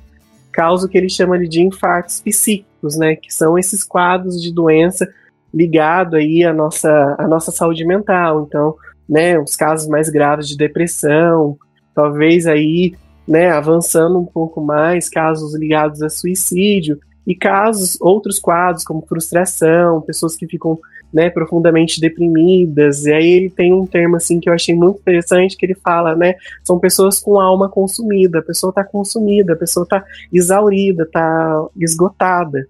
causa 0.52 0.86
o 0.86 0.90
que 0.90 0.98
ele 0.98 1.10
chama 1.10 1.40
de 1.40 1.62
infartos 1.62 2.20
psíquicos, 2.20 2.98
né, 2.98 3.16
que 3.16 3.34
são 3.34 3.58
esses 3.58 3.86
quadros 3.86 4.42
de 4.42 4.54
doença 4.54 5.08
ligado 5.54 6.16
aí 6.16 6.44
à 6.44 6.54
nossa, 6.54 7.16
à 7.18 7.28
nossa 7.28 7.52
saúde 7.52 7.86
mental. 7.86 8.46
Então, 8.48 8.76
né, 9.08 9.38
os 9.40 9.56
casos 9.56 9.88
mais 9.88 10.10
graves 10.10 10.48
de 10.48 10.58
depressão, 10.58 11.58
talvez 11.94 12.48
aí, 12.48 12.94
né, 13.28 13.52
avançando 13.52 14.20
um 14.20 14.26
pouco 14.26 14.62
mais, 14.62 15.10
casos 15.10 15.56
ligados 15.56 16.02
a 16.02 16.10
suicídio, 16.10 17.00
e 17.26 17.34
casos, 17.34 17.98
outros 18.02 18.38
quadros, 18.38 18.84
como 18.84 19.06
frustração, 19.08 20.02
pessoas 20.02 20.36
que 20.36 20.48
ficam 20.48 20.78
né, 21.14 21.30
profundamente 21.30 22.02
deprimidas. 22.02 23.06
E 23.06 23.14
aí 23.14 23.30
ele 23.30 23.50
tem 23.50 23.72
um 23.74 23.86
termo 23.86 24.16
assim 24.16 24.40
que 24.40 24.50
eu 24.50 24.54
achei 24.54 24.76
muito 24.76 25.00
interessante 25.00 25.56
que 25.56 25.66
ele 25.66 25.76
fala, 25.76 26.16
né, 26.16 26.36
são 26.64 26.80
pessoas 26.80 27.20
com 27.20 27.40
alma 27.40 27.70
consumida, 27.70 28.40
a 28.40 28.44
pessoa 28.44 28.72
está 28.72 28.84
consumida, 28.84 29.54
a 29.54 29.56
pessoa 29.56 29.84
está 29.84 30.04
exaurida, 30.32 31.04
está 31.04 31.66
esgotada. 31.80 32.68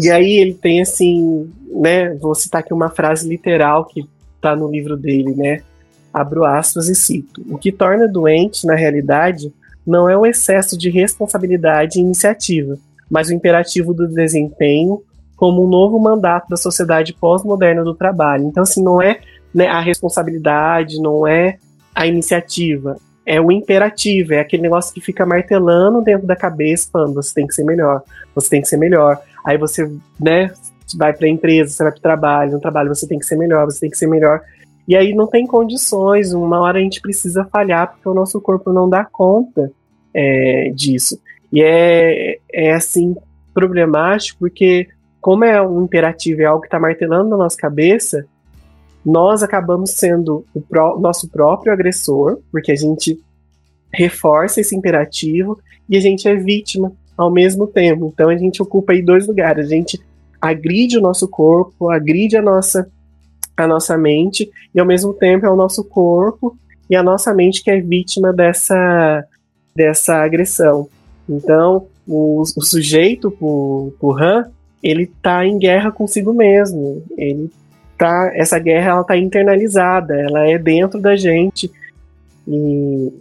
E 0.00 0.10
aí 0.10 0.38
ele 0.38 0.54
tem 0.54 0.80
assim, 0.80 1.50
né, 1.70 2.14
vou 2.14 2.34
citar 2.34 2.62
aqui 2.62 2.72
uma 2.72 2.88
frase 2.88 3.28
literal 3.28 3.84
que 3.84 4.08
está 4.36 4.56
no 4.56 4.70
livro 4.70 4.96
dele, 4.96 5.34
né, 5.34 5.62
abro 6.12 6.44
aspas 6.44 6.88
e 6.88 6.94
cito: 6.94 7.44
o 7.50 7.58
que 7.58 7.70
torna 7.70 8.08
doente 8.08 8.66
na 8.66 8.74
realidade 8.74 9.52
não 9.86 10.08
é 10.08 10.16
o 10.16 10.24
excesso 10.24 10.78
de 10.78 10.88
responsabilidade 10.88 11.98
e 11.98 12.02
iniciativa, 12.02 12.78
mas 13.10 13.28
o 13.28 13.34
imperativo 13.34 13.92
do 13.92 14.08
desempenho 14.08 15.02
como 15.36 15.64
um 15.64 15.68
novo 15.68 15.98
mandato 15.98 16.48
da 16.48 16.56
sociedade 16.56 17.14
pós-moderna 17.14 17.82
do 17.82 17.94
trabalho. 17.94 18.44
Então, 18.44 18.62
assim, 18.62 18.82
não 18.82 19.00
é 19.00 19.20
né, 19.54 19.66
a 19.66 19.80
responsabilidade, 19.80 21.00
não 21.00 21.26
é 21.26 21.56
a 21.94 22.06
iniciativa, 22.06 22.98
é 23.24 23.40
o 23.40 23.50
imperativo, 23.50 24.34
é 24.34 24.40
aquele 24.40 24.62
negócio 24.62 24.92
que 24.92 25.00
fica 25.00 25.24
martelando 25.24 26.02
dentro 26.02 26.26
da 26.26 26.36
cabeça, 26.36 26.88
falando, 26.92 27.14
você 27.14 27.34
tem 27.34 27.46
que 27.46 27.54
ser 27.54 27.64
melhor, 27.64 28.02
você 28.34 28.50
tem 28.50 28.60
que 28.60 28.68
ser 28.68 28.76
melhor. 28.76 29.18
Aí 29.44 29.58
você, 29.58 29.90
né, 30.18 30.52
vai 30.96 31.12
para 31.12 31.26
a 31.26 31.30
empresa, 31.30 31.72
você 31.72 31.82
vai 31.82 31.92
para 31.92 31.98
o 31.98 32.02
trabalho, 32.02 32.52
no 32.52 32.60
trabalho 32.60 32.94
você 32.94 33.06
tem 33.06 33.18
que 33.18 33.26
ser 33.26 33.36
melhor, 33.36 33.64
você 33.64 33.80
tem 33.80 33.90
que 33.90 33.98
ser 33.98 34.06
melhor. 34.06 34.40
E 34.86 34.96
aí 34.96 35.14
não 35.14 35.26
tem 35.26 35.46
condições, 35.46 36.32
uma 36.32 36.60
hora 36.60 36.78
a 36.78 36.82
gente 36.82 37.00
precisa 37.00 37.44
falhar 37.44 37.92
porque 37.92 38.08
o 38.08 38.14
nosso 38.14 38.40
corpo 38.40 38.72
não 38.72 38.88
dá 38.88 39.04
conta 39.04 39.70
é, 40.12 40.70
disso. 40.74 41.20
E 41.52 41.62
é, 41.62 42.38
é 42.52 42.72
assim 42.72 43.16
problemático 43.54 44.38
porque 44.40 44.88
como 45.20 45.44
é 45.44 45.60
um 45.60 45.82
imperativo, 45.84 46.40
é 46.42 46.46
algo 46.46 46.62
que 46.62 46.66
está 46.66 46.80
martelando 46.80 47.30
na 47.30 47.36
nossa 47.36 47.56
cabeça, 47.56 48.26
nós 49.04 49.42
acabamos 49.42 49.90
sendo 49.90 50.44
o 50.54 50.60
pró 50.60 50.98
nosso 50.98 51.28
próprio 51.28 51.72
agressor, 51.72 52.38
porque 52.50 52.72
a 52.72 52.76
gente 52.76 53.20
reforça 53.92 54.60
esse 54.60 54.74
imperativo 54.74 55.58
e 55.88 55.96
a 55.96 56.00
gente 56.00 56.28
é 56.28 56.34
vítima 56.34 56.92
ao 57.20 57.30
mesmo 57.30 57.66
tempo. 57.66 58.10
Então 58.12 58.30
a 58.30 58.36
gente 58.36 58.62
ocupa 58.62 58.94
aí 58.94 59.02
dois 59.02 59.26
lugares. 59.26 59.66
A 59.66 59.68
gente 59.68 60.00
agride 60.40 60.96
o 60.96 61.02
nosso 61.02 61.28
corpo, 61.28 61.90
agride 61.90 62.36
a 62.36 62.42
nossa 62.42 62.88
a 63.54 63.66
nossa 63.66 63.98
mente 63.98 64.50
e 64.74 64.80
ao 64.80 64.86
mesmo 64.86 65.12
tempo 65.12 65.44
é 65.44 65.50
o 65.50 65.56
nosso 65.56 65.84
corpo 65.84 66.56
e 66.88 66.96
a 66.96 67.02
nossa 67.02 67.34
mente 67.34 67.62
que 67.62 67.70
é 67.70 67.78
vítima 67.78 68.32
dessa 68.32 69.22
dessa 69.76 70.16
agressão. 70.22 70.88
Então, 71.28 71.86
o, 72.08 72.40
o 72.40 72.62
sujeito, 72.62 73.36
o, 73.38 73.92
Han, 74.18 74.50
ele 74.82 75.06
tá 75.22 75.46
em 75.46 75.58
guerra 75.58 75.92
consigo 75.92 76.32
mesmo. 76.32 77.04
Ele 77.18 77.50
tá, 77.98 78.32
essa 78.34 78.58
guerra 78.58 78.92
ela 78.92 79.04
tá 79.04 79.16
internalizada, 79.16 80.18
ela 80.18 80.48
é 80.48 80.58
dentro 80.58 80.98
da 80.98 81.14
gente. 81.14 81.70
E, 82.48 83.12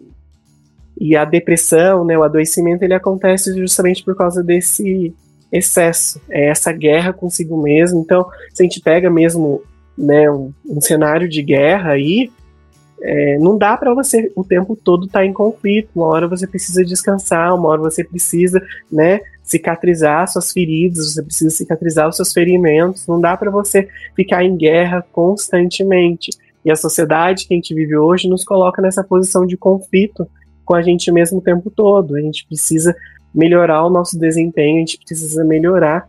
e 1.00 1.16
a 1.16 1.24
depressão, 1.24 2.04
né, 2.04 2.18
o 2.18 2.24
adoecimento, 2.24 2.84
ele 2.84 2.94
acontece 2.94 3.58
justamente 3.58 4.04
por 4.04 4.16
causa 4.16 4.44
desse 4.44 5.16
excesso, 5.52 6.22
é 6.30 6.50
essa 6.50 6.72
guerra 6.74 7.14
consigo 7.14 7.62
mesmo. 7.62 8.02
Então, 8.02 8.28
se 8.54 8.62
a 8.62 8.66
gente 8.66 8.82
pega 8.82 9.10
mesmo 9.10 9.64
né, 9.98 10.30
um, 10.30 10.52
um 10.68 10.82
cenário 10.82 11.28
de 11.30 11.42
guerra 11.42 11.92
aí, 11.92 12.30
é, 13.02 13.38
não 13.38 13.58
dá 13.58 13.78
para 13.78 13.94
você 13.94 14.30
o 14.36 14.44
tempo 14.44 14.76
todo 14.76 15.06
estar 15.06 15.20
tá 15.20 15.26
em 15.26 15.32
conflito. 15.32 15.90
Uma 15.96 16.08
hora 16.08 16.28
você 16.28 16.46
precisa 16.46 16.84
descansar, 16.84 17.56
uma 17.56 17.70
hora 17.70 17.82
você 17.82 18.04
precisa, 18.04 18.62
né, 18.92 19.22
cicatrizar 19.42 20.28
suas 20.28 20.52
feridas, 20.52 21.14
você 21.14 21.24
precisa 21.24 21.50
cicatrizar 21.50 22.10
os 22.10 22.18
seus 22.18 22.34
ferimentos. 22.34 23.08
Não 23.08 23.22
dá 23.22 23.38
para 23.38 23.50
você 23.50 23.88
ficar 24.18 24.44
em 24.44 24.58
guerra 24.58 25.04
constantemente. 25.14 26.32
E 26.64 26.70
a 26.70 26.76
sociedade 26.76 27.48
que 27.48 27.54
a 27.54 27.58
gente 27.58 27.74
vive 27.74 27.96
hoje 27.96 28.28
nos 28.28 28.44
coloca 28.44 28.82
nessa 28.82 29.02
posição 29.02 29.46
de 29.46 29.56
conflito 29.56 30.28
com 30.70 30.76
a 30.76 30.84
gente 30.84 31.12
mesmo 31.12 31.40
o 31.40 31.42
tempo 31.42 31.72
todo. 31.72 32.16
A 32.16 32.22
gente 32.22 32.46
precisa 32.46 32.96
melhorar 33.34 33.84
o 33.84 33.90
nosso 33.90 34.20
desempenho, 34.20 34.76
a 34.76 34.80
gente 34.82 35.00
precisa 35.04 35.44
melhorar 35.44 36.08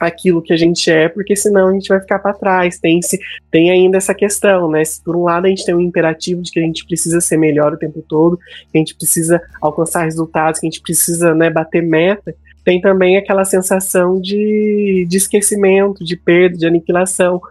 aquilo 0.00 0.40
que 0.40 0.52
a 0.52 0.56
gente 0.56 0.90
é, 0.90 1.10
porque 1.10 1.36
senão 1.36 1.68
a 1.68 1.72
gente 1.74 1.88
vai 1.88 2.00
ficar 2.00 2.18
para 2.20 2.32
trás. 2.32 2.78
Tem, 2.78 3.02
se, 3.02 3.18
tem 3.50 3.70
ainda 3.70 3.98
essa 3.98 4.14
questão, 4.14 4.70
né? 4.70 4.82
Se 4.82 5.02
por 5.04 5.14
um 5.14 5.24
lado 5.24 5.44
a 5.44 5.50
gente 5.50 5.66
tem 5.66 5.74
um 5.74 5.80
imperativo 5.80 6.40
de 6.40 6.50
que 6.50 6.58
a 6.58 6.62
gente 6.62 6.86
precisa 6.86 7.20
ser 7.20 7.36
melhor 7.36 7.74
o 7.74 7.76
tempo 7.76 8.02
todo, 8.08 8.38
que 8.72 8.76
a 8.76 8.78
gente 8.78 8.94
precisa 8.94 9.42
alcançar 9.60 10.04
resultados, 10.04 10.58
que 10.58 10.66
a 10.66 10.70
gente 10.70 10.80
precisa 10.80 11.34
né, 11.34 11.50
bater 11.50 11.82
meta, 11.82 12.34
tem 12.64 12.80
também 12.80 13.18
aquela 13.18 13.44
sensação 13.44 14.18
de, 14.18 15.06
de 15.06 15.16
esquecimento, 15.18 16.02
de 16.02 16.16
perda, 16.16 16.56
de 16.56 16.66
aniquilação. 16.66 17.42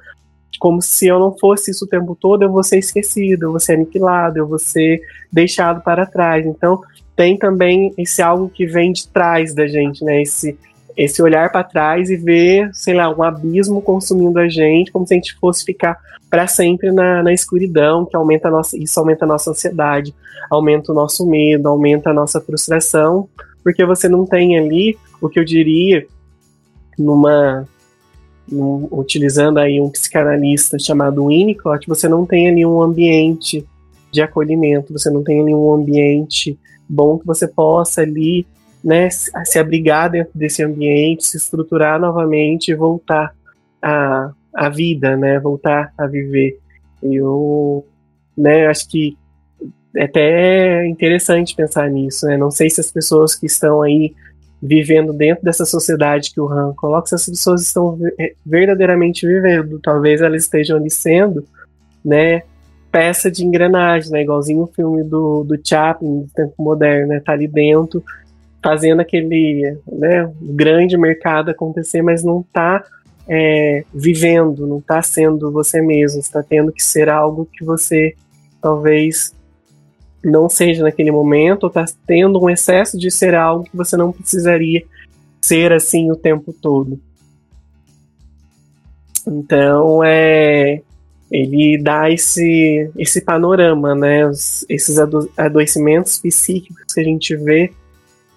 Como 0.60 0.82
se 0.82 1.08
eu 1.08 1.20
não 1.20 1.38
fosse 1.38 1.72
isso 1.72 1.86
o 1.86 1.88
tempo 1.88 2.18
todo, 2.20 2.44
eu 2.44 2.52
vou 2.52 2.64
ser 2.64 2.80
esquecido, 2.80 3.44
eu 3.44 3.52
vou 3.52 3.60
ser 3.60 3.74
aniquilado, 3.74 4.38
eu 4.38 4.48
vou 4.48 4.60
ser 4.60 5.02
deixado 5.32 5.82
para 5.82 6.06
trás. 6.06 6.46
Então, 6.46 6.82
tem 7.16 7.38
também 7.38 7.94
esse 7.98 8.22
algo 8.22 8.50
que 8.50 8.66
vem 8.66 8.92
de 8.92 9.08
trás 9.08 9.54
da 9.54 9.68
gente, 9.68 10.04
né? 10.04 10.22
Esse, 10.22 10.58
esse 10.98 11.22
olhar 11.22 11.52
para 11.52 11.64
trás 11.64 12.10
e 12.10 12.18
ver, 12.18 12.70
sei 12.74 12.94
lá, 12.94 13.10
um 13.10 13.24
abismo 13.24 13.82
consumindo 13.82 14.40
a 14.40 14.48
gente, 14.48 14.92
como 14.92 15.08
se 15.08 15.14
a 15.14 15.18
gente 15.18 15.36
fosse 15.36 15.64
ficar 15.64 15.98
para 16.30 16.48
sempre 16.48 16.92
na, 16.92 17.24
na 17.24 17.34
escuridão, 17.34 18.06
que 18.06 18.16
aumenta 18.16 18.50
nossa, 18.50 18.78
isso 18.78 19.00
aumenta 19.00 19.26
a 19.26 19.28
nossa 19.28 19.52
ansiedade, 19.52 20.14
aumenta 20.50 20.92
o 20.92 20.96
nosso 20.96 21.26
medo, 21.26 21.68
aumenta 21.68 22.10
a 22.10 22.14
nossa 22.14 22.42
frustração, 22.42 23.30
porque 23.64 23.86
você 23.86 24.10
não 24.10 24.26
tem 24.26 24.58
ali 24.58 24.98
o 25.22 25.30
que 25.30 25.40
eu 25.40 25.46
diria 25.46 26.06
numa 26.98 27.68
num, 28.52 28.88
utilizando 28.92 29.58
aí 29.58 29.80
um 29.82 29.90
psicanalista 29.90 30.78
chamado 30.80 31.28
Winnicott, 31.28 31.88
você 31.88 32.08
não 32.08 32.26
tem 32.26 32.50
ali 32.50 32.66
um 32.66 32.82
ambiente 32.82 33.66
de 34.12 34.22
acolhimento, 34.22 34.94
você 34.94 35.10
não 35.10 35.24
tem 35.24 35.42
ali 35.42 35.54
um 35.54 35.74
ambiente 35.74 36.58
bom 36.88 37.18
que 37.18 37.26
você 37.26 37.48
possa 37.48 38.02
ali, 38.02 38.46
né, 38.84 39.10
se 39.10 39.60
abrigar 39.60 40.10
dentro 40.12 40.32
desse 40.36 40.64
ambiente, 40.64 41.26
se 41.26 41.38
estruturar 41.38 42.00
novamente 42.00 42.70
e 42.70 42.76
voltar 42.76 43.34
à, 43.82 44.32
à 44.54 44.70
vida, 44.70 45.18
né, 45.18 45.40
voltar 45.40 45.92
a 45.98 46.06
viver. 46.06 46.60
Eu, 47.02 47.86
né, 48.38 48.68
acho 48.68 48.88
que 48.88 49.18
é 49.96 50.04
até 50.04 50.86
interessante 50.88 51.56
pensar 51.56 51.90
nisso, 51.90 52.26
né? 52.26 52.36
Não 52.36 52.52
sei 52.52 52.70
se 52.70 52.82
as 52.82 52.92
pessoas 52.92 53.34
que 53.34 53.46
estão 53.46 53.82
aí 53.82 54.14
vivendo 54.66 55.14
dentro 55.14 55.44
dessa 55.44 55.66
sociedade 55.66 56.32
que 56.34 56.42
o 56.42 56.48
Han 56.48 56.74
coloca, 56.74 57.08
se 57.08 57.16
as 57.16 57.26
pessoas 57.26 57.62
estão 57.62 57.98
verdadeiramente 58.46 59.28
vivendo. 59.28 59.80
Talvez 59.80 60.22
elas 60.22 60.44
estejam 60.44 60.78
ali 60.78 60.90
sendo, 60.90 61.46
né, 62.04 62.42
peça 62.92 63.30
de 63.30 63.46
engrenagem, 63.46 64.12
né, 64.12 64.22
igualzinho 64.22 64.64
o 64.64 64.68
filme 64.68 65.04
do, 65.04 65.44
do 65.44 65.60
Chaplin, 65.64 66.22
do 66.22 66.30
tempo 66.34 66.54
moderno, 66.58 67.10
né, 67.10 67.22
tá 67.24 67.34
ali 67.34 67.48
dentro, 67.48 68.04
fazendo 68.64 69.02
aquele, 69.02 69.78
né, 69.92 70.32
grande 70.42 70.98
mercado 70.98 71.52
acontecer, 71.52 72.02
mas 72.02 72.24
não 72.24 72.42
tá 72.42 72.84
é, 73.28 73.84
vivendo, 73.94 74.66
não 74.66 74.82
tá 74.82 75.02
sendo 75.02 75.52
você 75.52 75.82
mesmo, 75.82 76.20
está 76.20 76.42
tendo 76.42 76.72
que 76.72 76.84
ser 76.84 77.10
algo 77.10 77.48
que 77.52 77.64
você 77.64 78.16
talvez 78.62 79.34
não 80.26 80.50
seja 80.50 80.84
naquele 80.84 81.12
momento, 81.12 81.64
ou 81.64 81.70
está 81.70 81.86
tendo 82.08 82.42
um 82.42 82.50
excesso 82.50 82.98
de 82.98 83.12
ser 83.12 83.36
algo 83.36 83.66
que 83.66 83.78
você 83.78 83.96
não 83.96 84.12
precisaria 84.12 84.84
ser 85.42 85.72
assim 85.72 86.12
o 86.12 86.16
tempo 86.16 86.52
todo. 86.52 87.00
Então, 89.28 90.04
é, 90.04 90.82
ele 91.32 91.78
dá 91.82 92.10
esse, 92.10 92.90
esse 92.98 93.22
panorama, 93.22 93.94
né? 93.96 94.28
Os, 94.28 94.66
esses 94.70 94.98
ado 94.98 95.30
adoecimentos 95.38 96.20
psíquicos 96.20 96.94
que 96.94 97.00
a 97.00 97.04
gente 97.04 97.36
vê 97.36 97.72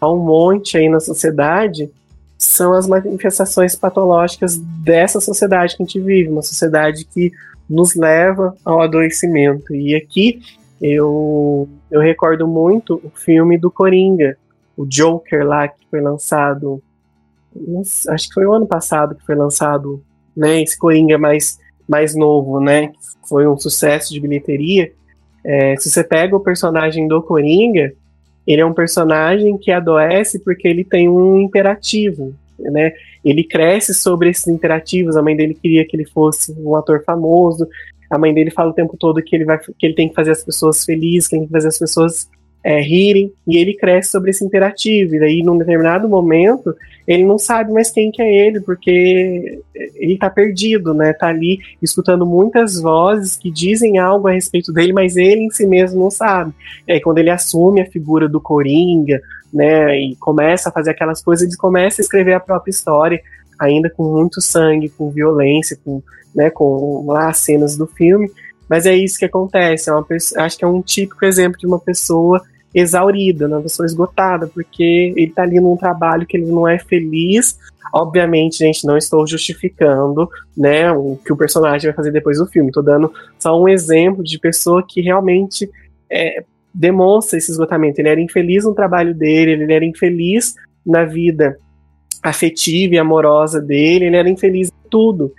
há 0.01 0.11
um 0.11 0.19
monte 0.19 0.77
aí 0.77 0.89
na 0.89 1.01
sociedade 1.01 1.91
são 2.39 2.73
as 2.73 2.87
manifestações 2.87 3.75
patológicas 3.75 4.57
dessa 4.57 5.21
sociedade 5.21 5.77
que 5.77 5.83
a 5.83 5.87
gente 5.87 6.01
vive, 6.01 6.31
uma 6.31 6.43
sociedade 6.43 7.05
que 7.05 7.33
nos 7.69 7.95
leva 7.95 8.57
ao 8.65 8.81
adoecimento. 8.81 9.75
E 9.75 9.95
aqui 9.95 10.41
eu, 10.81 11.69
eu 11.91 12.01
recordo 12.01 12.47
muito 12.47 13.01
o 13.05 13.11
filme 13.11 13.59
do 13.59 13.71
Coringa, 13.71 14.37
o 14.77 14.87
Joker 14.87 15.45
lá, 15.45 15.67
que 15.67 15.85
foi 15.91 16.01
lançado. 16.01 16.83
Acho 18.09 18.29
que 18.29 18.35
foi 18.35 18.47
o 18.47 18.53
ano 18.53 18.67
passado 18.67 19.15
que 19.15 19.27
foi 19.27 19.35
lançado, 19.35 20.03
né? 20.37 20.63
Esse 20.63 20.79
Coringa 20.79 21.19
mais, 21.19 21.59
mais 21.89 22.15
novo, 22.15 22.61
né? 22.61 22.93
Foi 23.29 23.47
um 23.47 23.59
sucesso 23.59 24.13
de 24.13 24.21
bilheteria. 24.21 24.93
É, 25.45 25.77
se 25.77 25.91
você 25.91 26.05
pega 26.05 26.37
o 26.37 26.41
personagem 26.41 27.09
do 27.09 27.23
Coringa, 27.23 27.93
ele 28.47 28.63
é 28.63 28.67
um 28.67 28.73
personagem 28.73 29.59
que 29.59 29.71
adoece 29.71 30.39
porque 30.39 30.69
ele 30.69 30.85
tem 30.85 31.09
um 31.09 31.41
imperativo, 31.41 32.35
né? 32.59 32.93
Ele 33.25 33.43
cresce 33.43 33.93
sobre 33.93 34.31
esses 34.31 34.47
imperativos. 34.47 35.17
A 35.17 35.23
mãe 35.23 35.37
dele 35.37 35.55
queria 35.55 35.85
que 35.85 35.97
ele 35.97 36.07
fosse 36.07 36.53
um 36.53 36.77
ator 36.77 37.03
famoso, 37.05 37.69
a 38.11 38.19
mãe 38.19 38.33
dele 38.33 38.51
fala 38.51 38.71
o 38.71 38.75
tempo 38.75 38.97
todo 38.99 39.23
que 39.23 39.35
ele, 39.37 39.45
vai, 39.45 39.59
que 39.59 39.87
ele 39.87 39.95
tem 39.95 40.09
que 40.09 40.15
fazer 40.15 40.31
as 40.31 40.45
pessoas 40.45 40.85
felizes, 40.85 41.29
tem 41.29 41.45
que 41.45 41.53
fazer 41.53 41.69
as 41.69 41.79
pessoas 41.79 42.29
é, 42.65 42.81
rirem, 42.81 43.33
e 43.47 43.57
ele 43.57 43.75
cresce 43.75 44.11
sobre 44.11 44.31
esse 44.31 44.45
imperativo. 44.45 45.15
E 45.15 45.21
daí, 45.21 45.43
num 45.43 45.57
determinado 45.57 46.09
momento, 46.09 46.75
ele 47.07 47.25
não 47.25 47.39
sabe 47.39 47.73
mais 47.73 47.91
quem 47.91 48.11
que 48.11 48.21
é 48.21 48.47
ele, 48.47 48.61
porque 48.61 49.61
ele 49.95 50.19
tá 50.19 50.29
perdido, 50.29 50.93
né? 50.93 51.13
Tá 51.13 51.29
ali 51.29 51.59
escutando 51.81 52.27
muitas 52.27 52.81
vozes 52.81 53.37
que 53.37 53.51
dizem 53.51 53.99
algo 53.99 54.29
a 54.29 54.33
respeito 54.33 54.73
dele, 54.73 54.93
mas 54.93 55.17
ele 55.17 55.43
em 55.43 55.51
si 55.51 55.67
mesmo 55.67 56.01
não 56.01 56.11
sabe. 56.11 56.53
E 56.87 56.93
aí, 56.93 57.01
quando 57.01 57.19
ele 57.19 57.31
assume 57.31 57.81
a 57.81 57.91
figura 57.91 58.29
do 58.29 58.41
Coringa, 58.41 59.21
né, 59.53 59.99
e 59.99 60.17
começa 60.17 60.69
a 60.69 60.73
fazer 60.73 60.91
aquelas 60.91 61.23
coisas, 61.23 61.47
ele 61.47 61.57
começa 61.57 62.01
a 62.01 62.05
escrever 62.05 62.35
a 62.35 62.41
própria 62.41 62.71
história, 62.71 63.23
ainda 63.59 63.89
com 63.89 64.05
muito 64.05 64.41
sangue, 64.41 64.91
com 64.91 65.11
violência, 65.11 65.79
com 65.83 66.03
né, 66.35 66.51
com 66.51 67.07
lá 67.07 67.29
as 67.29 67.39
cenas 67.39 67.77
do 67.77 67.87
filme, 67.87 68.31
mas 68.69 68.87
é 68.87 68.95
isso 68.95 69.19
que 69.19 69.25
acontece. 69.25 69.89
É 69.89 69.93
uma 69.93 70.07
acho 70.39 70.59
que 70.59 70.65
é 70.65 70.69
um 70.69 70.83
típico 70.83 71.25
exemplo 71.25 71.59
de 71.59 71.67
uma 71.67 71.79
pessoa 71.79 72.43
exaurida, 72.75 73.49
né, 73.49 73.57
uma 73.57 73.63
pessoa 73.63 73.87
esgotada, 73.87 74.47
porque 74.47 75.13
ele 75.17 75.29
está 75.29 75.43
ali 75.43 75.59
num 75.61 75.77
trabalho 75.77 76.27
que 76.27 76.37
ele 76.37 76.47
não 76.47 76.69
é 76.69 76.79
feliz. 76.79 77.59
Obviamente, 77.93 78.59
gente, 78.59 78.87
não 78.87 78.99
estou 78.99 79.27
justificando, 79.27 80.29
né, 80.57 80.93
o 80.93 81.19
que 81.25 81.33
o 81.33 81.37
personagem 81.37 81.89
vai 81.89 81.97
fazer 81.97 82.13
depois 82.13 82.39
do 82.39 82.47
filme. 82.47 82.69
Estou 82.69 82.83
dando 82.83 83.13
só 83.39 83.59
um 83.59 83.69
exemplo 83.69 84.23
de 84.23 84.39
pessoa 84.39 84.85
que 84.87 85.01
realmente 85.01 85.71
é, 86.11 86.45
demonstra 86.73 87.39
esse 87.39 87.51
esgotamento. 87.51 88.01
Ele 88.01 88.09
era 88.09 88.21
infeliz 88.21 88.65
no 88.65 88.75
trabalho 88.75 89.15
dele, 89.15 89.53
ele 89.53 89.73
era 89.73 89.85
infeliz 89.85 90.55
na 90.85 91.05
vida 91.05 91.57
afetiva 92.23 92.95
e 92.95 92.99
amorosa 92.99 93.61
dele, 93.61 94.07
ele 94.07 94.17
era 94.17 94.29
infeliz 94.29 94.69
em 94.69 94.89
tudo. 94.91 95.33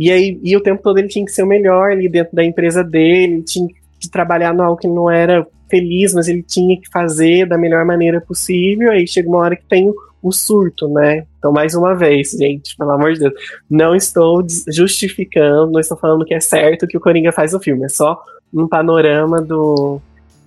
E 0.00 0.10
aí, 0.10 0.40
e 0.42 0.56
o 0.56 0.62
tempo 0.62 0.82
todo 0.82 0.96
ele 0.96 1.08
tinha 1.08 1.26
que 1.26 1.30
ser 1.30 1.42
o 1.42 1.46
melhor 1.46 1.90
ali 1.90 2.08
dentro 2.08 2.34
da 2.34 2.42
empresa 2.42 2.82
dele, 2.82 3.42
tinha 3.42 3.68
que 4.00 4.08
trabalhar 4.08 4.54
no 4.54 4.62
algo 4.62 4.80
que 4.80 4.88
não 4.88 5.10
era 5.10 5.46
feliz, 5.68 6.14
mas 6.14 6.26
ele 6.26 6.42
tinha 6.42 6.80
que 6.80 6.88
fazer 6.90 7.46
da 7.46 7.58
melhor 7.58 7.84
maneira 7.84 8.18
possível. 8.18 8.90
Aí 8.90 9.06
chega 9.06 9.28
uma 9.28 9.40
hora 9.40 9.54
que 9.54 9.66
tem 9.66 9.92
o 10.22 10.32
surto, 10.32 10.88
né? 10.88 11.26
Então, 11.38 11.52
mais 11.52 11.74
uma 11.74 11.94
vez, 11.94 12.30
gente, 12.30 12.74
pelo 12.78 12.92
amor 12.92 13.12
de 13.12 13.20
Deus, 13.20 13.34
não 13.68 13.94
estou 13.94 14.42
justificando, 14.68 15.72
não 15.72 15.80
estou 15.80 15.98
falando 15.98 16.24
que 16.24 16.32
é 16.32 16.40
certo 16.40 16.86
que 16.86 16.96
o 16.96 17.00
Coringa 17.00 17.30
faz 17.30 17.52
no 17.52 17.60
filme, 17.60 17.84
é 17.84 17.88
só 17.90 18.18
um 18.54 18.66
panorama 18.66 19.42
do 19.42 20.00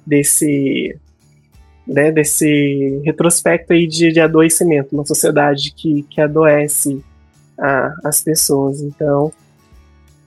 desse 0.05 0.97
né, 1.87 2.11
desse 2.11 3.01
retrospecto 3.05 3.71
aí 3.73 3.85
de, 3.85 4.11
de 4.11 4.19
adoecimento, 4.19 4.95
uma 4.95 5.05
sociedade 5.05 5.71
que, 5.75 6.01
que 6.09 6.19
adoece 6.19 7.03
a, 7.55 7.93
as 8.03 8.21
pessoas. 8.21 8.81
Então, 8.81 9.31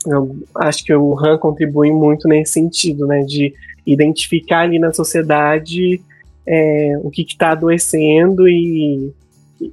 eu 0.06 0.36
acho 0.54 0.84
que 0.84 0.94
o 0.94 1.18
Han 1.18 1.38
contribui 1.38 1.90
muito 1.90 2.28
nesse 2.28 2.52
sentido, 2.52 3.06
né, 3.06 3.22
de 3.22 3.52
identificar 3.84 4.60
ali 4.60 4.78
na 4.78 4.92
sociedade 4.92 6.00
é, 6.46 6.98
o 7.02 7.10
que 7.10 7.22
está 7.22 7.50
adoecendo 7.50 8.48
e, 8.48 9.12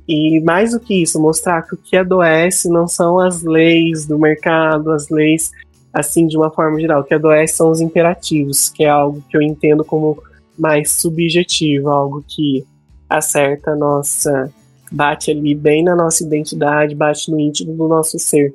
e 0.07 0.39
mais 0.41 0.71
do 0.71 0.79
que 0.79 1.01
isso, 1.01 1.21
mostrar 1.21 1.61
que 1.61 1.75
o 1.75 1.77
que 1.77 1.95
adoece 1.95 2.69
não 2.69 2.87
são 2.87 3.19
as 3.19 3.43
leis 3.43 4.05
do 4.05 4.17
mercado, 4.17 4.91
as 4.91 5.09
leis 5.09 5.51
assim 5.93 6.25
de 6.25 6.35
uma 6.35 6.49
forma 6.49 6.79
geral, 6.79 7.01
o 7.01 7.03
que 7.03 7.13
adoece 7.13 7.55
são 7.55 7.69
os 7.69 7.79
imperativos, 7.79 8.69
que 8.69 8.83
é 8.83 8.89
algo 8.89 9.23
que 9.29 9.37
eu 9.37 9.41
entendo 9.41 9.85
como 9.85 10.21
mais 10.57 10.91
subjetivo, 10.91 11.89
algo 11.89 12.23
que 12.27 12.65
acerta 13.09 13.71
a 13.71 13.75
nossa 13.75 14.51
bate 14.91 15.31
ali 15.31 15.55
bem 15.55 15.83
na 15.83 15.95
nossa 15.95 16.23
identidade, 16.23 16.95
bate 16.95 17.31
no 17.31 17.39
íntimo 17.39 17.75
do 17.75 17.87
nosso 17.87 18.19
ser. 18.19 18.53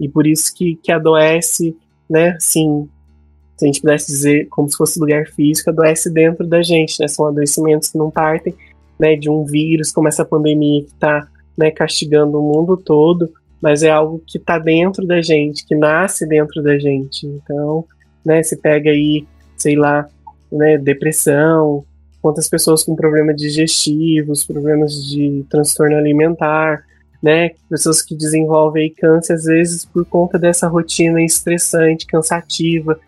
E 0.00 0.08
por 0.08 0.26
isso 0.26 0.54
que, 0.54 0.76
que 0.76 0.92
adoece, 0.92 1.76
né, 2.08 2.30
assim, 2.30 2.88
se 3.56 3.64
a 3.64 3.66
gente 3.66 3.80
pudesse 3.80 4.06
dizer 4.08 4.46
como 4.50 4.68
se 4.68 4.76
fosse 4.76 5.00
lugar 5.00 5.26
físico, 5.28 5.70
adoece 5.70 6.12
dentro 6.12 6.46
da 6.46 6.62
gente, 6.62 7.00
né? 7.00 7.08
São 7.08 7.26
adoecimentos 7.26 7.88
que 7.88 7.98
não 7.98 8.10
partem, 8.10 8.54
né, 8.98 9.16
de 9.16 9.30
um 9.30 9.44
vírus 9.44 9.90
como 9.90 10.08
essa 10.08 10.24
pandemia 10.24 10.82
que 10.82 10.90
está 10.90 11.26
né, 11.56 11.70
castigando 11.70 12.38
o 12.38 12.42
mundo 12.42 12.76
todo, 12.76 13.30
mas 13.60 13.82
é 13.82 13.90
algo 13.90 14.22
que 14.26 14.36
está 14.36 14.58
dentro 14.58 15.06
da 15.06 15.22
gente, 15.22 15.66
que 15.66 15.74
nasce 15.74 16.26
dentro 16.26 16.62
da 16.62 16.78
gente. 16.78 17.26
Então, 17.26 17.84
né, 18.24 18.42
se 18.42 18.56
pega 18.56 18.90
aí, 18.90 19.26
sei 19.56 19.74
lá, 19.74 20.06
né, 20.52 20.76
depressão, 20.76 21.84
quantas 22.20 22.48
pessoas 22.48 22.84
com 22.84 22.94
problemas 22.94 23.36
digestivos, 23.36 24.44
problemas 24.44 24.92
de 25.04 25.44
transtorno 25.48 25.96
alimentar, 25.96 26.84
né? 27.22 27.50
Pessoas 27.68 28.02
que 28.02 28.14
desenvolvem 28.14 28.92
câncer, 28.94 29.34
às 29.34 29.44
vezes, 29.44 29.84
por 29.84 30.04
conta 30.04 30.38
dessa 30.38 30.68
rotina 30.68 31.22
estressante, 31.22 32.06
cansativa, 32.06 32.98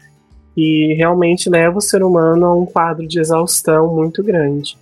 e 0.56 0.94
realmente 0.94 1.48
leva 1.48 1.78
o 1.78 1.82
ser 1.82 2.02
humano 2.02 2.46
a 2.46 2.54
um 2.54 2.66
quadro 2.66 3.06
de 3.06 3.20
exaustão 3.20 3.94
muito 3.94 4.22
grande. 4.22 4.76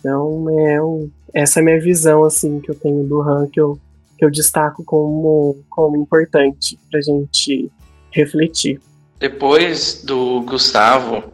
Então, 0.00 0.46
é 0.58 0.82
um, 0.82 1.08
essa 1.32 1.60
é 1.60 1.62
a 1.62 1.64
minha 1.64 1.80
visão, 1.80 2.24
assim, 2.24 2.60
que 2.60 2.70
eu 2.70 2.74
tenho 2.74 3.04
do 3.04 3.22
Han, 3.22 3.46
que 3.46 3.60
eu, 3.60 3.78
que 4.18 4.24
eu 4.24 4.30
destaco 4.30 4.82
como, 4.84 5.56
como 5.70 5.96
importante 5.96 6.78
para 6.90 6.98
a 6.98 7.02
gente 7.02 7.70
refletir. 8.10 8.80
Depois 9.18 10.02
do 10.04 10.42
Gustavo 10.42 11.24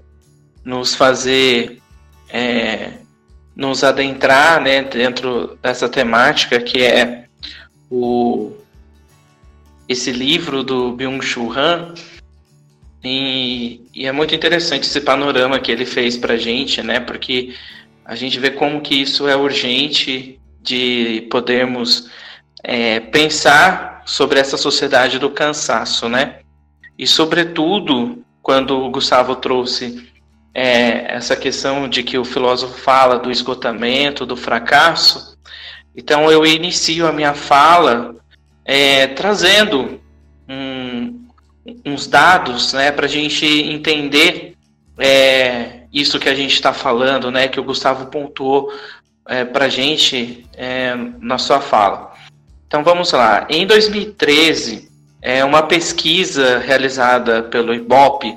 nos 0.64 0.94
fazer 0.94 1.80
é, 2.32 2.92
nos 3.56 3.84
adentrar 3.84 4.60
né, 4.62 4.82
dentro 4.82 5.58
dessa 5.62 5.88
temática 5.88 6.60
que 6.60 6.82
é 6.82 7.19
o 7.90 8.53
esse 9.88 10.12
livro 10.12 10.62
do 10.62 10.92
Byung-Chul 10.92 11.53
Han 11.53 11.94
e, 13.03 13.81
e, 13.92 14.07
é 14.07 14.12
muito 14.12 14.35
interessante 14.35 14.85
esse 14.85 15.00
panorama 15.00 15.59
que 15.59 15.72
ele 15.72 15.85
fez 15.85 16.16
para 16.16 16.37
gente, 16.37 16.83
né? 16.83 17.00
Porque 17.00 17.55
a 18.05 18.14
gente 18.14 18.38
vê 18.38 18.50
como 18.50 18.81
que 18.81 18.94
isso 18.94 19.26
é 19.26 19.35
urgente 19.35 20.38
de 20.62 21.26
podermos 21.31 22.11
é, 22.62 23.00
pensar 23.00 24.03
sobre 24.05 24.38
essa 24.38 24.57
sociedade 24.57 25.18
do 25.18 25.31
cansaço, 25.31 26.09
né? 26.09 26.40
E 26.98 27.07
sobretudo 27.07 28.22
quando 28.42 28.79
o 28.79 28.90
Gustavo 28.90 29.37
trouxe 29.37 30.11
é, 30.55 31.14
essa 31.14 31.37
questão 31.37 31.88
de 31.88 32.03
que 32.03 32.18
o 32.18 32.24
filósofo 32.24 32.79
fala 32.79 33.18
do 33.18 33.31
esgotamento, 33.31 34.26
do 34.26 34.37
fracasso. 34.37 35.38
Então 35.96 36.31
eu 36.31 36.46
inicio 36.46 37.07
a 37.07 37.12
minha 37.12 37.35
fala 37.35 38.14
é, 38.64 39.09
trazendo 39.09 40.00
um, 40.48 41.26
uns 41.85 42.07
dados 42.07 42.72
né, 42.72 42.90
para 42.92 43.07
a 43.07 43.09
gente 43.09 43.44
entender 43.44 44.57
é, 44.98 45.83
isso 45.92 46.18
que 46.18 46.29
a 46.29 46.35
gente 46.35 46.55
está 46.55 46.72
falando, 46.72 47.31
né, 47.31 47.48
que 47.48 47.59
o 47.59 47.64
Gustavo 47.64 48.07
pontuou 48.07 48.72
é, 49.26 49.44
para 49.44 49.66
a 49.66 49.68
gente 49.68 50.46
é, 50.57 50.94
na 51.20 51.38
sua 51.38 51.61
fala. 51.61 52.12
Então 52.66 52.85
vamos 52.85 53.12
lá. 53.12 53.46
Em 53.50 53.66
2013, 53.66 54.88
é, 55.20 55.44
uma 55.44 55.62
pesquisa 55.62 56.59
realizada 56.59 57.42
pelo 57.42 57.74
IBOP 57.74 58.37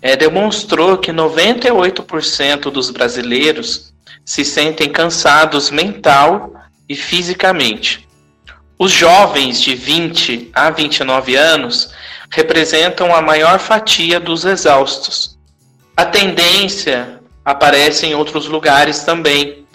é, 0.00 0.16
demonstrou 0.16 0.98
que 0.98 1.12
98% 1.12 2.70
dos 2.70 2.90
brasileiros 2.90 3.92
se 4.24 4.44
sentem 4.44 4.88
cansados 4.88 5.70
mental 5.70 6.52
e 6.88 6.96
fisicamente. 6.96 8.08
Os 8.78 8.92
jovens 8.92 9.60
de 9.60 9.74
20 9.74 10.50
a 10.54 10.70
29 10.70 11.36
anos 11.36 11.92
representam 12.30 13.14
a 13.14 13.20
maior 13.20 13.58
fatia 13.58 14.20
dos 14.20 14.44
exaustos. 14.44 15.38
A 15.96 16.04
tendência 16.04 17.20
aparece 17.44 18.06
em 18.06 18.14
outros 18.14 18.46
lugares 18.46 19.00
também, 19.00 19.66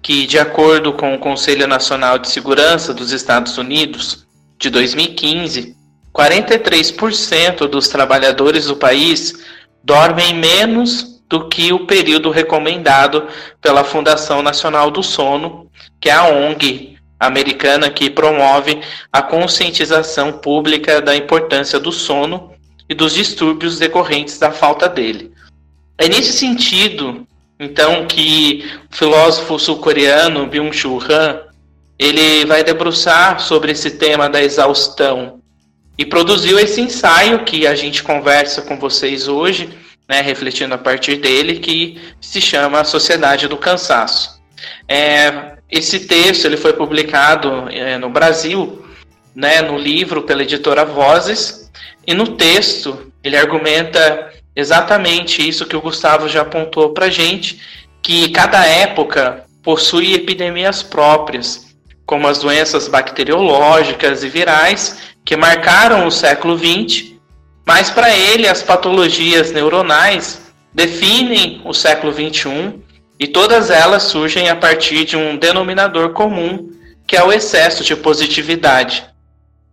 que, 0.00 0.26
de 0.26 0.38
acordo 0.38 0.92
com 0.92 1.14
o 1.14 1.18
Conselho 1.18 1.66
Nacional 1.66 2.18
de 2.18 2.28
Segurança 2.28 2.94
dos 2.94 3.10
Estados 3.10 3.58
Unidos, 3.58 4.26
de 4.58 4.70
2015, 4.70 5.76
43% 6.14 7.66
dos 7.66 7.88
trabalhadores 7.88 8.66
do 8.66 8.76
país 8.76 9.34
dormem 9.82 10.34
menos 10.34 11.11
do 11.32 11.48
que 11.48 11.72
o 11.72 11.86
período 11.86 12.28
recomendado 12.28 13.26
pela 13.58 13.82
Fundação 13.82 14.42
Nacional 14.42 14.90
do 14.90 15.02
Sono, 15.02 15.66
que 15.98 16.10
é 16.10 16.12
a 16.12 16.26
ONG 16.26 16.98
americana 17.18 17.88
que 17.88 18.10
promove 18.10 18.82
a 19.10 19.22
conscientização 19.22 20.30
pública 20.30 21.00
da 21.00 21.16
importância 21.16 21.80
do 21.80 21.90
sono 21.90 22.52
e 22.86 22.94
dos 22.94 23.14
distúrbios 23.14 23.78
decorrentes 23.78 24.38
da 24.38 24.50
falta 24.50 24.90
dele. 24.90 25.32
É 25.96 26.06
nesse 26.06 26.34
sentido, 26.34 27.26
então, 27.58 28.04
que 28.06 28.70
o 28.92 28.94
filósofo 28.94 29.58
sul-coreano 29.58 30.46
Byung-Chul 30.46 31.02
Han 31.08 31.40
ele 31.98 32.44
vai 32.44 32.62
debruçar 32.62 33.40
sobre 33.40 33.72
esse 33.72 33.92
tema 33.92 34.28
da 34.28 34.42
exaustão 34.42 35.40
e 35.96 36.04
produziu 36.04 36.58
esse 36.58 36.82
ensaio 36.82 37.42
que 37.42 37.66
a 37.66 37.74
gente 37.74 38.02
conversa 38.02 38.60
com 38.60 38.78
vocês 38.78 39.28
hoje, 39.28 39.80
né, 40.12 40.20
refletindo 40.20 40.74
a 40.74 40.78
partir 40.78 41.16
dele, 41.16 41.58
que 41.58 41.98
se 42.20 42.38
chama 42.38 42.80
A 42.80 42.84
Sociedade 42.84 43.48
do 43.48 43.56
Cansaço. 43.56 44.42
É, 44.86 45.52
esse 45.70 46.00
texto 46.00 46.44
ele 46.44 46.58
foi 46.58 46.74
publicado 46.74 47.66
é, 47.70 47.96
no 47.96 48.10
Brasil, 48.10 48.84
né, 49.34 49.62
no 49.62 49.78
livro 49.78 50.20
pela 50.20 50.42
editora 50.42 50.84
Vozes, 50.84 51.70
e 52.06 52.12
no 52.12 52.36
texto 52.36 53.10
ele 53.24 53.38
argumenta 53.38 54.30
exatamente 54.54 55.48
isso 55.48 55.64
que 55.64 55.76
o 55.76 55.80
Gustavo 55.80 56.28
já 56.28 56.42
apontou 56.42 56.90
para 56.92 57.08
gente, 57.08 57.58
que 58.02 58.28
cada 58.32 58.66
época 58.66 59.46
possui 59.62 60.12
epidemias 60.12 60.82
próprias, 60.82 61.74
como 62.04 62.28
as 62.28 62.38
doenças 62.38 62.86
bacteriológicas 62.86 64.22
e 64.22 64.28
virais, 64.28 64.98
que 65.24 65.38
marcaram 65.38 66.06
o 66.06 66.10
século 66.10 66.58
XX, 66.58 67.11
mas 67.66 67.90
para 67.90 68.14
ele 68.14 68.48
as 68.48 68.62
patologias 68.62 69.52
neuronais 69.52 70.52
definem 70.72 71.60
o 71.64 71.72
século 71.72 72.12
XXI 72.12 72.80
e 73.18 73.26
todas 73.26 73.70
elas 73.70 74.04
surgem 74.04 74.48
a 74.48 74.56
partir 74.56 75.04
de 75.04 75.16
um 75.16 75.36
denominador 75.36 76.10
comum, 76.10 76.70
que 77.06 77.16
é 77.16 77.22
o 77.22 77.32
excesso 77.32 77.84
de 77.84 77.94
positividade. 77.94 79.04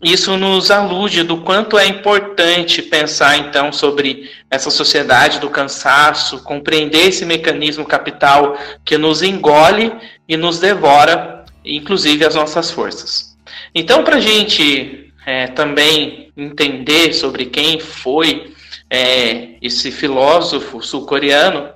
Isso 0.02 0.38
nos 0.38 0.72
alude 0.72 1.24
do 1.24 1.38
quanto 1.38 1.78
é 1.78 1.86
importante 1.86 2.82
pensar 2.82 3.38
então 3.38 3.72
sobre 3.72 4.30
essa 4.50 4.70
sociedade 4.70 5.40
do 5.40 5.50
cansaço, 5.50 6.42
compreender 6.44 7.10
esse 7.10 7.26
mecanismo 7.26 7.86
capital 7.86 8.58
que 8.86 8.98
nos 8.98 9.22
engole 9.22 9.92
e 10.28 10.38
nos 10.38 10.58
devora, 10.58 11.44
inclusive 11.66 12.26
as 12.26 12.36
nossas 12.36 12.72
forças. 12.72 13.36
Então, 13.76 14.04
para 14.04 14.16
a 14.16 14.22
gente 14.22 15.09
é, 15.30 15.46
também 15.46 16.32
entender 16.36 17.14
sobre 17.14 17.46
quem 17.46 17.80
foi 17.80 18.52
é, 18.90 19.50
esse 19.62 19.92
filósofo 19.92 20.82
sul-coreano, 20.82 21.70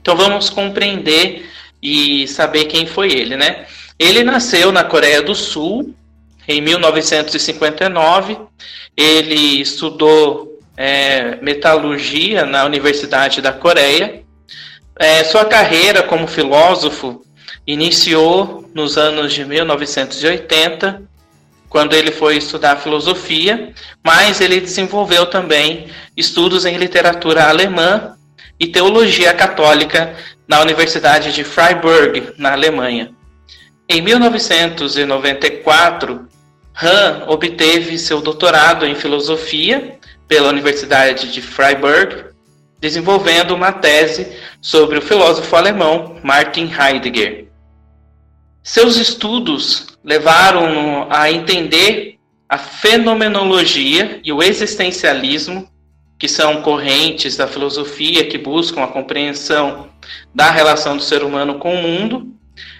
então 0.00 0.16
vamos 0.16 0.50
compreender 0.50 1.48
e 1.80 2.26
saber 2.26 2.64
quem 2.64 2.84
foi 2.84 3.12
ele, 3.12 3.36
né? 3.36 3.66
Ele 3.96 4.24
nasceu 4.24 4.72
na 4.72 4.82
Coreia 4.82 5.22
do 5.22 5.36
Sul 5.36 5.94
em 6.48 6.60
1959. 6.60 8.38
Ele 8.96 9.60
estudou 9.60 10.58
é, 10.76 11.36
metalurgia 11.40 12.44
na 12.44 12.64
Universidade 12.64 13.40
da 13.40 13.52
Coreia. 13.52 14.24
É, 14.98 15.22
sua 15.22 15.44
carreira 15.44 16.02
como 16.02 16.26
filósofo 16.26 17.24
iniciou 17.64 18.68
nos 18.74 18.98
anos 18.98 19.32
de 19.32 19.44
1980 19.44 21.13
quando 21.74 21.92
ele 21.92 22.10
foi 22.12 22.36
estudar 22.36 22.76
filosofia, 22.76 23.74
mas 24.00 24.40
ele 24.40 24.60
desenvolveu 24.60 25.26
também 25.26 25.88
estudos 26.16 26.64
em 26.64 26.76
literatura 26.76 27.48
alemã 27.48 28.14
e 28.60 28.68
teologia 28.68 29.34
católica 29.34 30.14
na 30.46 30.60
Universidade 30.60 31.32
de 31.32 31.42
Freiburg, 31.42 32.32
na 32.38 32.52
Alemanha. 32.52 33.10
Em 33.88 34.00
1994, 34.00 36.28
Hahn 36.80 37.24
obteve 37.26 37.98
seu 37.98 38.20
doutorado 38.20 38.86
em 38.86 38.94
filosofia 38.94 39.98
pela 40.28 40.50
Universidade 40.50 41.32
de 41.32 41.42
Freiburg, 41.42 42.26
desenvolvendo 42.78 43.52
uma 43.52 43.72
tese 43.72 44.32
sobre 44.62 44.98
o 44.98 45.02
filósofo 45.02 45.56
alemão 45.56 46.20
Martin 46.22 46.72
Heidegger. 46.72 47.48
Seus 48.62 48.96
estudos 48.96 49.93
levaram 50.04 51.06
a 51.10 51.30
entender 51.30 52.18
a 52.48 52.58
fenomenologia 52.58 54.20
e 54.22 54.32
o 54.32 54.42
existencialismo, 54.42 55.68
que 56.18 56.28
são 56.28 56.62
correntes 56.62 57.36
da 57.36 57.46
filosofia 57.46 58.26
que 58.26 58.38
buscam 58.38 58.82
a 58.82 58.88
compreensão 58.88 59.88
da 60.34 60.50
relação 60.50 60.96
do 60.96 61.02
ser 61.02 61.22
humano 61.22 61.58
com 61.58 61.74
o 61.74 61.82
mundo. 61.82 62.32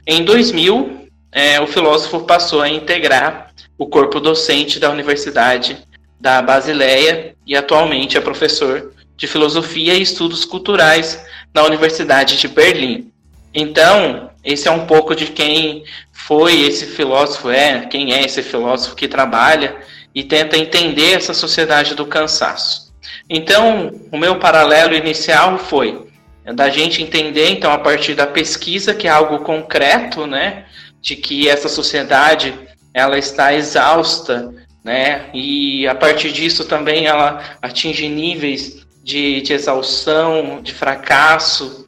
Em 0.06 0.22
2000, 0.24 1.08
é, 1.32 1.60
o 1.60 1.66
filósofo 1.66 2.20
passou 2.20 2.60
a 2.60 2.68
integrar 2.68 3.52
o 3.76 3.86
corpo 3.86 4.20
docente 4.20 4.78
da 4.78 4.90
Universidade 4.90 5.78
da 6.20 6.40
Basileia 6.40 7.34
e 7.46 7.56
atualmente 7.56 8.16
é 8.16 8.20
professor 8.20 8.92
de 9.16 9.26
filosofia 9.26 9.94
e 9.94 10.02
estudos 10.02 10.44
culturais 10.44 11.24
na 11.52 11.64
Universidade 11.64 12.36
de 12.36 12.48
Berlim. 12.48 13.12
Então, 13.54 14.30
esse 14.42 14.66
é 14.66 14.70
um 14.70 14.86
pouco 14.86 15.14
de 15.14 15.26
quem 15.26 15.84
foi 16.12 16.62
esse 16.62 16.86
filósofo, 16.86 17.50
é, 17.50 17.86
quem 17.86 18.12
é 18.12 18.24
esse 18.24 18.42
filósofo 18.42 18.96
que 18.96 19.06
trabalha 19.06 19.76
e 20.14 20.24
tenta 20.24 20.56
entender 20.56 21.12
essa 21.12 21.32
sociedade 21.32 21.94
do 21.94 22.06
cansaço. 22.06 22.92
Então, 23.28 23.92
o 24.12 24.18
meu 24.18 24.38
paralelo 24.38 24.94
inicial 24.94 25.58
foi 25.58 26.06
da 26.54 26.68
gente 26.68 27.02
entender, 27.02 27.48
então, 27.48 27.72
a 27.72 27.78
partir 27.78 28.14
da 28.14 28.26
pesquisa, 28.26 28.94
que 28.94 29.08
é 29.08 29.10
algo 29.10 29.38
concreto, 29.38 30.26
né, 30.26 30.66
de 31.00 31.16
que 31.16 31.48
essa 31.48 31.68
sociedade 31.68 32.54
ela 32.92 33.18
está 33.18 33.54
exausta, 33.54 34.52
né, 34.84 35.30
e 35.32 35.86
a 35.86 35.94
partir 35.94 36.32
disso 36.32 36.66
também 36.66 37.06
ela 37.06 37.56
atinge 37.62 38.08
níveis 38.08 38.84
de, 39.02 39.40
de 39.40 39.52
exaustão, 39.54 40.60
de 40.62 40.74
fracasso, 40.74 41.83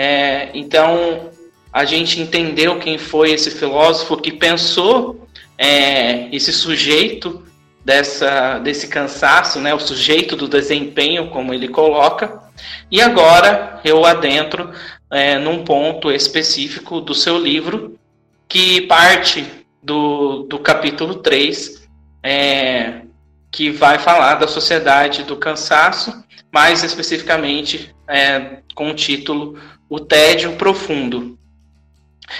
é, 0.00 0.50
então, 0.54 1.28
a 1.72 1.84
gente 1.84 2.20
entendeu 2.20 2.78
quem 2.78 2.96
foi 2.96 3.32
esse 3.32 3.50
filósofo 3.50 4.16
que 4.16 4.30
pensou 4.30 5.26
é, 5.58 6.32
esse 6.32 6.52
sujeito 6.52 7.44
dessa, 7.84 8.60
desse 8.60 8.86
cansaço, 8.86 9.58
né, 9.58 9.74
o 9.74 9.80
sujeito 9.80 10.36
do 10.36 10.46
desempenho, 10.46 11.30
como 11.30 11.52
ele 11.52 11.66
coloca, 11.66 12.40
e 12.88 13.00
agora 13.00 13.80
eu 13.84 14.06
adentro 14.06 14.70
é, 15.10 15.36
num 15.36 15.64
ponto 15.64 16.12
específico 16.12 17.00
do 17.00 17.12
seu 17.12 17.36
livro, 17.36 17.98
que 18.46 18.82
parte 18.82 19.44
do, 19.82 20.44
do 20.44 20.60
capítulo 20.60 21.16
3, 21.16 21.88
é, 22.22 23.00
que 23.50 23.68
vai 23.68 23.98
falar 23.98 24.36
da 24.36 24.46
sociedade 24.46 25.24
do 25.24 25.34
cansaço, 25.34 26.24
mais 26.52 26.84
especificamente 26.84 27.92
é, 28.06 28.58
com 28.76 28.90
o 28.90 28.94
título 28.94 29.58
o 29.88 29.98
tédio 30.00 30.52
profundo. 30.56 31.38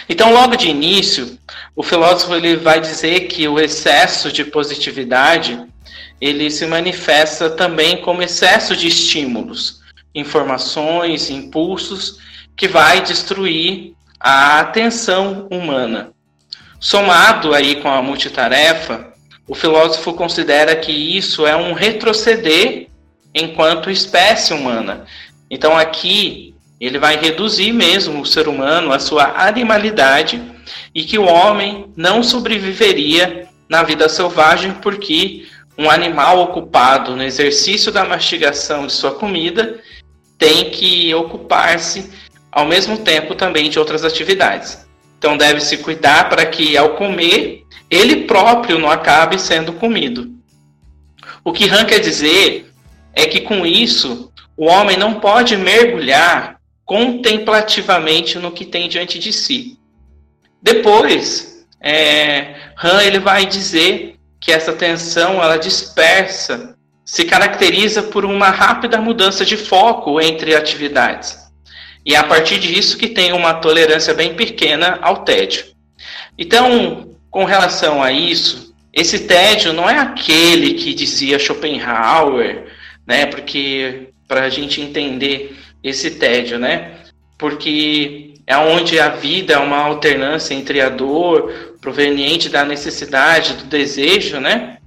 Então, 0.08 0.32
logo 0.32 0.56
de 0.56 0.68
início, 0.68 1.38
o 1.74 1.82
filósofo 1.82 2.34
ele 2.34 2.56
vai 2.56 2.80
dizer 2.80 3.20
que 3.28 3.48
o 3.48 3.58
excesso 3.58 4.30
de 4.30 4.44
positividade 4.44 5.66
ele 6.20 6.50
se 6.50 6.66
manifesta 6.66 7.48
também 7.48 7.98
como 8.02 8.22
excesso 8.22 8.76
de 8.76 8.88
estímulos. 8.88 9.78
informações, 10.14 11.30
impulsos, 11.30 12.18
que 12.56 12.66
vai 12.66 13.00
destruir 13.00 13.92
a 14.18 14.58
atenção 14.58 15.46
humana. 15.48 16.10
Somado 16.80 17.54
aí 17.54 17.76
com 17.76 17.88
a 17.88 18.02
multitarefa, 18.02 19.12
o 19.46 19.54
filósofo 19.54 20.12
considera 20.14 20.74
que 20.74 20.90
isso 20.90 21.46
é 21.46 21.54
um 21.54 21.72
retroceder 21.72 22.88
enquanto 23.34 23.90
espécie 23.90 24.52
humana. 24.52 25.04
Então 25.50 25.76
aqui 25.76 26.47
ele 26.80 26.98
vai 26.98 27.16
reduzir 27.16 27.72
mesmo 27.72 28.20
o 28.20 28.26
ser 28.26 28.48
humano 28.48 28.92
à 28.92 28.98
sua 28.98 29.46
animalidade 29.46 30.40
e 30.94 31.04
que 31.04 31.18
o 31.18 31.24
homem 31.24 31.92
não 31.96 32.22
sobreviveria 32.22 33.48
na 33.68 33.82
vida 33.82 34.08
selvagem 34.08 34.72
porque 34.74 35.46
um 35.76 35.90
animal 35.90 36.40
ocupado 36.40 37.14
no 37.14 37.22
exercício 37.22 37.92
da 37.92 38.04
mastigação 38.04 38.86
de 38.86 38.92
sua 38.92 39.12
comida 39.12 39.80
tem 40.36 40.70
que 40.70 41.12
ocupar-se 41.14 42.10
ao 42.50 42.64
mesmo 42.64 42.98
tempo 42.98 43.34
também 43.34 43.68
de 43.68 43.78
outras 43.78 44.04
atividades. 44.04 44.86
Então 45.18 45.36
deve-se 45.36 45.78
cuidar 45.78 46.28
para 46.28 46.46
que 46.46 46.76
ao 46.76 46.90
comer 46.90 47.64
ele 47.90 48.24
próprio 48.24 48.78
não 48.78 48.90
acabe 48.90 49.38
sendo 49.38 49.72
comido. 49.72 50.32
O 51.44 51.52
que 51.52 51.68
Han 51.68 51.84
quer 51.84 51.98
dizer 51.98 52.70
é 53.14 53.26
que 53.26 53.40
com 53.40 53.66
isso 53.66 54.32
o 54.56 54.66
homem 54.66 54.96
não 54.96 55.14
pode 55.14 55.56
mergulhar 55.56 56.57
contemplativamente 56.88 58.38
no 58.38 58.50
que 58.50 58.64
tem 58.64 58.88
diante 58.88 59.18
de 59.18 59.30
si. 59.30 59.78
Depois, 60.60 61.66
é, 61.82 62.54
Han 62.82 63.02
ele 63.02 63.18
vai 63.18 63.44
dizer 63.44 64.16
que 64.40 64.50
essa 64.50 64.72
tensão 64.72 65.34
ela 65.42 65.58
dispersa, 65.58 66.74
se 67.04 67.26
caracteriza 67.26 68.04
por 68.04 68.24
uma 68.24 68.48
rápida 68.48 68.98
mudança 68.98 69.44
de 69.44 69.54
foco 69.54 70.18
entre 70.18 70.56
atividades. 70.56 71.36
E 72.06 72.14
é 72.14 72.18
a 72.18 72.24
partir 72.24 72.58
disso 72.58 72.96
que 72.96 73.08
tem 73.08 73.34
uma 73.34 73.52
tolerância 73.52 74.14
bem 74.14 74.32
pequena 74.34 74.98
ao 75.02 75.24
tédio. 75.24 75.66
Então, 76.38 77.10
com 77.30 77.44
relação 77.44 78.02
a 78.02 78.10
isso, 78.10 78.74
esse 78.94 79.26
tédio 79.26 79.74
não 79.74 79.90
é 79.90 79.98
aquele 79.98 80.72
que 80.72 80.94
dizia 80.94 81.38
Schopenhauer, 81.38 82.64
né? 83.06 83.26
Porque 83.26 84.08
para 84.26 84.44
a 84.44 84.48
gente 84.48 84.80
entender 84.80 85.54
esse 85.82 86.12
tédio, 86.12 86.58
né? 86.58 86.92
Porque 87.36 88.34
é 88.46 88.56
onde 88.56 88.98
a 88.98 89.08
vida 89.08 89.54
é 89.54 89.58
uma 89.58 89.78
alternância 89.78 90.54
entre 90.54 90.80
a 90.80 90.88
dor 90.88 91.76
proveniente 91.80 92.48
da 92.48 92.64
necessidade, 92.64 93.54
do 93.54 93.64
desejo, 93.64 94.40
né? 94.40 94.78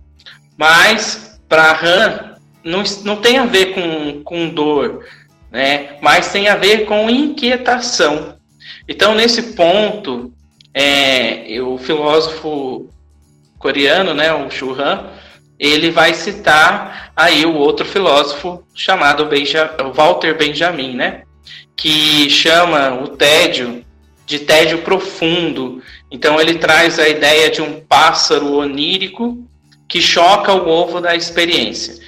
Mas 0.58 1.40
para 1.48 1.80
Han 1.82 2.36
não, 2.64 2.84
não 3.04 3.18
tem 3.18 3.38
a 3.38 3.46
ver 3.46 3.74
com, 3.74 4.22
com 4.24 4.50
dor, 4.50 5.06
né? 5.52 5.98
Mas 6.02 6.32
tem 6.32 6.48
a 6.48 6.56
ver 6.56 6.86
com 6.86 7.10
inquietação. 7.10 8.36
Então 8.88 9.16
nesse 9.16 9.54
ponto 9.54 10.34
é, 10.74 11.60
o 11.62 11.78
filósofo 11.78 12.90
coreano, 13.58 14.14
né, 14.14 14.34
o 14.34 14.50
Shu 14.50 14.72
Han, 14.72 15.06
ele 15.70 15.92
vai 15.92 16.16
citar 16.16 17.12
aí 17.16 17.46
o 17.46 17.54
outro 17.54 17.86
filósofo 17.86 18.64
chamado 18.74 19.28
Benja, 19.28 19.76
Walter 19.94 20.36
Benjamin, 20.36 20.96
né, 20.96 21.22
que 21.76 22.28
chama 22.32 22.96
o 22.96 23.10
tédio 23.10 23.86
de 24.26 24.40
tédio 24.40 24.80
profundo. 24.80 25.84
Então 26.10 26.42
ele 26.42 26.56
traz 26.56 26.98
a 26.98 27.08
ideia 27.08 27.52
de 27.52 27.62
um 27.62 27.80
pássaro 27.80 28.56
onírico 28.56 29.48
que 29.88 30.02
choca 30.02 30.52
o 30.52 30.68
ovo 30.68 31.00
da 31.00 31.16
experiência. 31.16 32.02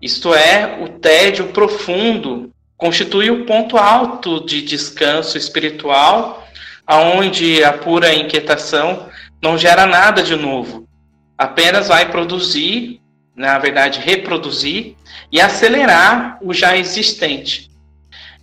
Isto 0.00 0.32
é, 0.32 0.78
o 0.80 0.88
tédio 0.88 1.48
profundo 1.48 2.50
constitui 2.76 3.30
o 3.30 3.44
ponto 3.44 3.76
alto 3.76 4.44
de 4.46 4.62
descanso 4.62 5.36
espiritual 5.36 6.46
aonde 6.86 7.62
a 7.64 7.72
pura 7.72 8.14
inquietação 8.14 9.08
não 9.42 9.56
gera 9.58 9.86
nada 9.86 10.22
de 10.22 10.36
novo, 10.36 10.88
apenas 11.40 11.88
vai 11.88 12.10
produzir, 12.10 13.00
na 13.34 13.58
verdade, 13.58 13.98
reproduzir 13.98 14.94
e 15.32 15.40
acelerar 15.40 16.36
o 16.42 16.52
já 16.52 16.76
existente. 16.76 17.70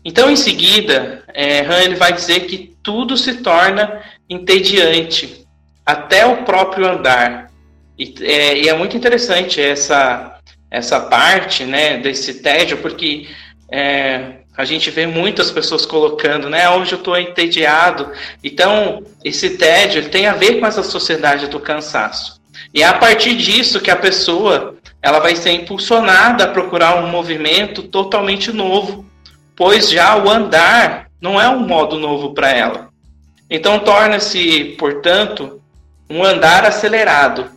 Então, 0.03 0.31
em 0.31 0.36
seguida, 0.36 1.23
é, 1.31 1.60
Han 1.60 1.93
vai 1.95 2.12
dizer 2.12 2.47
que 2.47 2.75
tudo 2.81 3.15
se 3.15 3.36
torna 3.36 4.01
entediante, 4.27 5.45
até 5.86 6.25
o 6.25 6.38
próprio 6.38 6.88
andar. 6.88 7.51
E 7.99 8.15
é, 8.21 8.57
e 8.57 8.67
é 8.67 8.73
muito 8.73 8.97
interessante 8.97 9.62
essa, 9.62 10.39
essa 10.71 10.99
parte 10.99 11.65
né, 11.65 11.97
desse 11.97 12.41
tédio, 12.41 12.77
porque 12.77 13.27
é, 13.71 14.38
a 14.57 14.65
gente 14.65 14.89
vê 14.89 15.05
muitas 15.05 15.51
pessoas 15.51 15.86
colocando, 15.86 16.49
né? 16.49 16.67
Hoje 16.67 16.93
eu 16.93 16.97
estou 16.97 17.15
entediado. 17.15 18.12
Então, 18.43 19.03
esse 19.23 19.51
tédio 19.51 20.10
tem 20.10 20.25
a 20.25 20.33
ver 20.33 20.60
com 20.60 20.65
essa 20.65 20.81
sociedade 20.81 21.45
do 21.45 21.60
cansaço. 21.60 22.37
E 22.73 22.84
é 22.84 22.86
a 22.86 22.93
partir 22.93 23.36
disso 23.36 23.80
que 23.80 23.91
a 23.91 23.95
pessoa 23.95 24.75
ela 25.01 25.19
vai 25.19 25.36
ser 25.36 25.51
impulsionada 25.51 26.43
a 26.43 26.47
procurar 26.47 27.03
um 27.03 27.10
movimento 27.10 27.84
totalmente 27.84 28.51
novo, 28.51 29.06
pois 29.56 29.89
já 29.89 30.15
o 30.17 30.30
andar 30.30 31.08
não 31.21 31.39
é 31.39 31.47
um 31.49 31.60
modo 31.60 31.97
novo 31.97 32.34
para 32.34 32.51
ela. 32.51 32.89
Então 33.49 33.80
torna-se, 33.80 34.75
portanto, 34.77 35.62
um 36.10 36.23
andar 36.23 36.65
acelerado. 36.65 37.49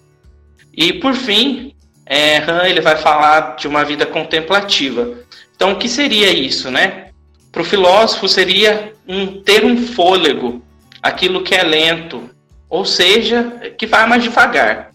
E 0.73 0.92
por 0.92 1.14
fim, 1.14 1.75
é, 2.07 2.38
Han 2.38 2.66
ele 2.66 2.81
vai 2.81 2.96
falar 2.96 3.57
de 3.57 3.68
uma 3.68 3.85
vida 3.85 4.05
contemplativa. 4.05 5.18
Então, 5.55 5.73
o 5.73 5.77
que 5.77 5.88
seria 5.88 6.33
isso, 6.33 6.70
né? 6.70 7.09
Para 7.53 7.62
o 7.62 7.64
filósofo 7.64 8.29
seria 8.29 8.92
um, 9.07 9.40
ter 9.42 9.64
um 9.64 9.87
fôlego, 9.87 10.61
aquilo 11.03 11.42
que 11.42 11.55
é 11.55 11.62
lento, 11.62 12.31
ou 12.68 12.85
seja, 12.85 13.73
que 13.77 13.87
vai 13.87 14.07
mais 14.09 14.23
devagar. 14.23 14.89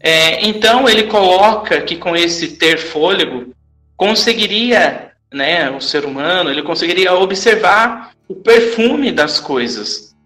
É, 0.00 0.46
então, 0.46 0.88
ele 0.88 1.04
coloca 1.04 1.82
que 1.82 1.96
com 1.96 2.16
esse 2.16 2.56
ter 2.56 2.78
fôlego, 2.78 3.54
conseguiria, 3.96 5.12
né, 5.32 5.70
o 5.70 5.80
ser 5.80 6.06
humano, 6.06 6.50
ele 6.50 6.62
conseguiria 6.62 7.12
observar 7.12 8.12
o 8.26 8.34
perfume 8.34 9.12
das 9.12 9.38
coisas. 9.38 10.16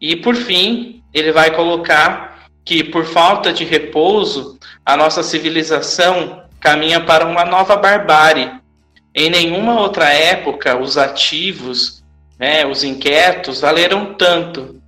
E, 0.00 0.16
por 0.16 0.34
fim, 0.34 1.02
ele 1.14 1.30
vai 1.30 1.54
colocar 1.54 2.48
que, 2.64 2.82
por 2.82 3.04
falta 3.04 3.52
de 3.52 3.64
repouso, 3.64 4.58
a 4.84 4.96
nossa 4.96 5.22
civilização 5.22 6.42
caminha 6.58 7.00
para 7.00 7.26
uma 7.26 7.44
nova 7.44 7.76
barbárie, 7.76 8.50
em 9.14 9.30
nenhuma 9.30 9.80
outra 9.80 10.12
época 10.12 10.76
os 10.76 10.96
ativos, 10.96 12.04
né, 12.38 12.66
os 12.66 12.84
inquietos, 12.84 13.60
valeram 13.60 14.14
tanto. 14.14 14.80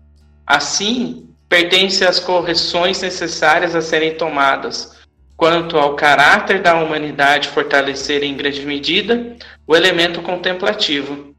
Assim, 0.47 1.29
pertence 1.53 2.03
às 2.03 2.19
correções 2.19 3.03
necessárias 3.03 3.75
a 3.75 3.83
serem 3.83 4.15
tomadas, 4.15 4.97
quanto 5.37 5.77
ao 5.77 5.95
caráter 5.95 6.63
da 6.63 6.75
humanidade 6.77 7.49
fortalecer 7.49 8.25
em 8.25 8.35
grande 8.35 8.65
medida 8.65 9.37
o 9.67 9.77
elemento 9.77 10.23
contemplativo. 10.23 11.35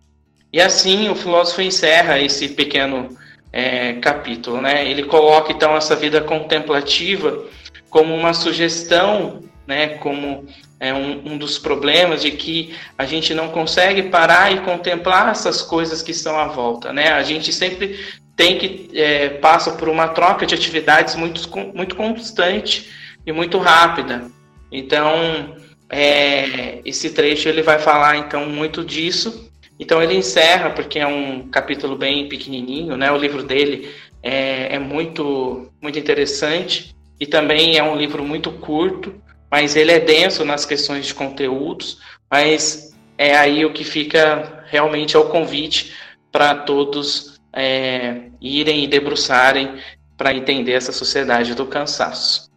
E 0.52 0.62
assim 0.62 1.10
o 1.10 1.16
filósofo 1.16 1.64
encerra 1.64 2.20
esse 2.20 2.50
pequeno 2.50 3.10
é, 3.52 3.94
capítulo. 3.94 4.62
Né? 4.62 4.88
Ele 4.88 5.02
coloca 5.02 5.52
então 5.52 5.76
essa 5.76 5.96
vida 5.96 6.22
contemplativa 6.22 7.46
como 7.90 8.14
uma 8.14 8.36
sugestão, 8.36 9.42
né, 9.66 9.98
como 9.98 10.46
é 10.80 10.94
um, 10.94 11.34
um, 11.34 11.38
dos 11.40 11.58
problemas 11.58 12.22
de 12.22 12.30
que 12.32 12.76
a 12.96 13.06
gente 13.06 13.34
não 13.34 13.48
consegue 13.48 14.04
parar 14.04 14.54
e 14.54 14.60
contemplar 14.60 15.32
essas 15.32 15.64
coisas 15.64 16.04
que 16.04 16.12
estão 16.12 16.38
à 16.38 16.48
volta, 16.48 16.92
né? 16.92 17.14
A 17.14 17.24
gente 17.24 17.54
sempre 17.54 17.98
tem 18.36 18.58
que 18.58 18.90
é, 18.94 19.30
passa 19.30 19.72
por 19.72 19.88
uma 19.90 20.08
troca 20.08 20.46
de 20.46 20.56
atividades 20.56 21.16
muito, 21.16 21.42
muito 21.74 21.96
constante 21.96 22.92
e 23.26 23.32
muito 23.32 23.58
rápida. 23.58 24.30
Então, 24.72 25.56
é, 25.90 26.80
esse 26.84 27.12
trecho 27.12 27.48
ele 27.48 27.62
vai 27.62 27.80
falar 27.80 28.18
então 28.18 28.46
muito 28.48 28.84
disso. 28.84 29.52
Então 29.80 30.02
ele 30.02 30.16
encerra 30.16 30.70
porque 30.70 31.00
é 31.00 31.08
um 31.08 31.48
capítulo 31.50 31.96
bem 31.96 32.28
pequenininho, 32.30 32.96
né? 32.96 33.12
O 33.12 33.18
livro 33.18 33.44
dele 33.44 33.90
é, 34.22 34.76
é 34.76 34.80
muito 34.80 35.72
muito 35.82 36.00
interessante 36.00 36.96
e 37.20 37.26
também 37.26 37.78
é 37.78 37.84
um 37.84 37.96
livro 37.96 38.24
muito 38.24 38.52
curto 38.52 39.22
mas 39.54 39.76
ele 39.76 39.92
é 39.92 40.00
denso 40.00 40.44
nas 40.44 40.66
questões 40.66 41.06
de 41.06 41.14
conteúdos, 41.14 42.00
mas 42.28 42.92
é 43.16 43.38
aí 43.38 43.64
o 43.64 43.72
que 43.72 43.84
fica 43.84 44.64
realmente 44.66 45.16
é 45.16 45.20
o 45.20 45.30
convite 45.30 45.94
para 46.32 46.56
todos 46.56 47.33
é, 47.54 48.30
irem 48.42 48.84
e 48.84 48.88
debruçarem 48.88 49.78
para 50.18 50.34
entender 50.34 50.74
essa 50.74 50.92
sociedade 50.92 51.54
do 51.54 51.66
cansaço. 51.66 52.50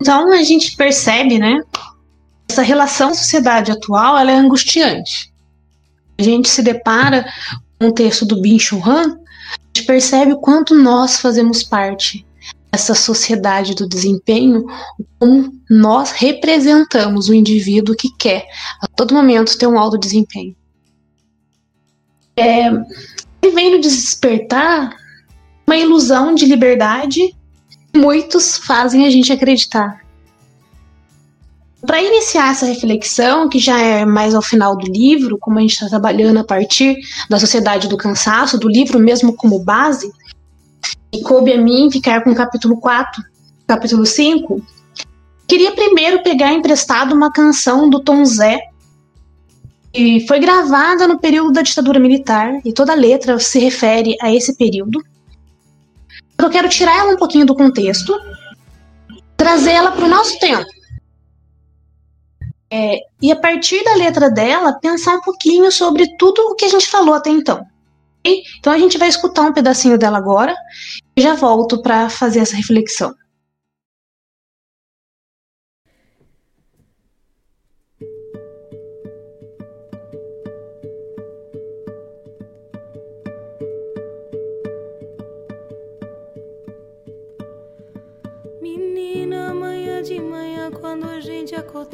Então 0.00 0.32
a 0.32 0.42
gente 0.42 0.76
percebe, 0.76 1.38
né? 1.38 1.60
Essa 2.48 2.62
relação 2.62 3.14
sociedade 3.14 3.70
atual 3.70 4.18
ela 4.18 4.30
é 4.30 4.34
angustiante. 4.34 5.32
A 6.18 6.22
gente 6.22 6.48
se 6.48 6.62
depara 6.62 7.26
com 7.78 7.88
o 7.88 7.92
texto 7.92 8.24
do 8.24 8.40
Bin 8.40 8.58
Han, 8.84 9.18
a 9.18 9.76
gente 9.76 9.86
percebe 9.86 10.32
o 10.32 10.38
quanto 10.38 10.74
nós 10.74 11.20
fazemos 11.20 11.62
parte 11.62 12.24
essa 12.74 12.94
sociedade 12.94 13.74
do 13.74 13.88
desempenho, 13.88 14.66
como 15.18 15.52
nós 15.70 16.10
representamos 16.10 17.28
o 17.28 17.34
indivíduo 17.34 17.94
que 17.94 18.10
quer 18.18 18.46
a 18.80 18.88
todo 18.88 19.14
momento 19.14 19.56
ter 19.56 19.68
um 19.68 19.78
alto 19.78 19.96
desempenho. 19.96 20.56
é, 22.36 22.68
ele 23.44 23.54
vem 23.54 23.80
despertar 23.80 24.96
uma 25.66 25.76
ilusão 25.76 26.34
de 26.34 26.46
liberdade 26.46 27.34
que 27.92 27.98
muitos 27.98 28.56
fazem 28.56 29.06
a 29.06 29.10
gente 29.10 29.32
acreditar. 29.32 30.02
Para 31.86 32.02
iniciar 32.02 32.50
essa 32.50 32.64
reflexão, 32.64 33.48
que 33.48 33.58
já 33.58 33.78
é 33.78 34.06
mais 34.06 34.34
ao 34.34 34.40
final 34.40 34.74
do 34.74 34.90
livro, 34.90 35.36
como 35.38 35.58
a 35.58 35.60
gente 35.60 35.72
está 35.72 35.88
trabalhando 35.88 36.38
a 36.38 36.44
partir 36.44 36.96
da 37.28 37.38
sociedade 37.38 37.88
do 37.88 37.96
cansaço, 37.98 38.58
do 38.58 38.68
livro 38.68 38.98
mesmo 38.98 39.34
como 39.34 39.62
base, 39.62 40.10
e 41.12 41.20
coube 41.22 41.52
a 41.52 41.60
mim 41.60 41.90
ficar 41.90 42.24
com 42.24 42.30
o 42.30 42.34
capítulo 42.34 42.78
4, 42.78 43.22
capítulo 43.66 44.06
5, 44.06 44.62
queria 45.46 45.72
primeiro 45.72 46.22
pegar 46.22 46.54
emprestado 46.54 47.14
uma 47.14 47.30
canção 47.30 47.90
do 47.90 48.00
Tom 48.00 48.24
Zé, 48.24 48.58
que 49.94 50.26
foi 50.26 50.40
gravada 50.40 51.06
no 51.06 51.20
período 51.20 51.52
da 51.52 51.62
ditadura 51.62 52.00
militar, 52.00 52.60
e 52.64 52.72
toda 52.72 52.92
a 52.92 52.96
letra 52.96 53.38
se 53.38 53.60
refere 53.60 54.16
a 54.20 54.34
esse 54.34 54.56
período. 54.56 55.00
Eu 56.36 56.50
quero 56.50 56.68
tirar 56.68 56.98
ela 56.98 57.14
um 57.14 57.16
pouquinho 57.16 57.46
do 57.46 57.54
contexto, 57.54 58.12
trazer 59.36 59.70
ela 59.70 59.92
para 59.92 60.04
o 60.04 60.08
nosso 60.08 60.36
tempo. 60.40 60.66
É, 62.68 62.98
e 63.22 63.30
a 63.30 63.36
partir 63.36 63.84
da 63.84 63.94
letra 63.94 64.28
dela, 64.28 64.72
pensar 64.72 65.14
um 65.14 65.20
pouquinho 65.20 65.70
sobre 65.70 66.16
tudo 66.16 66.40
o 66.42 66.56
que 66.56 66.64
a 66.64 66.68
gente 66.68 66.88
falou 66.88 67.14
até 67.14 67.30
então. 67.30 67.64
Então 68.58 68.72
a 68.72 68.78
gente 68.78 68.98
vai 68.98 69.08
escutar 69.08 69.42
um 69.42 69.52
pedacinho 69.52 69.96
dela 69.96 70.18
agora 70.18 70.56
e 71.16 71.22
já 71.22 71.34
volto 71.34 71.80
para 71.82 72.08
fazer 72.08 72.40
essa 72.40 72.56
reflexão. 72.56 73.14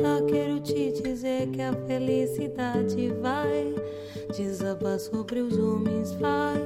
Acordar, 0.00 0.22
quero 0.26 0.60
te 0.60 0.92
dizer 0.92 1.48
que 1.48 1.62
a 1.62 1.72
felicidade 1.86 3.12
vai. 3.20 3.74
Desabar 4.36 4.98
sobre 4.98 5.40
os 5.40 5.58
homens, 5.58 6.12
vai. 6.12 6.58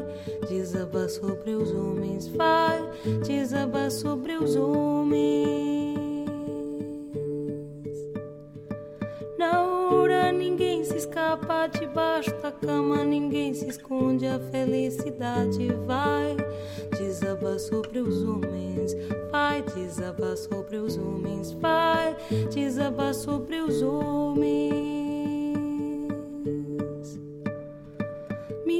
Desabar 0.48 1.08
sobre 1.08 1.52
os 1.52 1.70
homens, 1.72 2.28
vai. 2.28 2.82
Desabar 3.26 3.90
sobre 3.90 4.34
os 4.34 4.54
homens. 4.54 6.13
Na 9.44 9.62
hora 9.62 10.32
ninguém 10.32 10.82
se 10.86 10.96
escapa 10.96 11.66
debaixo 11.66 12.34
da 12.40 12.50
cama, 12.50 13.04
ninguém 13.04 13.52
se 13.52 13.68
esconde, 13.68 14.26
a 14.26 14.38
felicidade 14.38 15.68
vai 15.86 16.34
desabar 16.96 17.58
sobre 17.58 17.98
os 17.98 18.24
homens, 18.24 18.96
vai 19.30 19.60
desabar 19.60 20.34
sobre 20.38 20.78
os 20.78 20.96
homens, 20.96 21.52
vai 21.52 22.16
desabar 22.54 23.12
sobre 23.12 23.60
os 23.60 23.82
homens. 23.82 25.13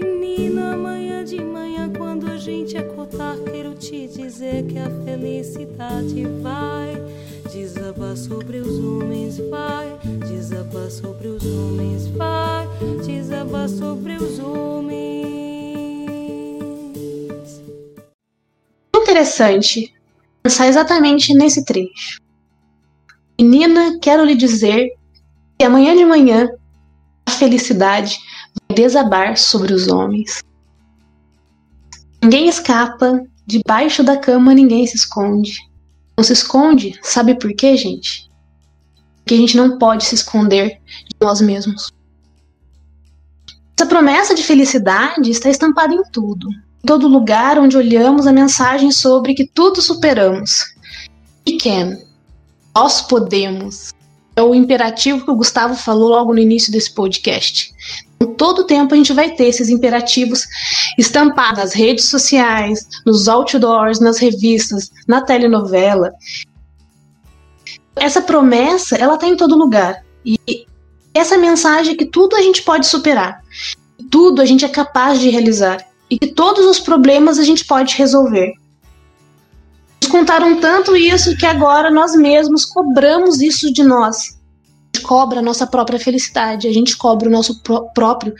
Menina, 0.02 0.74
amanhã 0.74 1.24
de 1.24 1.42
manhã, 1.42 1.90
quando 1.96 2.30
a 2.30 2.36
gente 2.36 2.76
acordar, 2.76 3.36
quero 3.50 3.74
te 3.74 4.06
dizer 4.08 4.64
que 4.66 4.78
a 4.78 4.90
felicidade 5.04 6.24
vai 6.42 6.94
desabar 7.52 8.16
sobre 8.16 8.58
os 8.58 8.78
homens, 8.78 9.38
vai 9.50 9.98
desabar 10.28 10.90
sobre 10.90 11.28
os 11.28 11.44
homens, 11.44 12.06
vai 12.08 12.66
desabar 13.04 13.68
sobre 13.68 14.14
os 14.14 14.38
homens. 14.38 15.14
Interessante 18.94 19.94
pensar 20.42 20.66
exatamente 20.68 21.32
nesse 21.34 21.64
trecho. 21.64 22.20
Menina, 23.40 23.98
quero 24.00 24.24
lhe 24.24 24.34
dizer 24.34 24.90
que 25.58 25.64
amanhã 25.64 25.96
de 25.96 26.04
manhã 26.04 26.48
a 27.26 27.30
felicidade 27.30 28.18
desabar 28.74 29.36
sobre 29.36 29.72
os 29.72 29.88
homens. 29.88 30.42
Ninguém 32.22 32.48
escapa, 32.48 33.22
debaixo 33.46 34.02
da 34.02 34.16
cama 34.16 34.54
ninguém 34.54 34.86
se 34.86 34.96
esconde. 34.96 35.58
Não 36.16 36.24
se 36.24 36.32
esconde, 36.32 36.98
sabe 37.02 37.34
por 37.34 37.52
quê, 37.54 37.76
gente? 37.76 38.30
Porque 39.16 39.34
a 39.34 39.38
gente 39.38 39.56
não 39.56 39.78
pode 39.78 40.04
se 40.04 40.14
esconder 40.14 40.80
de 40.86 41.16
nós 41.20 41.40
mesmos. 41.40 41.92
Essa 43.76 43.86
promessa 43.86 44.34
de 44.34 44.42
felicidade 44.42 45.30
está 45.30 45.50
estampada 45.50 45.94
em 45.94 46.02
tudo. 46.12 46.48
Em 46.48 46.86
todo 46.86 47.08
lugar 47.08 47.58
onde 47.58 47.76
olhamos 47.76 48.26
a 48.26 48.32
mensagem 48.32 48.90
sobre 48.92 49.34
que 49.34 49.46
tudo 49.46 49.82
superamos. 49.82 50.74
We 51.46 51.58
can. 51.58 51.98
Nós 52.74 53.02
podemos. 53.02 53.92
É 54.36 54.42
o 54.42 54.54
imperativo 54.54 55.24
que 55.24 55.30
o 55.30 55.36
Gustavo 55.36 55.74
falou 55.74 56.08
logo 56.08 56.32
no 56.32 56.40
início 56.40 56.72
desse 56.72 56.92
podcast. 56.92 57.72
Todo 58.26 58.66
tempo 58.66 58.94
a 58.94 58.96
gente 58.96 59.12
vai 59.12 59.30
ter 59.30 59.46
esses 59.46 59.68
imperativos 59.68 60.46
estampados 60.98 61.58
nas 61.58 61.72
redes 61.72 62.06
sociais, 62.06 62.86
nos 63.04 63.28
outdoors, 63.28 64.00
nas 64.00 64.18
revistas, 64.18 64.90
na 65.06 65.20
telenovela. 65.20 66.12
Essa 67.96 68.22
promessa, 68.22 68.96
ela 68.96 69.16
tá 69.16 69.26
em 69.26 69.36
todo 69.36 69.56
lugar. 69.56 70.04
E 70.24 70.38
essa 71.12 71.38
mensagem 71.38 71.94
é 71.94 71.96
que 71.96 72.06
tudo 72.06 72.36
a 72.36 72.42
gente 72.42 72.62
pode 72.62 72.86
superar. 72.86 73.40
Tudo 74.10 74.42
a 74.42 74.44
gente 74.44 74.64
é 74.64 74.68
capaz 74.68 75.20
de 75.20 75.30
realizar. 75.30 75.84
E 76.10 76.18
que 76.18 76.28
todos 76.28 76.64
os 76.66 76.80
problemas 76.80 77.38
a 77.38 77.44
gente 77.44 77.64
pode 77.64 77.96
resolver. 77.96 78.52
Nos 80.02 80.10
contaram 80.10 80.60
tanto 80.60 80.96
isso 80.96 81.36
que 81.36 81.46
agora 81.46 81.90
nós 81.90 82.14
mesmos 82.14 82.64
cobramos 82.64 83.40
isso 83.40 83.72
de 83.72 83.82
nós 83.82 84.34
cobra 85.00 85.40
a 85.40 85.42
nossa 85.42 85.66
própria 85.66 85.98
felicidade, 85.98 86.68
a 86.68 86.72
gente 86.72 86.96
cobra 86.96 87.28
o 87.28 87.32
nosso 87.32 87.62
pró 87.62 87.82
próprio 87.94 88.34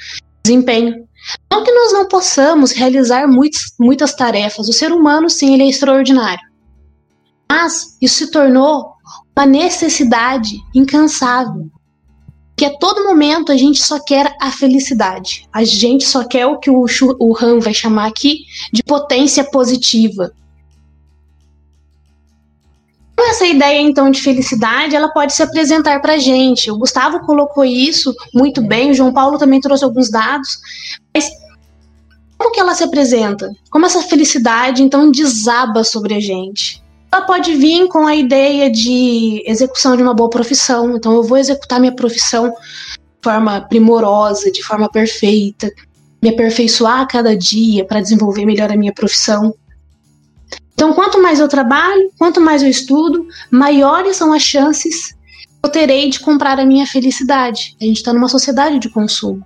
desempenho. 0.45 1.07
Não 1.51 1.65
que 1.65 1.73
nós 1.73 1.93
não 1.93 2.07
possamos 2.07 2.73
realizar 2.73 3.27
muitas, 3.27 3.63
muitas 3.79 4.15
tarefas, 4.15 4.69
o 4.69 4.73
ser 4.73 4.93
humano, 4.93 5.31
sim, 5.31 5.55
ele 5.55 5.63
é 5.63 5.69
extraordinário. 5.69 6.43
Mas 7.51 7.97
isso 8.01 8.17
se 8.17 8.31
tornou 8.31 8.95
uma 9.37 9.47
necessidade 9.47 10.57
incansável. 10.75 11.71
Que 12.57 12.67
a 12.67 12.79
todo 12.79 13.05
momento 13.05 13.51
a 13.51 13.57
gente 13.57 13.83
só 13.83 13.99
quer 13.99 14.33
a 14.41 14.51
felicidade. 14.53 15.49
A 15.53 15.65
gente 15.65 16.07
só 16.07 16.25
quer 16.25 16.47
o 16.47 16.59
que 16.59 16.71
o, 16.71 16.87
o 17.19 17.37
Han 17.41 17.59
vai 17.59 17.75
chamar 17.75 18.07
aqui 18.07 18.45
de 18.73 18.83
potência 18.83 19.43
positiva 19.43 20.33
essa 23.23 23.47
ideia 23.47 23.81
então 23.81 24.11
de 24.11 24.21
felicidade, 24.21 24.97
ela 24.97 25.09
pode 25.09 25.33
se 25.33 25.43
apresentar 25.43 26.01
para 26.01 26.15
a 26.15 26.19
gente. 26.19 26.71
O 26.71 26.79
Gustavo 26.79 27.21
colocou 27.21 27.65
isso 27.65 28.15
muito 28.35 28.61
bem, 28.61 28.91
o 28.91 28.95
João 28.95 29.12
Paulo 29.12 29.39
também 29.39 29.61
trouxe 29.61 29.85
alguns 29.85 30.11
dados, 30.11 30.59
mas 31.15 31.31
como 32.37 32.53
que 32.53 32.61
ela 32.61 32.75
se 32.75 32.85
apresenta? 32.85 33.51
Como 33.71 33.87
essa 33.87 34.03
felicidade 34.03 34.83
então 34.83 35.11
desaba 35.11 35.85
sobre 35.85 36.15
a 36.15 36.21
gente? 36.21 36.83
Ela 37.12 37.23
pode 37.23 37.55
vir 37.55 37.87
com 37.89 38.07
a 38.07 38.15
ideia 38.17 38.69
de 38.69 39.43
execução 39.47 39.97
de 39.97 40.03
uma 40.03 40.12
boa 40.12 40.29
profissão, 40.29 40.97
então 40.97 41.15
eu 41.15 41.23
vou 41.23 41.39
executar 41.39 41.79
minha 41.79 41.95
profissão 41.95 42.51
de 42.51 43.23
forma 43.23 43.61
primorosa, 43.61 44.51
de 44.51 44.62
forma 44.62 44.91
perfeita, 44.91 45.71
me 46.21 46.31
aperfeiçoar 46.31 47.03
a 47.03 47.07
cada 47.07 47.37
dia 47.37 47.85
para 47.85 48.01
desenvolver 48.01 48.45
melhor 48.45 48.73
a 48.73 48.77
minha 48.77 48.93
profissão. 48.93 49.55
Então, 50.85 50.93
quanto 50.95 51.22
mais 51.22 51.41
eu 51.41 51.49
trabalho, 51.49 52.11
quanto 52.18 52.43
mais 52.43 52.62
eu 52.62 52.68
estudo, 52.68 53.26
maiores 53.51 54.18
são 54.18 54.35
as 54.35 54.43
chances 54.43 55.12
que 55.12 55.16
eu 55.64 55.70
terei 55.70 56.11
de 56.11 56.20
comprar 56.20 56.61
a 56.61 56.66
minha 56.66 56.87
felicidade. 56.87 57.74
A 57.80 57.85
gente 57.87 57.97
está 57.97 58.12
numa 58.12 58.28
sociedade 58.28 58.78
de 58.78 58.91
consumo. 58.91 59.43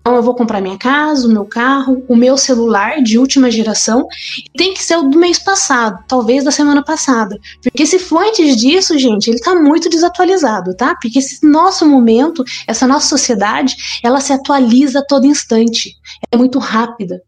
Então, 0.00 0.16
eu 0.16 0.22
vou 0.22 0.34
comprar 0.34 0.60
minha 0.60 0.76
casa, 0.76 1.28
o 1.28 1.30
meu 1.30 1.44
carro, 1.44 2.04
o 2.08 2.16
meu 2.16 2.36
celular 2.36 3.00
de 3.04 3.20
última 3.20 3.52
geração, 3.52 4.08
e 4.52 4.58
tem 4.58 4.74
que 4.74 4.82
ser 4.82 4.96
o 4.96 5.04
do 5.04 5.16
mês 5.16 5.38
passado, 5.38 6.02
talvez 6.08 6.42
da 6.42 6.50
semana 6.50 6.82
passada. 6.82 7.38
Porque 7.62 7.86
se 7.86 8.00
for 8.00 8.24
antes 8.24 8.56
disso, 8.56 8.98
gente, 8.98 9.28
ele 9.30 9.36
está 9.36 9.54
muito 9.54 9.88
desatualizado, 9.88 10.76
tá? 10.76 10.96
Porque 11.00 11.20
esse 11.20 11.46
nosso 11.46 11.86
momento, 11.86 12.42
essa 12.66 12.84
nossa 12.84 13.06
sociedade, 13.06 13.76
ela 14.02 14.18
se 14.18 14.32
atualiza 14.32 14.98
a 14.98 15.06
todo 15.06 15.24
instante. 15.24 15.94
É 16.32 16.36
muito 16.36 16.58
rápida. 16.58 17.22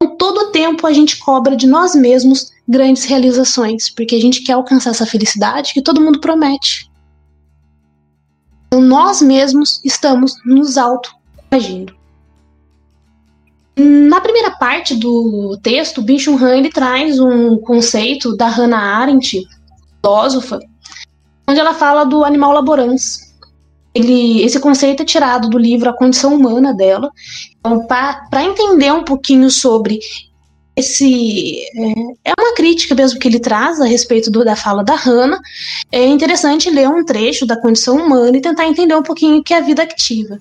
Então, 0.00 0.16
todo 0.16 0.52
tempo 0.52 0.86
a 0.86 0.92
gente 0.92 1.18
cobra 1.18 1.56
de 1.56 1.66
nós 1.66 1.94
mesmos 1.94 2.52
grandes 2.66 3.04
realizações, 3.04 3.90
porque 3.90 4.14
a 4.14 4.20
gente 4.20 4.42
quer 4.42 4.52
alcançar 4.52 4.90
essa 4.90 5.06
felicidade 5.06 5.72
que 5.72 5.82
todo 5.82 6.00
mundo 6.00 6.20
promete. 6.20 6.90
Então, 8.66 8.80
nós 8.80 9.20
mesmos 9.20 9.80
estamos 9.84 10.34
nos 10.44 10.76
auto-agindo. 10.76 11.96
Na 13.76 14.20
primeira 14.20 14.50
parte 14.50 14.94
do 14.94 15.56
texto, 15.62 16.02
Byung-Chul 16.02 16.36
Han 16.36 16.56
ele 16.56 16.70
traz 16.70 17.20
um 17.20 17.56
conceito 17.58 18.36
da 18.36 18.48
Hannah 18.48 18.98
Arendt, 18.98 19.46
filósofa, 20.02 20.58
onde 21.48 21.60
ela 21.60 21.72
fala 21.72 22.04
do 22.04 22.24
animal 22.24 22.52
laborans. 22.52 23.27
Ele, 23.94 24.42
esse 24.42 24.60
conceito 24.60 25.02
é 25.02 25.06
tirado 25.06 25.48
do 25.48 25.58
livro 25.58 25.88
A 25.88 25.96
Condição 25.96 26.34
Humana 26.34 26.74
dela. 26.74 27.10
Então, 27.58 27.86
para 27.86 28.44
entender 28.44 28.92
um 28.92 29.04
pouquinho 29.04 29.50
sobre 29.50 29.98
esse 30.78 31.58
é, 32.24 32.30
é, 32.30 32.34
uma 32.38 32.54
crítica 32.54 32.94
mesmo 32.94 33.18
que 33.18 33.26
ele 33.26 33.40
traz 33.40 33.80
a 33.80 33.84
respeito 33.84 34.30
do, 34.30 34.44
da 34.44 34.54
fala 34.54 34.84
da 34.84 34.94
Hannah. 34.94 35.40
É 35.90 36.06
interessante 36.06 36.70
ler 36.70 36.88
um 36.88 37.04
trecho 37.04 37.44
da 37.44 37.60
condição 37.60 37.96
humana 37.96 38.36
e 38.36 38.40
tentar 38.40 38.66
entender 38.66 38.94
um 38.94 39.02
pouquinho 39.02 39.38
o 39.38 39.42
que 39.42 39.52
é 39.52 39.56
a 39.56 39.62
vida 39.62 39.82
ativa. 39.82 40.38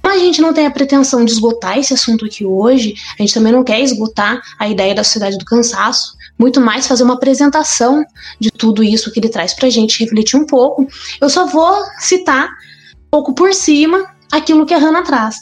Mas 0.00 0.16
a 0.16 0.24
gente 0.24 0.40
não 0.40 0.52
tem 0.52 0.66
a 0.66 0.70
pretensão 0.70 1.24
de 1.24 1.32
esgotar 1.32 1.78
esse 1.78 1.92
assunto 1.92 2.24
aqui 2.24 2.44
hoje, 2.44 2.94
a 3.18 3.22
gente 3.22 3.34
também 3.34 3.52
não 3.52 3.64
quer 3.64 3.80
esgotar 3.80 4.40
a 4.58 4.68
ideia 4.68 4.94
da 4.94 5.04
sociedade 5.04 5.38
do 5.38 5.44
cansaço, 5.44 6.16
muito 6.42 6.60
mais 6.60 6.88
fazer 6.88 7.04
uma 7.04 7.14
apresentação 7.14 8.04
de 8.40 8.50
tudo 8.50 8.82
isso 8.82 9.12
que 9.12 9.20
ele 9.20 9.28
traz 9.28 9.54
para 9.54 9.68
a 9.68 9.70
gente 9.70 10.02
refletir 10.02 10.36
um 10.36 10.44
pouco. 10.44 10.88
Eu 11.20 11.30
só 11.30 11.46
vou 11.46 11.84
citar 12.00 12.48
um 12.48 13.10
pouco 13.12 13.32
por 13.32 13.54
cima 13.54 14.04
aquilo 14.32 14.66
que 14.66 14.74
a 14.74 14.78
Hannah 14.78 15.02
traz. 15.02 15.36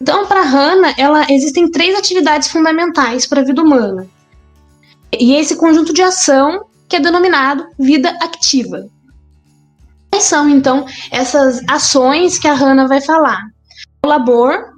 Então, 0.00 0.26
para 0.26 0.42
Hannah, 0.42 0.92
ela 0.98 1.26
existem 1.30 1.70
três 1.70 1.96
atividades 1.96 2.48
fundamentais 2.48 3.24
para 3.24 3.40
a 3.40 3.44
vida 3.44 3.62
humana. 3.62 4.08
E 5.16 5.34
esse 5.36 5.54
conjunto 5.54 5.92
de 5.92 6.02
ação 6.02 6.66
que 6.88 6.96
é 6.96 7.00
denominado 7.00 7.68
vida 7.78 8.10
ativa. 8.20 8.88
Quais 10.10 10.24
são, 10.24 10.48
então, 10.48 10.86
essas 11.12 11.62
ações 11.68 12.36
que 12.36 12.48
a 12.48 12.54
Hannah 12.54 12.88
vai 12.88 13.00
falar? 13.00 13.40
O 14.04 14.08
labor 14.08 14.71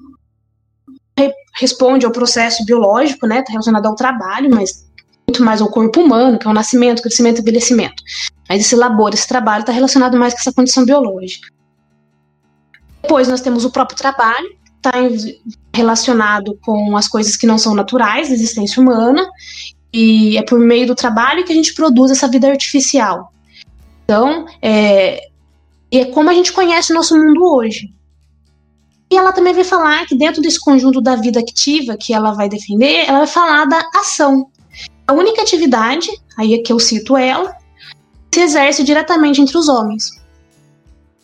responde 1.55 2.05
ao 2.05 2.13
processo 2.13 2.65
biológico, 2.65 3.27
né? 3.27 3.41
Está 3.41 3.53
relacionado 3.53 3.87
ao 3.87 3.95
trabalho, 3.95 4.51
mas 4.53 4.85
muito 5.29 5.43
mais 5.43 5.61
ao 5.61 5.69
corpo 5.69 6.01
humano, 6.01 6.39
que 6.39 6.47
é 6.47 6.51
o 6.51 6.55
nascimento, 6.55 7.03
crescimento 7.03 7.39
e 7.39 7.41
envelhecimento. 7.41 8.03
Mas 8.49 8.61
esse 8.61 8.77
labor, 8.77 9.15
esse 9.15 9.27
trabalho, 9.27 9.61
está 9.61 9.73
relacionado 9.73 10.19
mais 10.19 10.35
com 10.35 10.41
essa 10.41 10.53
condição 10.53 10.85
biológica. 10.85 11.49
Depois 13.03 13.29
nós 13.29 13.41
temos 13.41 13.65
o 13.65 13.71
próprio 13.71 13.97
trabalho, 13.97 14.57
está 14.77 14.93
relacionado 15.75 16.59
com 16.63 16.97
as 16.97 17.09
coisas 17.09 17.37
que 17.37 17.47
não 17.47 17.59
são 17.59 17.75
naturais 17.75 18.29
da 18.29 18.35
existência 18.35 18.83
humana, 18.83 19.27
e 19.93 20.37
é 20.37 20.43
por 20.43 20.59
meio 20.59 20.87
do 20.87 20.95
trabalho 20.95 21.45
que 21.45 21.53
a 21.53 21.55
gente 21.55 21.73
produz 21.75 22.11
essa 22.11 22.29
vida 22.29 22.49
artificial. 22.49 23.33
Então, 24.05 24.47
é, 24.61 25.29
é 25.91 26.05
como 26.07 26.29
a 26.29 26.35
gente 26.35 26.53
conhece 26.53 26.93
o 26.93 26.95
nosso 26.95 27.17
mundo 27.17 27.43
hoje. 27.45 27.89
E 29.15 29.17
ela 29.17 29.33
também 29.33 29.55
vai 29.55 29.63
falar 29.63 30.05
que 30.07 30.17
dentro 30.17 30.43
desse 30.43 30.59
conjunto 30.59 31.01
da 31.01 31.15
vida 31.15 31.39
ativa 31.39 31.97
que 31.97 32.13
ela 32.13 32.33
vai 32.33 32.49
defender, 32.49 33.05
ela 33.07 33.19
vai 33.19 33.29
falar 33.29 33.65
da 33.65 33.81
ação. 33.95 34.49
A 35.07 35.13
única 35.13 35.41
atividade, 35.41 36.11
aí 36.37 36.53
é 36.53 36.59
que 36.59 36.73
eu 36.73 36.81
cito 36.81 37.17
ela, 37.17 37.57
se 38.35 38.41
exerce 38.41 38.83
diretamente 38.83 39.41
entre 39.41 39.57
os 39.57 39.69
homens. 39.69 40.07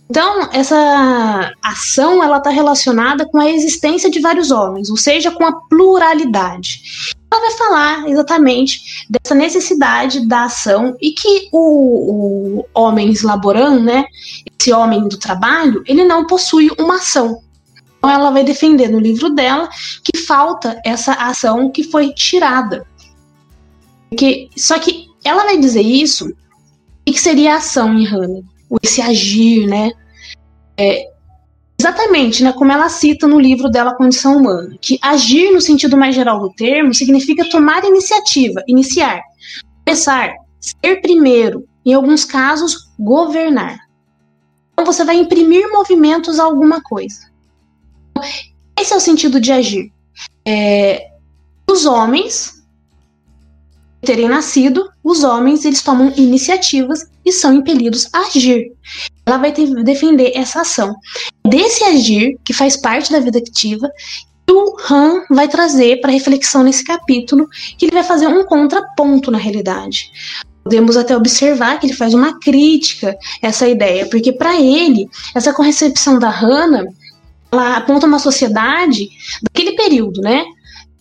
Então, 0.09 0.49
essa 0.53 1.53
ação 1.61 2.22
ela 2.22 2.36
está 2.36 2.51
relacionada 2.51 3.26
com 3.26 3.41
a 3.41 3.51
existência 3.51 4.09
de 4.09 4.20
vários 4.20 4.53
homens, 4.53 4.88
ou 4.88 4.97
seja, 4.97 5.32
com 5.32 5.45
a 5.45 5.61
pluralidade. 5.68 6.80
Ela 7.28 7.41
vai 7.41 7.51
falar 7.59 8.09
exatamente 8.09 8.80
dessa 9.11 9.34
necessidade 9.34 10.28
da 10.28 10.45
ação 10.45 10.97
e 11.01 11.11
que 11.11 11.49
o, 11.51 12.61
o 12.61 12.66
homem 12.72 13.12
laboran, 13.20 13.80
né, 13.80 14.05
esse 14.61 14.72
homem 14.72 15.09
do 15.09 15.18
trabalho, 15.18 15.82
ele 15.86 16.05
não 16.05 16.24
possui 16.24 16.70
uma 16.78 16.95
ação. 16.95 17.49
Então, 18.01 18.11
ela 18.11 18.30
vai 18.30 18.42
defender 18.42 18.88
no 18.88 18.98
livro 18.98 19.28
dela 19.30 19.68
que 20.03 20.18
falta 20.18 20.80
essa 20.84 21.12
ação 21.12 21.70
que 21.70 21.84
foi 21.84 22.14
tirada. 22.14 22.86
Que, 24.16 24.48
só 24.57 24.78
que 24.78 25.07
ela 25.22 25.44
vai 25.44 25.59
dizer 25.59 25.82
isso, 25.82 26.34
o 27.07 27.12
que 27.12 27.20
seria 27.20 27.53
a 27.53 27.57
ação 27.59 27.98
em 27.98 28.07
Hannah? 28.07 28.42
esse 28.82 29.03
agir, 29.03 29.66
né? 29.66 29.90
É, 30.76 31.11
exatamente, 31.78 32.42
né, 32.44 32.53
como 32.53 32.70
ela 32.70 32.88
cita 32.88 33.26
no 33.26 33.40
livro 33.40 33.68
dela 33.68 33.94
Condição 33.94 34.36
Humana, 34.36 34.76
que 34.80 34.98
agir 35.03 35.51
no 35.51 35.61
sentido 35.61 35.96
mais 35.96 36.14
geral 36.14 36.40
do 36.40 36.53
termo 36.53 36.94
significa 36.94 37.48
tomar 37.48 37.84
iniciativa, 37.84 38.62
iniciar, 38.68 39.20
começar, 39.84 40.34
ser 40.61 41.01
primeiro, 41.01 41.66
em 41.84 41.92
alguns 41.94 42.24
casos, 42.24 42.90
governar. 42.98 43.78
Então 44.72 44.84
você 44.84 45.05
vai 45.05 45.16
imprimir 45.16 45.70
movimentos 45.70 46.38
a 46.38 46.44
alguma 46.44 46.80
coisa. 46.80 47.30
Esse 48.78 48.92
é 48.92 48.96
o 48.96 49.00
sentido 49.00 49.40
de 49.40 49.52
agir. 49.52 49.92
É, 50.44 51.10
os 51.70 51.86
homens 51.86 52.60
terem 54.02 54.28
nascido, 54.28 54.90
os 55.04 55.22
homens 55.22 55.64
eles 55.64 55.82
tomam 55.82 56.12
iniciativas 56.16 57.04
e 57.24 57.32
são 57.32 57.54
impelidos 57.54 58.08
a 58.12 58.20
agir. 58.20 58.72
Ela 59.26 59.38
vai 59.38 59.52
ter, 59.52 59.66
defender 59.84 60.32
essa 60.34 60.62
ação. 60.62 60.94
Desse 61.46 61.84
agir, 61.84 62.38
que 62.44 62.52
faz 62.52 62.76
parte 62.76 63.12
da 63.12 63.20
vida 63.20 63.38
ativa, 63.38 63.90
o 64.50 64.76
Han 64.90 65.24
vai 65.30 65.46
trazer 65.48 66.00
para 66.00 66.10
reflexão 66.10 66.62
nesse 66.62 66.84
capítulo, 66.84 67.48
que 67.78 67.86
ele 67.86 67.94
vai 67.94 68.02
fazer 68.02 68.26
um 68.26 68.44
contraponto 68.44 69.30
na 69.30 69.38
realidade. 69.38 70.10
Podemos 70.64 70.96
até 70.96 71.16
observar 71.16 71.78
que 71.78 71.86
ele 71.86 71.94
faz 71.94 72.14
uma 72.14 72.38
crítica 72.38 73.16
a 73.42 73.46
essa 73.46 73.68
ideia, 73.68 74.08
porque 74.08 74.32
para 74.32 74.60
ele, 74.60 75.08
essa 75.34 75.52
concepção 75.52 76.18
da 76.18 76.28
Hannah, 76.28 76.84
ela 77.51 77.76
aponta 77.76 78.07
uma 78.07 78.18
sociedade 78.18 79.09
daquele 79.42 79.72
período, 79.72 80.20
né? 80.20 80.44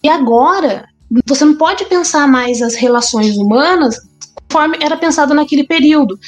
E 0.03 0.09
agora, 0.09 0.87
você 1.25 1.45
não 1.45 1.55
pode 1.55 1.85
pensar 1.85 2.27
mais 2.27 2.61
as 2.61 2.75
relações 2.75 3.37
humanas 3.37 3.99
conforme 4.49 4.77
era 4.81 4.97
pensado 4.97 5.33
naquele 5.33 5.63
período 5.63 6.19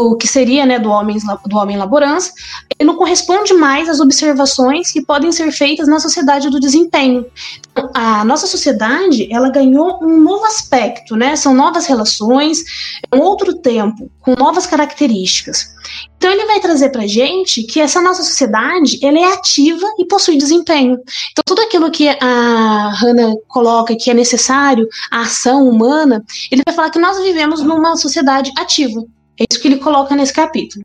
o 0.00 0.16
que 0.16 0.26
seria 0.26 0.64
né, 0.64 0.78
do, 0.78 0.90
homem, 0.90 1.18
do 1.46 1.56
homem 1.56 1.76
laborans, 1.76 2.32
ele 2.78 2.86
não 2.86 2.96
corresponde 2.96 3.52
mais 3.54 3.88
às 3.88 4.00
observações 4.00 4.90
que 4.90 5.02
podem 5.02 5.30
ser 5.30 5.52
feitas 5.52 5.86
na 5.86 6.00
sociedade 6.00 6.48
do 6.48 6.58
desempenho. 6.58 7.26
Então, 7.70 7.90
a 7.94 8.24
nossa 8.24 8.46
sociedade 8.46 9.28
ela 9.32 9.50
ganhou 9.50 9.98
um 10.02 10.20
novo 10.20 10.44
aspecto, 10.44 11.16
né? 11.16 11.36
São 11.36 11.54
novas 11.54 11.86
relações, 11.86 12.62
é 13.10 13.16
um 13.16 13.20
outro 13.20 13.54
tempo, 13.54 14.10
com 14.20 14.34
novas 14.34 14.66
características. 14.66 15.74
Então 16.16 16.30
ele 16.30 16.44
vai 16.46 16.60
trazer 16.60 16.90
para 16.90 17.06
gente 17.06 17.62
que 17.62 17.80
essa 17.80 18.00
nossa 18.00 18.22
sociedade 18.22 18.98
ela 19.02 19.18
é 19.18 19.32
ativa 19.32 19.86
e 19.98 20.04
possui 20.04 20.36
desempenho. 20.36 20.98
Então 21.32 21.42
tudo 21.44 21.62
aquilo 21.62 21.90
que 21.90 22.08
a 22.08 22.90
Hannah 23.00 23.34
coloca 23.48 23.96
que 23.96 24.10
é 24.10 24.14
necessário, 24.14 24.86
a 25.10 25.22
ação 25.22 25.68
humana, 25.68 26.22
ele 26.50 26.62
vai 26.64 26.74
falar 26.74 26.90
que 26.90 26.98
nós 26.98 27.18
vivemos 27.22 27.62
numa 27.62 27.96
sociedade 27.96 28.52
ativa. 28.56 29.04
É 29.40 29.44
isso 29.50 29.60
que 29.60 29.68
ele 29.68 29.78
coloca 29.78 30.14
nesse 30.14 30.34
capítulo. 30.34 30.84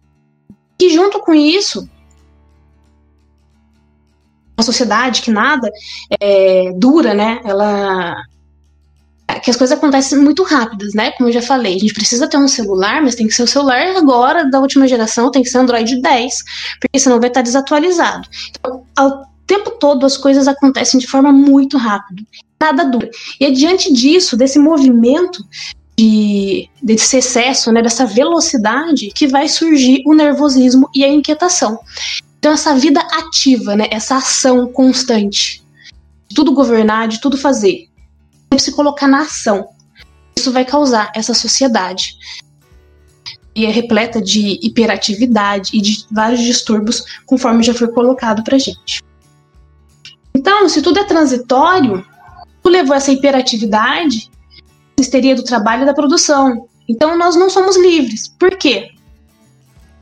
E 0.80 0.90
junto 0.90 1.20
com 1.20 1.34
isso, 1.34 1.90
a 4.58 4.64
sociedade 4.64 5.22
que 5.22 5.30
nada 5.30 5.70
é, 6.22 6.72
dura, 6.74 7.14
né? 7.14 7.42
Ela 7.44 8.16
que 9.44 9.50
as 9.52 9.58
coisas 9.58 9.78
acontecem 9.78 10.18
muito 10.18 10.44
rápidas, 10.44 10.94
né? 10.94 11.12
Como 11.12 11.28
eu 11.30 11.34
já 11.34 11.42
falei, 11.42 11.76
a 11.76 11.80
gente 11.80 11.94
precisa 11.94 12.28
ter 12.28 12.38
um 12.38 12.48
celular, 12.48 13.02
mas 13.02 13.16
tem 13.16 13.28
que 13.28 13.34
ser 13.34 13.44
o 13.44 13.48
celular 13.48 13.96
agora 13.96 14.50
da 14.50 14.60
última 14.60 14.88
geração, 14.88 15.30
tem 15.30 15.44
que 15.44 15.50
ser 15.50 15.58
Android 15.58 16.02
10, 16.02 16.36
porque 16.80 16.98
senão 16.98 17.20
vai 17.20 17.30
estar 17.30 17.42
desatualizado. 17.42 18.28
Então, 18.58 18.86
ao 18.96 19.26
tempo 19.46 19.72
todo 19.72 20.06
as 20.06 20.16
coisas 20.16 20.48
acontecem 20.48 21.00
de 21.00 21.08
forma 21.08 21.32
muito 21.32 21.78
rápida, 21.78 22.24
nada 22.60 22.86
dura. 22.86 23.10
E 23.40 23.46
é 23.46 23.52
diante 23.52 23.92
disso, 23.92 24.38
desse 24.38 24.58
movimento 24.58 25.44
de, 25.98 26.70
desse 26.82 27.18
excesso, 27.18 27.72
né, 27.72 27.82
dessa 27.82 28.06
velocidade, 28.06 29.12
que 29.16 29.28
vai 29.28 29.48
surgir 29.48 30.04
o 30.06 30.14
nervosismo 30.14 30.90
e 30.94 31.04
a 31.04 31.08
inquietação. 31.08 31.80
Então, 32.38 32.52
essa 32.52 32.76
vida 32.76 33.00
ativa, 33.00 33.76
né, 33.76 33.88
essa 33.90 34.18
ação 34.18 34.68
constante, 34.68 35.64
de 36.28 36.36
tudo 36.36 36.54
governar, 36.54 37.08
de 37.08 37.20
tudo 37.22 37.38
fazer, 37.38 37.90
se 38.58 38.72
colocar 38.72 39.08
na 39.08 39.22
ação. 39.22 39.68
Isso 40.38 40.52
vai 40.52 40.66
causar 40.66 41.12
essa 41.16 41.34
sociedade. 41.34 42.16
E 43.56 43.66
é 43.66 43.70
repleta 43.70 44.22
de 44.22 44.60
hiperatividade 44.62 45.72
e 45.74 45.82
de 45.82 46.06
vários 46.12 46.42
distúrbios, 46.42 47.04
conforme 47.26 47.64
já 47.64 47.74
foi 47.74 47.88
colocado 47.88 48.44
pra 48.44 48.58
gente. 48.58 49.02
Então, 50.34 50.68
se 50.68 50.82
tudo 50.82 51.00
é 51.00 51.04
transitório, 51.06 52.06
levou 52.66 52.96
essa 52.96 53.12
hiperatividade 53.12 54.30
histeria 55.00 55.36
do 55.36 55.44
trabalho 55.44 55.84
e 55.84 55.86
da 55.86 55.94
produção. 55.94 56.68
Então 56.88 57.18
nós 57.18 57.36
não 57.36 57.50
somos 57.50 57.78
livres. 57.78 58.28
Por 58.28 58.58
quê? 58.58 58.90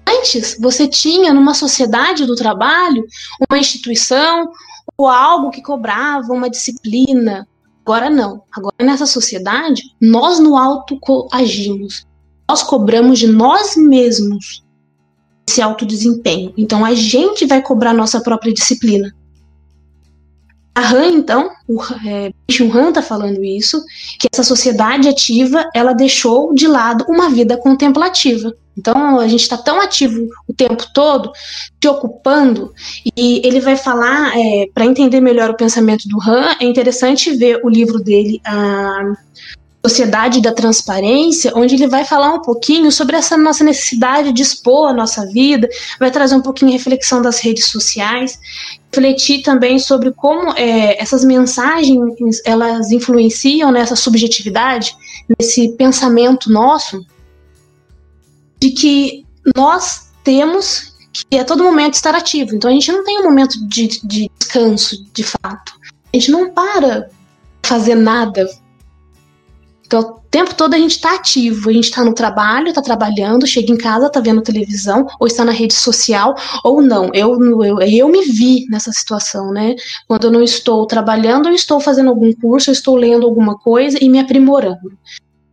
Antes 0.07 0.57
você 0.59 0.87
tinha 0.87 1.33
numa 1.33 1.53
sociedade 1.53 2.25
do 2.25 2.35
trabalho 2.35 3.05
uma 3.49 3.57
instituição 3.57 4.51
ou 4.97 5.07
algo 5.07 5.49
que 5.49 5.61
cobrava 5.61 6.33
uma 6.33 6.49
disciplina. 6.49 7.47
Agora 7.85 8.09
não. 8.09 8.43
Agora 8.51 8.75
nessa 8.81 9.05
sociedade 9.05 9.81
nós 9.99 10.39
no 10.39 10.57
alto 10.57 10.99
agimos. 11.31 12.05
Nós 12.49 12.61
cobramos 12.61 13.19
de 13.19 13.27
nós 13.27 13.75
mesmos 13.75 14.63
esse 15.47 15.61
alto 15.61 15.85
desempenho. 15.85 16.53
Então 16.57 16.85
a 16.85 16.93
gente 16.93 17.45
vai 17.45 17.61
cobrar 17.61 17.93
nossa 17.93 18.21
própria 18.21 18.53
disciplina. 18.53 19.13
A 20.75 20.91
Han, 20.91 21.07
então, 21.07 21.51
o 21.67 21.79
é, 22.05 22.31
Han 22.73 22.89
está 22.89 23.01
falando 23.01 23.43
isso, 23.43 23.83
que 24.19 24.27
essa 24.31 24.43
sociedade 24.43 25.07
ativa, 25.07 25.69
ela 25.73 25.93
deixou 25.93 26.53
de 26.53 26.67
lado 26.67 27.05
uma 27.07 27.29
vida 27.29 27.57
contemplativa. 27.57 28.53
Então 28.75 29.19
a 29.19 29.27
gente 29.27 29.41
está 29.41 29.55
tão 29.55 29.79
ativo 29.79 30.27
o 30.47 30.53
tempo 30.53 30.83
todo, 30.93 31.31
se 31.81 31.87
ocupando, 31.87 32.73
e 33.15 33.39
ele 33.45 33.59
vai 33.59 33.77
falar, 33.77 34.35
é, 34.35 34.67
para 34.73 34.85
entender 34.85 35.21
melhor 35.21 35.51
o 35.51 35.57
pensamento 35.57 36.07
do 36.07 36.17
Han, 36.21 36.55
é 36.59 36.65
interessante 36.65 37.35
ver 37.35 37.61
o 37.63 37.69
livro 37.69 37.99
dele, 37.99 38.41
a 38.43 39.13
Sociedade 39.85 40.41
da 40.41 40.53
Transparência, 40.53 41.51
onde 41.55 41.75
ele 41.75 41.87
vai 41.87 42.05
falar 42.05 42.33
um 42.33 42.41
pouquinho 42.41 42.89
sobre 42.89 43.17
essa 43.17 43.35
nossa 43.35 43.65
necessidade 43.65 44.31
de 44.31 44.41
expor 44.41 44.89
a 44.89 44.93
nossa 44.93 45.25
vida, 45.25 45.67
vai 45.99 46.09
trazer 46.09 46.35
um 46.35 46.41
pouquinho 46.41 46.71
reflexão 46.71 47.21
das 47.21 47.39
redes 47.39 47.65
sociais, 47.65 48.39
refletir 48.93 49.41
também 49.41 49.77
sobre 49.77 50.11
como 50.13 50.53
é, 50.57 51.01
essas 51.01 51.25
mensagens 51.25 52.39
elas 52.45 52.91
influenciam 52.91 53.71
nessa 53.71 53.95
subjetividade, 53.95 54.95
nesse 55.37 55.69
pensamento 55.73 56.49
nosso, 56.49 57.05
de 58.61 58.71
que 58.71 59.25
nós 59.53 60.09
temos 60.23 60.93
que 61.29 61.37
a 61.37 61.43
todo 61.43 61.63
momento 61.63 61.95
estar 61.95 62.15
ativo. 62.15 62.55
Então 62.55 62.69
a 62.69 62.73
gente 62.73 62.91
não 62.91 63.03
tem 63.03 63.19
um 63.19 63.23
momento 63.23 63.67
de, 63.67 63.99
de 64.01 64.31
descanso, 64.39 65.05
de 65.13 65.23
fato. 65.23 65.73
A 66.13 66.17
gente 66.17 66.31
não 66.31 66.49
para 66.51 67.09
fazer 67.63 67.95
nada, 67.95 68.49
então, 69.93 70.09
o 70.09 70.19
tempo 70.31 70.55
todo 70.55 70.73
a 70.73 70.77
gente 70.79 70.93
está 70.93 71.13
ativo, 71.13 71.69
a 71.69 71.73
gente 71.73 71.83
está 71.83 72.03
no 72.03 72.15
trabalho, 72.15 72.69
está 72.69 72.81
trabalhando, 72.81 73.45
chega 73.45 73.71
em 73.71 73.77
casa, 73.77 74.07
está 74.07 74.19
vendo 74.19 74.41
televisão, 74.41 75.05
ou 75.19 75.27
está 75.27 75.45
na 75.45 75.51
rede 75.51 75.75
social, 75.75 76.33
ou 76.63 76.81
não. 76.81 77.11
Eu, 77.13 77.39
eu, 77.63 77.79
eu 77.79 78.09
me 78.09 78.25
vi 78.25 78.65
nessa 78.71 78.91
situação, 78.91 79.51
né? 79.51 79.75
Quando 80.07 80.23
eu 80.25 80.31
não 80.31 80.41
estou 80.41 80.87
trabalhando, 80.87 81.47
eu 81.47 81.53
estou 81.53 81.79
fazendo 81.79 82.09
algum 82.09 82.33
curso, 82.33 82.71
eu 82.71 82.73
estou 82.73 82.95
lendo 82.95 83.27
alguma 83.27 83.55
coisa 83.59 83.99
e 84.01 84.09
me 84.09 84.17
aprimorando. 84.17 84.97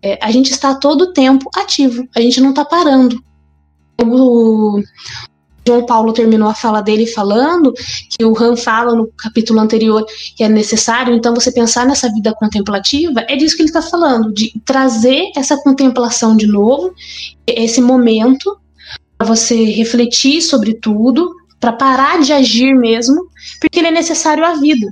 É, 0.02 0.18
a 0.22 0.30
gente 0.30 0.50
está 0.50 0.74
todo 0.74 1.02
o 1.02 1.12
tempo 1.12 1.50
ativo, 1.54 2.08
a 2.16 2.20
gente 2.22 2.40
não 2.40 2.48
está 2.50 2.64
parando. 2.64 3.22
O, 4.02 4.80
João 5.66 5.84
Paulo 5.84 6.12
terminou 6.12 6.48
a 6.48 6.54
fala 6.54 6.80
dele 6.80 7.06
falando 7.06 7.72
que 8.08 8.24
o 8.24 8.36
Han 8.36 8.56
fala 8.56 8.94
no 8.94 9.08
capítulo 9.08 9.60
anterior 9.60 10.04
que 10.36 10.42
é 10.42 10.48
necessário, 10.48 11.14
então 11.14 11.34
você 11.34 11.52
pensar 11.52 11.86
nessa 11.86 12.10
vida 12.12 12.34
contemplativa, 12.34 13.24
é 13.28 13.36
disso 13.36 13.56
que 13.56 13.62
ele 13.62 13.68
está 13.68 13.82
falando, 13.82 14.32
de 14.32 14.52
trazer 14.64 15.30
essa 15.36 15.56
contemplação 15.62 16.36
de 16.36 16.46
novo, 16.46 16.94
esse 17.46 17.80
momento, 17.80 18.56
para 19.18 19.26
você 19.26 19.64
refletir 19.64 20.40
sobre 20.40 20.74
tudo, 20.74 21.34
para 21.58 21.72
parar 21.72 22.20
de 22.20 22.32
agir 22.32 22.74
mesmo, 22.74 23.28
porque 23.60 23.78
ele 23.78 23.88
é 23.88 23.92
necessário 23.92 24.44
à 24.44 24.54
vida. 24.54 24.86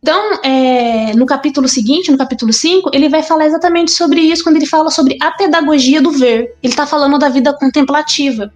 Então, 0.00 0.40
é, 0.44 1.12
no 1.14 1.26
capítulo 1.26 1.66
seguinte, 1.66 2.10
no 2.10 2.18
capítulo 2.18 2.52
5, 2.52 2.90
ele 2.94 3.08
vai 3.08 3.22
falar 3.22 3.46
exatamente 3.46 3.90
sobre 3.90 4.20
isso 4.20 4.44
quando 4.44 4.56
ele 4.56 4.66
fala 4.66 4.90
sobre 4.90 5.18
a 5.20 5.32
pedagogia 5.32 6.00
do 6.00 6.12
ver. 6.12 6.54
Ele 6.62 6.72
está 6.72 6.86
falando 6.86 7.18
da 7.18 7.28
vida 7.28 7.52
contemplativa. 7.52 8.52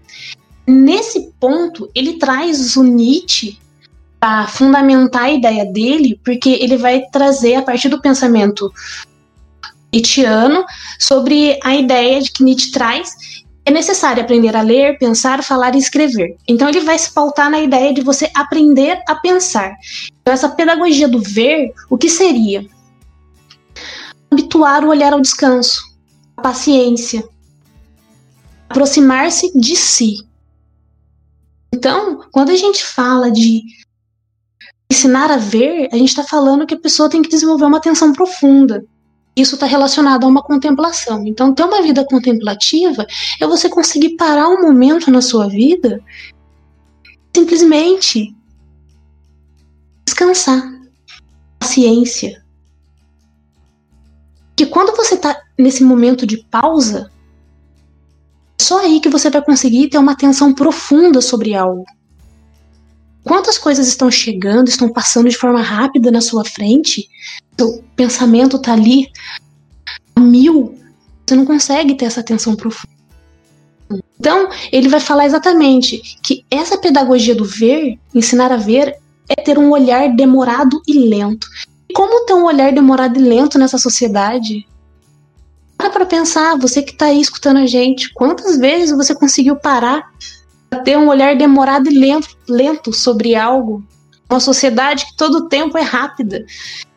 Nesse 0.66 1.32
ponto, 1.40 1.90
ele 1.94 2.18
traz 2.18 2.76
o 2.76 2.82
Nietzsche 2.82 3.58
para 4.20 4.46
fundamentar 4.46 5.24
a 5.24 5.32
ideia 5.32 5.64
dele, 5.64 6.20
porque 6.24 6.50
ele 6.50 6.76
vai 6.76 7.02
trazer 7.12 7.56
a 7.56 7.62
partir 7.62 7.88
do 7.88 8.00
pensamento 8.00 8.72
nietzscheano 9.92 10.64
sobre 10.98 11.58
a 11.62 11.74
ideia 11.74 12.22
de 12.22 12.30
que 12.30 12.42
Nietzsche 12.42 12.70
traz 12.70 13.42
é 13.64 13.70
necessário 13.70 14.22
aprender 14.22 14.56
a 14.56 14.62
ler, 14.62 14.98
pensar, 14.98 15.42
falar 15.42 15.74
e 15.74 15.78
escrever. 15.78 16.36
Então 16.48 16.68
ele 16.68 16.80
vai 16.80 16.98
se 16.98 17.12
pautar 17.12 17.50
na 17.50 17.60
ideia 17.60 17.92
de 17.92 18.00
você 18.00 18.30
aprender 18.34 19.00
a 19.08 19.14
pensar. 19.14 19.76
Então 20.20 20.34
essa 20.34 20.48
pedagogia 20.48 21.08
do 21.08 21.20
ver, 21.20 21.72
o 21.88 21.96
que 21.96 22.08
seria? 22.08 22.66
Habituar 24.30 24.84
o 24.84 24.88
olhar 24.88 25.12
ao 25.12 25.20
descanso, 25.20 25.80
a 26.36 26.42
paciência, 26.42 27.22
aproximar-se 28.68 29.56
de 29.58 29.76
si. 29.76 30.26
Então, 31.82 32.20
quando 32.30 32.50
a 32.50 32.54
gente 32.54 32.84
fala 32.84 33.28
de 33.28 33.60
ensinar 34.88 35.32
a 35.32 35.36
ver, 35.36 35.88
a 35.90 35.96
gente 35.96 36.10
está 36.10 36.22
falando 36.22 36.64
que 36.64 36.74
a 36.74 36.78
pessoa 36.78 37.10
tem 37.10 37.20
que 37.20 37.28
desenvolver 37.28 37.64
uma 37.64 37.78
atenção 37.78 38.12
profunda. 38.12 38.86
Isso 39.34 39.56
está 39.56 39.66
relacionado 39.66 40.22
a 40.22 40.28
uma 40.28 40.44
contemplação. 40.44 41.26
Então, 41.26 41.52
ter 41.52 41.64
uma 41.64 41.82
vida 41.82 42.04
contemplativa 42.04 43.04
é 43.40 43.46
você 43.48 43.68
conseguir 43.68 44.10
parar 44.10 44.48
um 44.48 44.62
momento 44.62 45.10
na 45.10 45.20
sua 45.20 45.48
vida, 45.48 46.00
simplesmente 47.34 48.32
descansar, 50.06 50.62
paciência. 51.58 52.44
Que 54.54 54.66
quando 54.66 54.96
você 54.96 55.16
está 55.16 55.36
nesse 55.58 55.82
momento 55.82 56.24
de 56.24 56.44
pausa, 56.44 57.10
só 58.62 58.80
aí 58.80 59.00
que 59.00 59.08
você 59.08 59.28
vai 59.28 59.42
conseguir 59.42 59.88
ter 59.88 59.98
uma 59.98 60.12
atenção 60.12 60.52
profunda 60.52 61.20
sobre 61.20 61.54
algo. 61.54 61.84
Quantas 63.24 63.58
coisas 63.58 63.86
estão 63.86 64.10
chegando, 64.10 64.68
estão 64.68 64.88
passando 64.88 65.28
de 65.28 65.36
forma 65.36 65.60
rápida 65.60 66.10
na 66.10 66.20
sua 66.20 66.44
frente, 66.44 67.08
seu 67.56 67.84
pensamento 67.94 68.56
está 68.56 68.72
ali 68.72 69.10
a 70.16 70.20
mil, 70.20 70.74
você 71.24 71.36
não 71.36 71.44
consegue 71.44 71.94
ter 71.94 72.06
essa 72.06 72.20
atenção 72.20 72.56
profunda. 72.56 72.92
Então, 74.18 74.48
ele 74.70 74.88
vai 74.88 75.00
falar 75.00 75.26
exatamente 75.26 76.00
que 76.22 76.44
essa 76.50 76.78
pedagogia 76.78 77.34
do 77.34 77.44
ver, 77.44 77.98
ensinar 78.14 78.50
a 78.50 78.56
ver, 78.56 78.96
é 79.28 79.34
ter 79.34 79.58
um 79.58 79.70
olhar 79.70 80.14
demorado 80.14 80.80
e 80.86 80.92
lento. 81.08 81.46
E 81.88 81.92
como 81.92 82.24
ter 82.24 82.34
um 82.34 82.44
olhar 82.44 82.72
demorado 82.72 83.18
e 83.18 83.22
lento 83.22 83.58
nessa 83.58 83.78
sociedade? 83.78 84.66
Para 85.82 85.90
para 85.90 86.06
pensar, 86.06 86.56
você 86.56 86.80
que 86.80 86.92
está 86.92 87.06
aí 87.06 87.20
escutando 87.20 87.56
a 87.56 87.66
gente, 87.66 88.12
quantas 88.14 88.56
vezes 88.56 88.96
você 88.96 89.16
conseguiu 89.16 89.56
parar 89.56 90.12
para 90.70 90.78
ter 90.78 90.96
um 90.96 91.08
olhar 91.08 91.34
demorado 91.34 91.90
e 91.90 91.98
lento, 91.98 92.28
lento 92.48 92.92
sobre 92.92 93.34
algo? 93.34 93.82
Uma 94.30 94.38
sociedade 94.38 95.06
que 95.06 95.16
todo 95.16 95.48
tempo 95.48 95.76
é 95.76 95.82
rápida. 95.82 96.46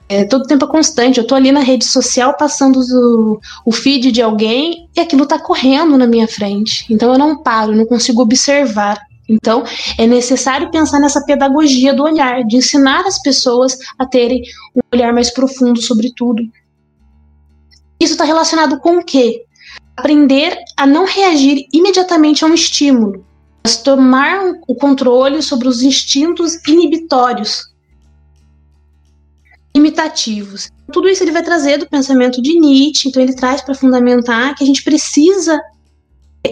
É, 0.08 0.24
todo 0.24 0.46
tempo 0.46 0.66
é 0.66 0.68
constante. 0.68 1.18
Eu 1.18 1.26
tô 1.26 1.34
ali 1.34 1.52
na 1.52 1.62
rede 1.62 1.84
social 1.84 2.38
passando 2.38 2.80
o, 2.80 3.40
o 3.66 3.72
feed 3.72 4.12
de 4.12 4.22
alguém 4.22 4.88
e 4.96 5.00
aquilo 5.00 5.26
tá 5.26 5.40
correndo 5.40 5.98
na 5.98 6.06
minha 6.06 6.28
frente. 6.28 6.86
Então 6.88 7.12
eu 7.12 7.18
não 7.18 7.42
paro, 7.42 7.76
não 7.76 7.88
consigo 7.88 8.22
observar. 8.22 9.02
Então 9.28 9.64
é 9.98 10.06
necessário 10.06 10.70
pensar 10.70 11.00
nessa 11.00 11.26
pedagogia 11.26 11.92
do 11.92 12.04
olhar, 12.04 12.44
de 12.44 12.58
ensinar 12.58 13.04
as 13.08 13.20
pessoas 13.20 13.80
a 13.98 14.06
terem 14.06 14.44
um 14.76 14.82
olhar 14.94 15.12
mais 15.12 15.32
profundo 15.32 15.82
sobre 15.82 16.14
tudo. 16.16 16.44
Isso 18.00 18.14
está 18.14 18.24
relacionado 18.24 18.80
com 18.80 18.98
o 18.98 19.04
quê? 19.04 19.46
Aprender 19.96 20.58
a 20.76 20.86
não 20.86 21.06
reagir 21.06 21.68
imediatamente 21.72 22.44
a 22.44 22.48
um 22.48 22.54
estímulo, 22.54 23.26
mas 23.64 23.78
tomar 23.78 24.54
o 24.68 24.76
controle 24.76 25.42
sobre 25.42 25.68
os 25.68 25.82
instintos 25.82 26.56
inibitórios, 26.68 27.64
imitativos. 29.74 30.70
Tudo 30.92 31.08
isso 31.10 31.24
ele 31.24 31.32
vai 31.32 31.44
trazer 31.44 31.78
do 31.78 31.90
pensamento 31.90 32.42
de 32.42 32.60
Nietzsche, 32.60 33.10
então 33.10 33.22
ele 33.22 33.36
traz 33.36 33.62
para 33.62 33.74
fundamentar 33.74 34.56
que 34.56 34.64
a 34.64 34.68
gente 34.68 34.84
precisa 34.84 35.60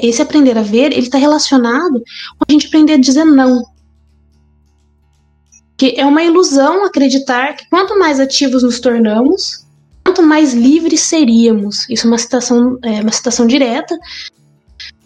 esse 0.01 0.21
aprender 0.21 0.57
a 0.57 0.61
ver, 0.61 0.91
ele 0.91 1.01
está 1.01 1.17
relacionado 1.17 1.99
com 1.99 2.45
a 2.47 2.51
gente 2.51 2.67
aprender 2.67 2.93
a 2.93 2.97
dizer 2.97 3.25
não. 3.25 3.63
Que 5.77 5.95
é 5.97 6.05
uma 6.05 6.23
ilusão 6.23 6.85
acreditar 6.85 7.55
que 7.55 7.69
quanto 7.69 7.97
mais 7.99 8.19
ativos 8.19 8.63
nos 8.63 8.79
tornamos, 8.79 9.62
quanto 10.04 10.22
mais 10.22 10.54
livres 10.54 11.01
seríamos. 11.01 11.88
Isso 11.89 12.06
é 12.06 12.10
uma 12.10 12.18
citação, 12.18 12.78
é 12.84 13.01
uma 13.01 13.12
citação 13.12 13.47
direta. 13.47 13.97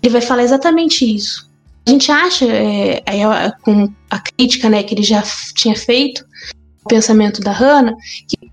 Ele 0.02 0.12
vai 0.12 0.22
falar 0.22 0.44
exatamente 0.44 1.06
isso. 1.06 1.48
A 1.86 1.90
gente 1.90 2.12
acha, 2.12 2.46
é, 2.46 3.02
é, 3.06 3.52
com 3.62 3.92
a 4.10 4.20
crítica 4.20 4.70
né, 4.70 4.84
que 4.84 4.94
ele 4.94 5.04
já 5.04 5.24
tinha 5.56 5.76
feito, 5.76 6.26
o 6.84 6.88
pensamento 6.88 7.40
da 7.40 7.52
Hannah, 7.52 7.96
que 8.28 8.52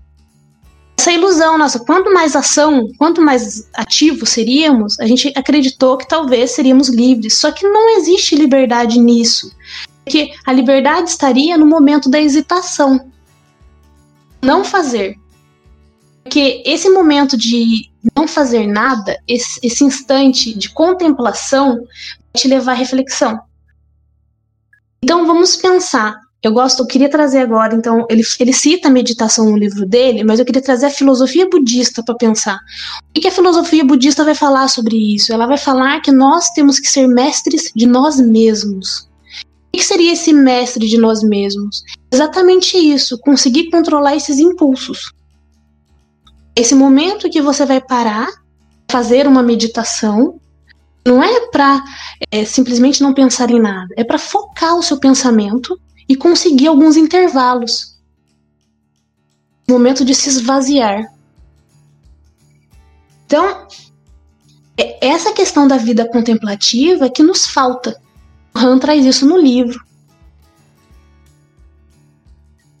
essa 0.97 1.11
ilusão 1.11 1.57
nossa, 1.57 1.79
quanto 1.79 2.13
mais 2.13 2.35
ação, 2.35 2.89
quanto 2.97 3.21
mais 3.21 3.69
ativos 3.75 4.29
seríamos, 4.29 4.99
a 4.99 5.05
gente 5.05 5.31
acreditou 5.35 5.97
que 5.97 6.07
talvez 6.07 6.51
seríamos 6.51 6.87
livres. 6.87 7.35
Só 7.35 7.51
que 7.51 7.67
não 7.67 7.97
existe 7.97 8.35
liberdade 8.35 8.99
nisso. 8.99 9.51
Porque 10.03 10.31
a 10.45 10.53
liberdade 10.53 11.09
estaria 11.09 11.57
no 11.57 11.65
momento 11.65 12.09
da 12.09 12.19
hesitação. 12.19 13.11
Não 14.41 14.63
fazer. 14.63 15.17
Porque 16.25 16.63
esse 16.65 16.89
momento 16.89 17.37
de 17.37 17.91
não 18.17 18.27
fazer 18.27 18.65
nada, 18.65 19.21
esse, 19.27 19.59
esse 19.61 19.83
instante 19.83 20.57
de 20.57 20.71
contemplação, 20.71 21.75
vai 21.75 22.35
te 22.35 22.47
levar 22.47 22.71
à 22.71 22.75
reflexão. 22.75 23.39
Então 25.03 25.27
vamos 25.27 25.55
pensar. 25.55 26.19
Eu 26.41 26.51
gosto, 26.51 26.81
eu 26.81 26.87
queria 26.87 27.09
trazer 27.09 27.39
agora, 27.39 27.75
então, 27.75 28.05
ele, 28.09 28.23
ele 28.39 28.53
cita 28.53 28.87
a 28.87 28.91
meditação 28.91 29.49
no 29.49 29.57
livro 29.57 29.85
dele, 29.85 30.23
mas 30.23 30.39
eu 30.39 30.45
queria 30.45 30.61
trazer 30.61 30.87
a 30.87 30.91
filosofia 30.91 31.47
budista 31.47 32.03
para 32.03 32.15
pensar. 32.15 32.59
O 33.15 33.19
que 33.19 33.27
a 33.27 33.31
filosofia 33.31 33.83
budista 33.83 34.23
vai 34.23 34.35
falar 34.35 34.67
sobre 34.67 34.95
isso? 34.95 35.31
Ela 35.31 35.47
vai 35.47 35.57
falar 35.57 36.01
que 36.01 36.11
nós 36.11 36.49
temos 36.51 36.79
que 36.79 36.87
ser 36.87 37.07
mestres 37.07 37.71
de 37.75 37.85
nós 37.85 38.19
mesmos. 38.19 39.07
O 39.73 39.77
que 39.77 39.83
seria 39.83 40.13
esse 40.13 40.33
mestre 40.33 40.87
de 40.87 40.97
nós 40.97 41.23
mesmos? 41.23 41.83
Exatamente 42.11 42.77
isso, 42.77 43.17
conseguir 43.19 43.69
controlar 43.69 44.15
esses 44.15 44.37
impulsos 44.39 45.13
esse 46.55 46.73
momento 46.73 47.29
que 47.29 47.41
você 47.41 47.65
vai 47.65 47.81
parar, 47.81 48.27
fazer 48.89 49.27
uma 49.27 49.43
meditação, 49.43 50.39
Não 51.07 51.21
é 51.21 51.51
para 51.51 51.83
é, 52.31 52.43
simplesmente 52.45 53.03
não 53.03 53.13
pensar 53.13 53.51
em 53.51 53.59
nada, 53.59 53.93
é 53.95 54.03
para 54.03 54.17
focar 54.17 54.75
o 54.75 54.81
seu 54.81 54.97
pensamento 54.99 55.79
e 56.09 56.15
conseguir 56.15 56.65
alguns 56.65 56.97
intervalos. 56.97 57.99
Momento 59.69 60.03
de 60.03 60.15
se 60.15 60.29
esvaziar. 60.29 61.13
Então, 63.25 63.67
é 64.77 65.07
essa 65.07 65.31
questão 65.31 65.67
da 65.67 65.77
vida 65.77 66.09
contemplativa 66.09 67.09
que 67.09 67.21
nos 67.21 67.45
falta. 67.45 67.99
O 68.55 68.59
Han 68.59 68.79
traz 68.79 69.05
isso 69.05 69.27
no 69.27 69.37
livro. 69.37 69.79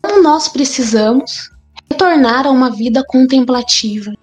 Como 0.01 0.23
nós 0.23 0.47
precisamos 0.47 1.51
retornar 1.95 2.45
a 2.45 2.51
uma 2.51 2.69
vida 2.69 3.03
contemplativa. 3.07 4.13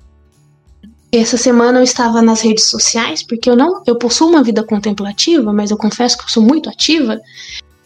Essa 1.10 1.36
semana 1.36 1.78
eu 1.78 1.82
estava 1.82 2.22
nas 2.22 2.42
redes 2.42 2.64
sociais, 2.64 3.22
porque 3.22 3.48
eu 3.48 3.56
não, 3.56 3.82
eu 3.86 3.96
possuo 3.96 4.28
uma 4.28 4.42
vida 4.42 4.62
contemplativa, 4.62 5.52
mas 5.52 5.70
eu 5.70 5.76
confesso 5.76 6.16
que 6.16 6.24
eu 6.24 6.28
sou 6.28 6.42
muito 6.42 6.68
ativa. 6.68 7.20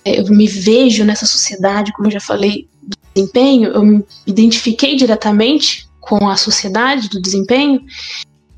É, 0.05 0.21
eu 0.21 0.27
me 0.27 0.47
vejo 0.47 1.05
nessa 1.05 1.27
sociedade, 1.27 1.93
como 1.93 2.09
eu 2.09 2.13
já 2.13 2.21
falei, 2.21 2.69
do 2.83 2.97
desempenho, 3.15 3.71
eu 3.71 3.85
me 3.85 4.05
identifiquei 4.27 4.97
diretamente 4.97 5.89
com 6.01 6.29
a 6.29 6.37
sociedade 6.37 7.09
do 7.09 7.21
desempenho. 7.21 7.81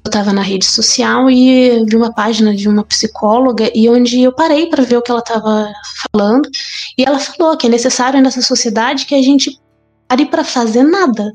Eu 0.04 0.08
estava 0.08 0.32
na 0.32 0.42
rede 0.42 0.66
social 0.66 1.30
e 1.30 1.84
vi 1.84 1.96
uma 1.96 2.12
página 2.12 2.54
de 2.54 2.68
uma 2.68 2.84
psicóloga 2.84 3.70
e 3.74 3.88
onde 3.88 4.22
eu 4.22 4.32
parei 4.32 4.66
para 4.66 4.82
ver 4.82 4.96
o 4.96 5.02
que 5.02 5.10
ela 5.10 5.20
estava 5.20 5.70
falando 6.12 6.48
e 6.96 7.04
ela 7.04 7.18
falou 7.18 7.56
que 7.56 7.66
é 7.66 7.70
necessário 7.70 8.20
nessa 8.22 8.40
sociedade 8.40 9.04
que 9.04 9.14
a 9.14 9.22
gente 9.22 9.58
pare 10.08 10.26
para 10.26 10.44
fazer 10.44 10.82
nada. 10.82 11.32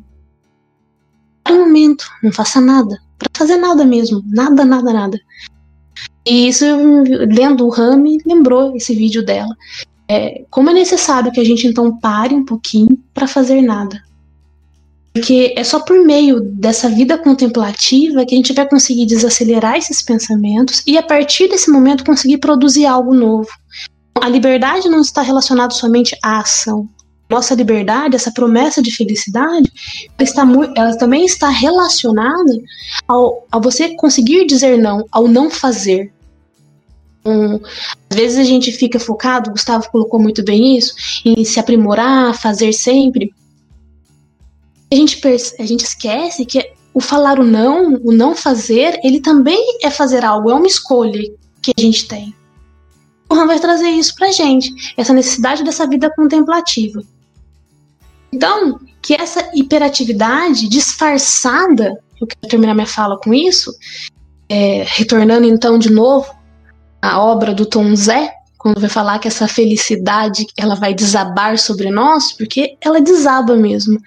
Para 1.43 1.53
um 1.53 1.59
momento, 1.59 2.05
não 2.21 2.31
faça 2.31 2.59
nada 2.59 2.99
para 3.23 3.45
fazer 3.45 3.57
nada 3.57 3.85
mesmo, 3.85 4.23
nada, 4.27 4.65
nada, 4.65 4.93
nada. 4.93 5.19
E 6.25 6.47
isso, 6.47 6.65
lendo 7.29 7.65
o 7.65 7.69
Rami, 7.69 8.17
lembrou 8.25 8.75
esse 8.75 8.93
vídeo 8.93 9.23
dela. 9.25 9.55
É, 10.07 10.43
como 10.49 10.69
é 10.69 10.73
necessário 10.73 11.31
que 11.31 11.39
a 11.39 11.43
gente 11.43 11.67
então 11.67 11.97
pare 11.99 12.35
um 12.35 12.45
pouquinho 12.45 12.97
para 13.13 13.27
fazer 13.27 13.61
nada. 13.61 14.01
Porque 15.13 15.53
é 15.55 15.63
só 15.63 15.79
por 15.79 16.03
meio 16.03 16.41
dessa 16.41 16.89
vida 16.89 17.17
contemplativa 17.17 18.25
que 18.25 18.33
a 18.33 18.37
gente 18.37 18.53
vai 18.53 18.67
conseguir 18.67 19.05
desacelerar 19.05 19.77
esses 19.77 20.01
pensamentos 20.01 20.81
e 20.87 20.97
a 20.97 21.03
partir 21.03 21.47
desse 21.47 21.69
momento 21.69 22.03
conseguir 22.03 22.39
produzir 22.39 22.85
algo 22.85 23.13
novo. 23.13 23.49
A 24.19 24.27
liberdade 24.27 24.89
não 24.89 25.01
está 25.01 25.21
relacionada 25.21 25.73
somente 25.73 26.17
à 26.23 26.39
ação, 26.39 26.89
nossa 27.33 27.55
liberdade, 27.55 28.15
essa 28.15 28.31
promessa 28.31 28.81
de 28.81 28.95
felicidade, 28.95 29.71
ela, 30.17 30.23
está 30.23 30.45
muito, 30.45 30.73
ela 30.79 30.95
também 30.97 31.25
está 31.25 31.49
relacionada 31.49 32.53
ao, 33.07 33.47
ao 33.51 33.59
você 33.59 33.95
conseguir 33.95 34.45
dizer 34.45 34.77
não, 34.77 35.05
ao 35.11 35.27
não 35.27 35.49
fazer. 35.49 36.13
Um, 37.25 37.55
às 38.09 38.17
vezes 38.17 38.37
a 38.37 38.43
gente 38.43 38.71
fica 38.71 38.99
focado, 38.99 39.49
o 39.49 39.53
Gustavo 39.53 39.89
colocou 39.89 40.19
muito 40.19 40.43
bem 40.43 40.77
isso, 40.77 40.93
em 41.25 41.43
se 41.43 41.59
aprimorar, 41.59 42.37
fazer 42.37 42.71
sempre. 42.71 43.33
A 44.91 44.95
gente, 44.95 45.19
a 45.59 45.65
gente 45.65 45.83
esquece 45.83 46.45
que 46.45 46.71
o 46.93 47.01
falar 47.01 47.39
o 47.39 47.43
não, 47.43 47.95
o 48.03 48.11
não 48.11 48.35
fazer, 48.35 48.99
ele 49.03 49.19
também 49.19 49.79
é 49.81 49.89
fazer 49.89 50.23
algo, 50.23 50.51
é 50.51 50.53
uma 50.53 50.67
escolha 50.67 51.23
que 51.61 51.71
a 51.75 51.81
gente 51.81 52.07
tem. 52.07 52.35
O 53.27 53.33
Han 53.33 53.47
vai 53.47 53.59
trazer 53.59 53.89
isso 53.89 54.13
pra 54.13 54.31
gente, 54.31 54.71
essa 54.95 55.13
necessidade 55.13 55.63
dessa 55.63 55.87
vida 55.87 56.13
contemplativa. 56.15 57.01
Então, 58.33 58.79
que 58.99 59.13
essa 59.13 59.51
hiperatividade 59.53 60.67
disfarçada, 60.67 61.95
eu 62.19 62.25
quero 62.25 62.49
terminar 62.49 62.73
minha 62.73 62.87
fala 62.87 63.19
com 63.19 63.31
isso, 63.31 63.71
é, 64.49 64.83
retornando 64.87 65.45
então 65.45 65.77
de 65.77 65.91
novo 65.91 66.33
à 66.99 67.21
obra 67.21 67.53
do 67.53 67.63
Tom 67.63 67.95
Zé, 67.95 68.33
quando 68.57 68.81
vai 68.81 68.89
falar 68.89 69.19
que 69.19 69.27
essa 69.27 69.47
felicidade 69.47 70.47
ela 70.57 70.73
vai 70.73 70.95
desabar 70.95 71.59
sobre 71.59 71.91
nós, 71.91 72.31
porque 72.31 72.75
ela 72.81 72.99
desaba 72.99 73.55
mesmo. 73.55 73.99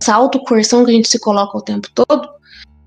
Essa 0.00 0.14
autocoerção 0.14 0.84
que 0.84 0.92
a 0.92 0.94
gente 0.94 1.08
se 1.08 1.18
coloca 1.18 1.58
o 1.58 1.62
tempo 1.62 1.88
todo, 1.92 2.28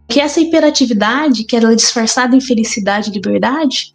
que 0.07 0.21
essa 0.21 0.39
hiperatividade, 0.39 1.43
que 1.43 1.55
ela 1.55 1.73
é 1.73 1.75
disfarçada 1.75 2.33
em 2.33 2.39
felicidade 2.39 3.09
e 3.09 3.13
liberdade, 3.13 3.93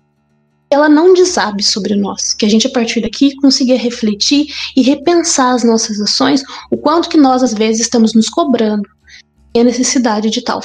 ela 0.73 0.89
não 0.89 1.13
desabe 1.13 1.63
sobre 1.63 1.95
nós, 1.95 2.33
que 2.33 2.47
a 2.47 2.49
gente 2.49 2.67
a 2.67 2.71
partir 2.71 3.01
daqui 3.01 3.35
consiga 3.37 3.77
refletir 3.77 4.47
e 4.77 4.83
repensar 4.83 5.55
as 5.55 5.63
nossas 5.63 6.01
ações, 6.01 6.43
o 6.71 6.77
quanto 6.77 7.09
que 7.09 7.19
nós 7.19 7.43
às 7.43 7.53
vezes 7.53 7.83
estamos 7.83 8.15
nos 8.15 8.29
cobrando 8.29 8.89
e 9.55 9.61
a 9.61 9.65
necessidade 9.65 10.31
de 10.31 10.43
tal. 10.43 10.61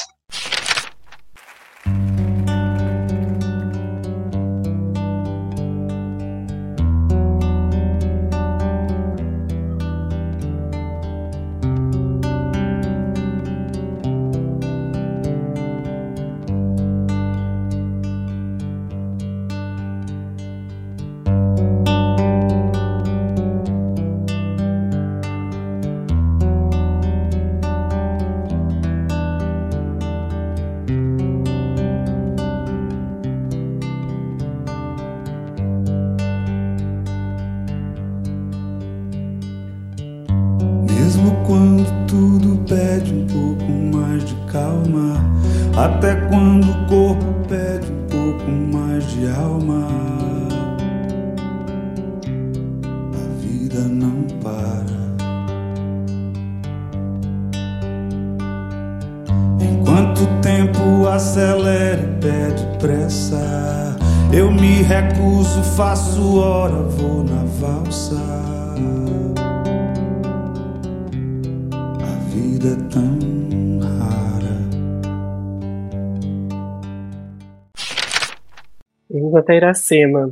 A 79.52 79.56
Iracema 79.56 80.32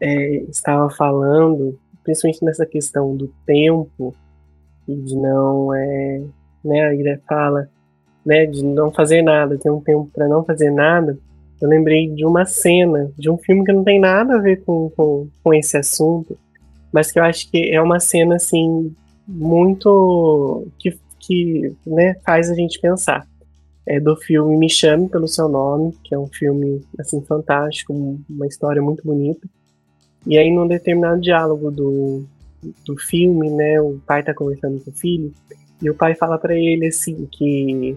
é, 0.00 0.36
estava 0.48 0.90
falando, 0.90 1.78
principalmente 2.02 2.44
nessa 2.44 2.66
questão 2.66 3.16
do 3.16 3.32
tempo 3.44 4.14
e 4.86 4.94
de 4.94 5.16
não, 5.16 5.74
é, 5.74 6.22
né, 6.64 6.86
a 6.86 6.94
Ira 6.94 7.20
fala, 7.28 7.68
né, 8.24 8.46
de 8.46 8.64
não 8.64 8.92
fazer 8.92 9.22
nada, 9.22 9.58
ter 9.58 9.70
um 9.70 9.80
tempo 9.80 10.10
para 10.12 10.28
não 10.28 10.44
fazer 10.44 10.70
nada 10.70 11.18
eu 11.60 11.68
lembrei 11.68 12.08
de 12.08 12.24
uma 12.24 12.44
cena 12.44 13.10
de 13.18 13.30
um 13.30 13.38
filme 13.38 13.64
que 13.64 13.72
não 13.72 13.82
tem 13.82 13.98
nada 13.98 14.36
a 14.36 14.40
ver 14.40 14.62
com, 14.64 14.90
com, 14.90 15.28
com 15.42 15.54
esse 15.54 15.76
assunto, 15.76 16.38
mas 16.92 17.10
que 17.10 17.18
eu 17.18 17.24
acho 17.24 17.50
que 17.50 17.70
é 17.70 17.80
uma 17.80 17.98
cena 17.98 18.36
assim 18.36 18.94
muito 19.26 20.68
que, 20.78 20.98
que 21.18 21.74
né, 21.86 22.14
faz 22.24 22.50
a 22.50 22.54
gente 22.54 22.78
pensar. 22.78 23.26
É 23.86 24.00
do 24.00 24.16
filme 24.16 24.56
Me 24.56 24.68
Chame 24.68 25.08
pelo 25.08 25.28
Seu 25.28 25.48
Nome, 25.48 25.96
que 26.02 26.14
é 26.14 26.18
um 26.18 26.26
filme 26.26 26.84
assim 26.98 27.22
fantástico, 27.22 27.92
uma 28.28 28.46
história 28.46 28.82
muito 28.82 29.04
bonita. 29.04 29.46
E 30.26 30.36
aí 30.36 30.50
num 30.50 30.66
determinado 30.66 31.20
diálogo 31.20 31.70
do, 31.70 32.24
do 32.84 32.96
filme, 32.96 33.50
né, 33.50 33.80
o 33.80 34.00
pai 34.06 34.20
está 34.20 34.34
conversando 34.34 34.80
com 34.80 34.90
o 34.90 34.94
filho 34.94 35.32
e 35.80 35.88
o 35.88 35.94
pai 35.94 36.14
fala 36.14 36.38
para 36.38 36.54
ele 36.54 36.86
assim 36.86 37.28
que 37.30 37.96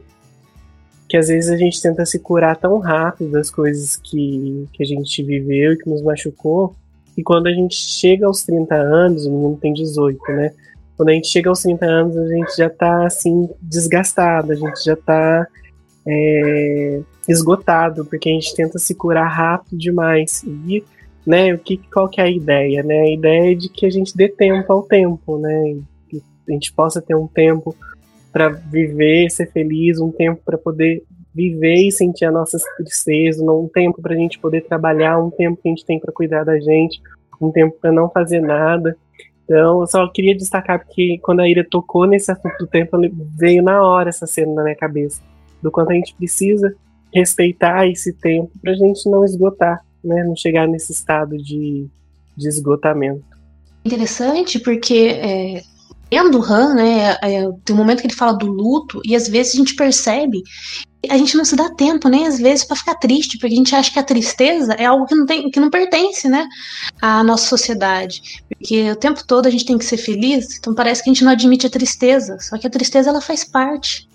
que 1.07 1.17
às 1.17 1.27
vezes 1.27 1.49
a 1.49 1.57
gente 1.57 1.81
tenta 1.81 2.05
se 2.05 2.19
curar 2.19 2.55
tão 2.55 2.77
rápido 2.77 3.31
das 3.31 3.49
coisas 3.49 3.97
que, 3.97 4.67
que 4.71 4.83
a 4.83 4.85
gente 4.85 5.23
viveu 5.23 5.73
e 5.73 5.77
que 5.77 5.89
nos 5.89 6.03
machucou, 6.03 6.75
e 7.19 7.23
quando 7.23 7.47
a 7.47 7.51
gente 7.51 7.75
chega 7.75 8.25
aos 8.25 8.43
30 8.43 8.75
anos, 8.75 9.25
o 9.25 9.31
menino 9.31 9.57
tem 9.57 9.73
18, 9.73 10.21
né? 10.31 10.53
Quando 10.95 11.09
a 11.09 11.13
gente 11.13 11.27
chega 11.27 11.49
aos 11.49 11.61
30 11.61 11.85
anos, 11.85 12.15
a 12.15 12.27
gente 12.27 12.55
já 12.55 12.69
tá 12.69 13.05
assim, 13.05 13.49
desgastado, 13.61 14.53
a 14.53 14.55
gente 14.55 14.81
já 14.85 14.95
tá 14.95 15.45
é, 16.07 17.01
esgotado, 17.27 18.05
porque 18.05 18.29
a 18.29 18.33
gente 18.33 18.55
tenta 18.55 18.79
se 18.79 18.95
curar 18.95 19.27
rápido 19.27 19.77
demais. 19.77 20.43
E, 20.43 20.83
né, 21.25 21.53
o 21.53 21.59
que, 21.59 21.77
qual 21.91 22.09
que 22.09 22.19
é 22.19 22.25
a 22.25 22.29
ideia, 22.29 22.83
né? 22.83 23.01
A 23.01 23.13
ideia 23.13 23.51
é 23.51 23.55
de 23.55 23.69
que 23.69 23.85
a 23.85 23.89
gente 23.89 24.15
dê 24.15 24.27
tempo 24.27 24.71
ao 24.71 24.83
tempo, 24.83 25.37
né? 25.37 25.77
Que 26.09 26.21
a 26.47 26.51
gente 26.51 26.73
possa 26.73 27.01
ter 27.01 27.15
um 27.15 27.27
tempo 27.27 27.75
para 28.31 28.49
viver, 28.49 29.29
ser 29.29 29.51
feliz, 29.51 29.99
um 29.99 30.11
tempo 30.11 30.41
para 30.43 30.57
poder 30.57 31.03
viver 31.33 31.87
e 31.87 31.91
sentir 31.91 32.25
a 32.25 32.31
nossa 32.31 32.57
tristeza, 32.77 33.43
um 33.43 33.69
tempo 33.71 34.01
para 34.01 34.13
a 34.13 34.17
gente 34.17 34.39
poder 34.39 34.61
trabalhar, 34.61 35.19
um 35.19 35.29
tempo 35.29 35.61
que 35.61 35.69
a 35.69 35.71
gente 35.71 35.85
tem 35.85 35.99
para 35.99 36.11
cuidar 36.11 36.43
da 36.43 36.59
gente, 36.59 37.01
um 37.39 37.51
tempo 37.51 37.77
para 37.79 37.91
não 37.91 38.09
fazer 38.09 38.41
nada. 38.41 38.95
Então, 39.43 39.81
eu 39.81 39.87
só 39.87 40.07
queria 40.07 40.35
destacar 40.35 40.79
porque 40.83 41.17
quando 41.23 41.39
a 41.39 41.47
Ira 41.47 41.65
tocou 41.67 42.05
nesse 42.05 42.31
assunto 42.31 42.57
do 42.59 42.67
tempo, 42.67 42.97
veio 43.35 43.63
na 43.63 43.81
hora 43.81 44.09
essa 44.09 44.27
cena 44.27 44.53
na 44.53 44.63
minha 44.63 44.75
cabeça, 44.75 45.21
do 45.61 45.71
quanto 45.71 45.91
a 45.91 45.95
gente 45.95 46.13
precisa 46.15 46.75
respeitar 47.13 47.87
esse 47.87 48.13
tempo 48.13 48.51
para 48.61 48.71
a 48.71 48.75
gente 48.75 49.09
não 49.09 49.23
esgotar, 49.25 49.83
né, 50.03 50.23
não 50.23 50.35
chegar 50.35 50.67
nesse 50.67 50.91
estado 50.91 51.37
de, 51.37 51.87
de 52.37 52.47
esgotamento. 52.47 53.23
Interessante 53.83 54.59
porque 54.59 55.19
é, 55.19 55.61
lendo 56.11 56.41
Han, 56.41 56.75
né, 56.75 57.17
é, 57.21 57.49
tem 57.65 57.75
um 57.75 57.79
momento 57.79 58.01
que 58.01 58.07
ele 58.07 58.13
fala 58.13 58.33
do 58.33 58.47
luto 58.47 59.01
e 59.03 59.15
às 59.15 59.27
vezes 59.27 59.53
a 59.53 59.57
gente 59.57 59.75
percebe 59.75 60.43
a 61.07 61.17
gente 61.17 61.37
não 61.37 61.45
se 61.45 61.55
dá 61.55 61.69
tempo 61.69 62.09
nem 62.09 62.27
às 62.27 62.39
vezes 62.39 62.65
para 62.65 62.75
ficar 62.75 62.95
triste, 62.95 63.37
porque 63.37 63.53
a 63.53 63.57
gente 63.57 63.75
acha 63.75 63.91
que 63.91 63.99
a 63.99 64.03
tristeza 64.03 64.73
é 64.73 64.85
algo 64.85 65.05
que 65.05 65.15
não 65.15 65.25
tem, 65.25 65.49
que 65.49 65.59
não 65.59 65.69
pertence, 65.69 66.27
né, 66.27 66.45
à 67.01 67.23
nossa 67.23 67.47
sociedade. 67.47 68.43
Porque 68.49 68.91
o 68.91 68.95
tempo 68.95 69.25
todo 69.25 69.45
a 69.45 69.49
gente 69.49 69.65
tem 69.65 69.77
que 69.77 69.85
ser 69.85 69.97
feliz, 69.97 70.57
então 70.57 70.75
parece 70.75 71.03
que 71.03 71.09
a 71.09 71.13
gente 71.13 71.23
não 71.23 71.31
admite 71.31 71.65
a 71.65 71.69
tristeza. 71.69 72.37
Só 72.39 72.57
que 72.57 72.67
a 72.67 72.69
tristeza 72.69 73.09
ela 73.09 73.21
faz 73.21 73.45
parte. 73.45 74.08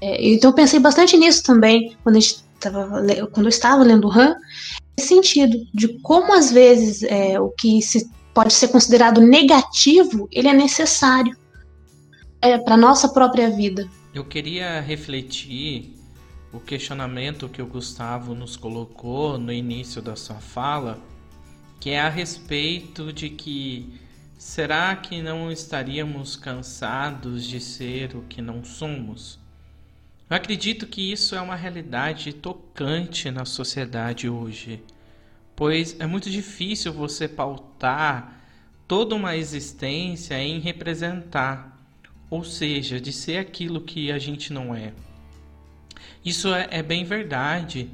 É, 0.00 0.32
então 0.32 0.50
eu 0.50 0.54
pensei 0.54 0.80
bastante 0.80 1.16
nisso 1.16 1.42
também 1.42 1.96
quando 2.02 2.16
a 2.16 2.20
gente 2.20 2.42
tava, 2.58 3.02
quando 3.32 3.46
eu 3.46 3.50
estava 3.50 3.82
lendo 3.82 4.10
Han, 4.10 4.34
nesse 4.96 5.08
sentido 5.08 5.58
de 5.74 6.00
como 6.00 6.32
às 6.32 6.50
vezes 6.50 7.02
é, 7.02 7.38
o 7.40 7.50
que 7.50 7.82
se 7.82 8.08
pode 8.34 8.52
ser 8.52 8.68
considerado 8.68 9.20
negativo, 9.20 10.28
ele 10.30 10.48
é 10.48 10.52
necessário 10.52 11.36
é, 12.40 12.56
para 12.58 12.76
nossa 12.76 13.08
própria 13.08 13.50
vida. 13.50 13.88
Eu 14.14 14.24
queria 14.24 14.80
refletir 14.80 15.96
o 16.52 16.58
questionamento 16.58 17.48
que 17.48 17.62
o 17.62 17.66
Gustavo 17.66 18.34
nos 18.34 18.56
colocou 18.56 19.38
no 19.38 19.52
início 19.52 20.02
da 20.02 20.16
sua 20.16 20.36
fala, 20.36 20.98
que 21.78 21.90
é 21.90 22.00
a 22.00 22.08
respeito 22.08 23.12
de 23.12 23.30
que 23.30 24.00
será 24.36 24.94
que 24.96 25.22
não 25.22 25.50
estaríamos 25.50 26.34
cansados 26.34 27.44
de 27.46 27.60
ser 27.60 28.16
o 28.16 28.22
que 28.22 28.42
não 28.42 28.64
somos? 28.64 29.39
Eu 30.30 30.36
acredito 30.36 30.86
que 30.86 31.12
isso 31.12 31.34
é 31.34 31.40
uma 31.40 31.56
realidade 31.56 32.32
tocante 32.32 33.30
na 33.30 33.44
sociedade 33.44 34.30
hoje 34.30 34.82
pois 35.60 35.94
é 36.00 36.06
muito 36.06 36.30
difícil 36.30 36.90
você 36.90 37.28
pautar 37.28 38.40
toda 38.88 39.14
uma 39.14 39.36
existência 39.36 40.42
em 40.42 40.58
representar, 40.58 41.78
ou 42.30 42.42
seja, 42.42 42.98
de 42.98 43.12
ser 43.12 43.36
aquilo 43.36 43.82
que 43.82 44.10
a 44.10 44.18
gente 44.18 44.54
não 44.54 44.74
é. 44.74 44.94
Isso 46.24 46.48
é, 46.54 46.66
é 46.70 46.82
bem 46.82 47.04
verdade, 47.04 47.90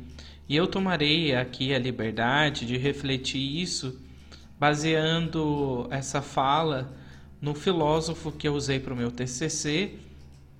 e 0.48 0.54
eu 0.54 0.68
tomarei 0.68 1.34
aqui 1.34 1.74
a 1.74 1.78
liberdade 1.80 2.64
de 2.64 2.76
refletir 2.76 3.60
isso 3.60 4.00
baseando 4.56 5.88
essa 5.90 6.22
fala 6.22 6.96
no 7.40 7.52
filósofo 7.52 8.30
que 8.30 8.46
eu 8.46 8.54
usei 8.54 8.78
para 8.78 8.94
o 8.94 8.96
meu 8.96 9.10
TCC, 9.10 9.98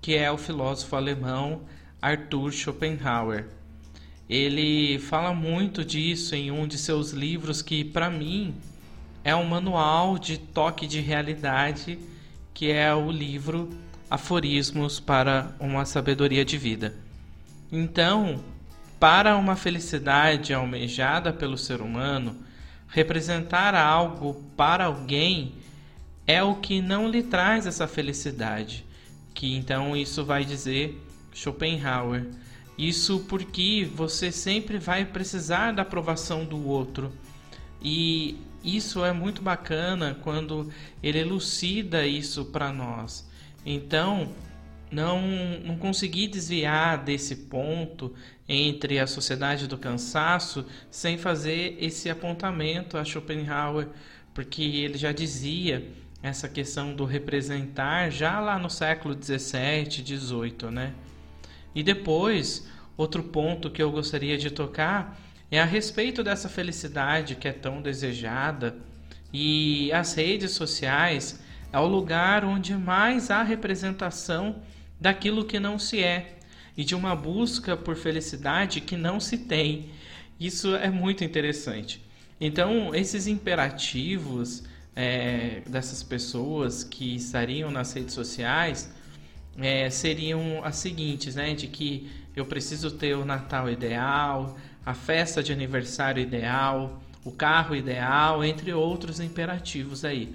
que 0.07 0.15
é 0.15 0.31
o 0.31 0.39
filósofo 0.39 0.95
alemão 0.95 1.63
Arthur 2.01 2.53
Schopenhauer. 2.53 3.47
Ele 4.31 5.01
fala 5.01 5.35
muito 5.35 5.85
disso 5.85 6.37
em 6.37 6.49
um 6.49 6.65
de 6.65 6.79
seus 6.79 7.11
livros 7.11 7.61
que 7.61 7.83
para 7.83 8.09
mim 8.09 8.55
é 9.25 9.35
um 9.35 9.43
manual 9.43 10.17
de 10.17 10.39
toque 10.39 10.87
de 10.87 11.01
realidade, 11.01 11.99
que 12.55 12.71
é 12.71 12.95
o 12.95 13.11
livro 13.11 13.69
Aforismos 14.09 15.01
para 15.01 15.51
uma 15.59 15.85
sabedoria 15.85 16.45
de 16.45 16.57
vida. 16.57 16.95
Então, 17.73 18.45
para 19.01 19.37
uma 19.37 19.57
felicidade 19.57 20.55
almejada 20.55 21.33
pelo 21.33 21.59
ser 21.59 21.81
humano, 21.81 22.37
representar 22.87 23.75
algo 23.75 24.41
para 24.57 24.85
alguém 24.85 25.55
é 26.29 26.41
o 26.45 26.55
que 26.55 26.81
não 26.81 27.11
lhe 27.11 27.25
traz 27.25 27.67
essa 27.67 27.89
felicidade. 27.89 28.86
Que 29.37 29.55
então 29.55 29.97
isso 29.97 30.25
vai 30.25 30.45
dizer 30.45 31.01
Schopenhauer 31.33 32.27
isso 32.79 33.21
porque 33.21 33.89
você 33.95 34.31
sempre 34.31 34.79
vai 34.79 35.05
precisar 35.05 35.73
da 35.73 35.83
aprovação 35.83 36.45
do 36.45 36.69
outro. 36.69 37.11
E 37.81 38.37
isso 38.63 39.05
é 39.05 39.13
muito 39.13 39.41
bacana 39.41 40.19
quando 40.23 40.71
ele 41.03 41.19
elucida 41.19 42.07
isso 42.07 42.45
para 42.47 42.73
nós. 42.73 43.27
Então, 43.65 44.31
não, 44.91 45.23
não 45.65 45.79
consegui 45.79 46.29
desviar 46.29 47.03
desse 47.03 47.35
ponto 47.37 48.15
entre 48.47 48.99
a 48.99 49.07
sociedade 49.07 49.67
do 49.67 49.79
cansaço 49.79 50.67
sem 50.91 51.17
fazer 51.17 51.79
esse 51.81 52.11
apontamento 52.11 52.99
a 52.99 53.05
Schopenhauer, 53.05 53.89
porque 54.35 54.63
ele 54.63 54.99
já 54.99 55.13
dizia 55.13 55.91
essa 56.27 56.49
questão 56.49 56.95
do 56.95 57.05
representar 57.05 58.11
já 58.11 58.41
lá 58.41 58.59
no 58.59 58.69
século 58.69 59.15
17, 59.15 60.03
18, 60.03 60.71
né? 60.71 60.93
E 61.75 61.83
depois, 61.83 62.69
outro 62.97 63.23
ponto 63.23 63.71
que 63.71 63.83
eu 63.83 63.91
gostaria 63.93 64.37
de 64.37 64.51
tocar 64.51 65.21
é 65.51 65.61
a 65.61 65.65
respeito 65.65 66.25
dessa 66.25 66.49
felicidade 66.49 67.37
que 67.37 67.47
é 67.47 67.53
tão 67.53 67.81
desejada. 67.81 68.77
E 69.33 69.93
as 69.93 70.15
redes 70.15 70.53
sociais 70.53 71.41
é 71.73 71.79
o 71.79 71.87
lugar 71.87 72.45
onde 72.45 72.75
mais 72.75 73.31
há 73.31 73.43
representação 73.43 74.63
daquilo 75.01 75.45
que 75.45 75.61
não 75.61 75.79
se 75.79 76.03
é 76.03 76.39
e 76.77 76.85
de 76.85 76.95
uma 76.95 77.15
busca 77.15 77.77
por 77.77 77.97
felicidade 77.97 78.81
que 78.81 78.97
não 78.97 79.21
se 79.21 79.39
tem. 79.39 79.91
Isso 80.41 80.75
é 80.75 80.91
muito 80.91 81.23
interessante. 81.23 82.05
Então, 82.41 82.95
esses 82.95 83.27
imperativos 83.27 84.65
é, 84.97 85.61
dessas 85.67 86.03
pessoas 86.03 86.83
que 86.83 87.15
estariam 87.15 87.71
nas 87.71 87.93
redes 87.93 88.15
sociais 88.15 88.91
é, 89.59 89.91
seriam 89.91 90.65
as 90.65 90.77
seguintes, 90.77 91.35
né? 91.35 91.55
De 91.55 91.67
que 91.67 92.11
eu 92.35 92.47
preciso 92.47 92.91
ter 92.91 93.15
o 93.15 93.25
Natal 93.25 93.71
ideal, 93.71 94.59
a 94.85 94.95
festa 94.95 95.43
de 95.43 95.53
aniversário 95.53 96.23
ideal, 96.23 97.03
o 97.25 97.31
carro 97.31 97.77
ideal, 97.77 98.43
entre 98.43 98.73
outros 98.73 99.21
imperativos 99.21 100.05
aí. 100.05 100.35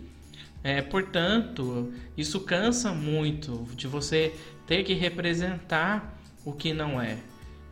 É, 0.63 0.81
portanto, 0.81 1.91
isso 2.15 2.39
cansa 2.41 2.91
muito 2.91 3.67
de 3.75 3.87
você 3.87 4.33
ter 4.67 4.83
que 4.83 4.93
representar 4.93 6.19
o 6.45 6.53
que 6.53 6.71
não 6.71 7.01
é. 7.01 7.17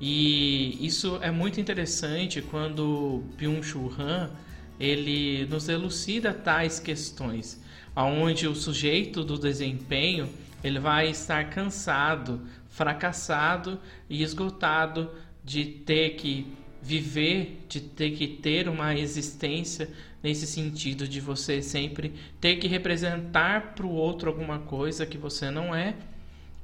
E 0.02 0.84
isso 0.86 1.20
é 1.22 1.30
muito 1.30 1.60
interessante 1.60 2.42
quando 2.42 3.24
Byung-Chul 3.38 3.94
Han 4.00 4.32
ele 4.80 5.46
nos 5.46 5.68
elucida 5.68 6.34
tais 6.34 6.80
questões, 6.80 7.62
aonde 7.96 8.48
o 8.48 8.56
sujeito 8.56 9.24
do 9.24 9.38
desempenho 9.38 10.30
ele 10.64 10.80
vai 10.80 11.10
estar 11.10 11.50
cansado, 11.50 12.42
fracassado 12.70 13.80
e 14.10 14.24
esgotado 14.24 15.12
de 15.44 15.66
ter 15.66 16.12
que 16.12 16.48
viver, 16.82 17.66
de 17.68 17.82
ter 17.82 18.12
que 18.12 18.28
ter 18.28 18.70
uma 18.70 18.96
existência 18.96 19.90
nesse 20.24 20.46
sentido 20.46 21.08
de 21.08 21.20
você 21.20 21.62
sempre 21.62 22.14
ter 22.40 22.58
que 22.58 22.68
representar 22.68 23.74
para 23.74 23.86
o 23.86 23.92
outro 23.92 24.30
alguma 24.30 24.60
coisa 24.60 25.06
que 25.06 25.18
você 25.18 25.50
não 25.50 25.74
é. 25.74 25.96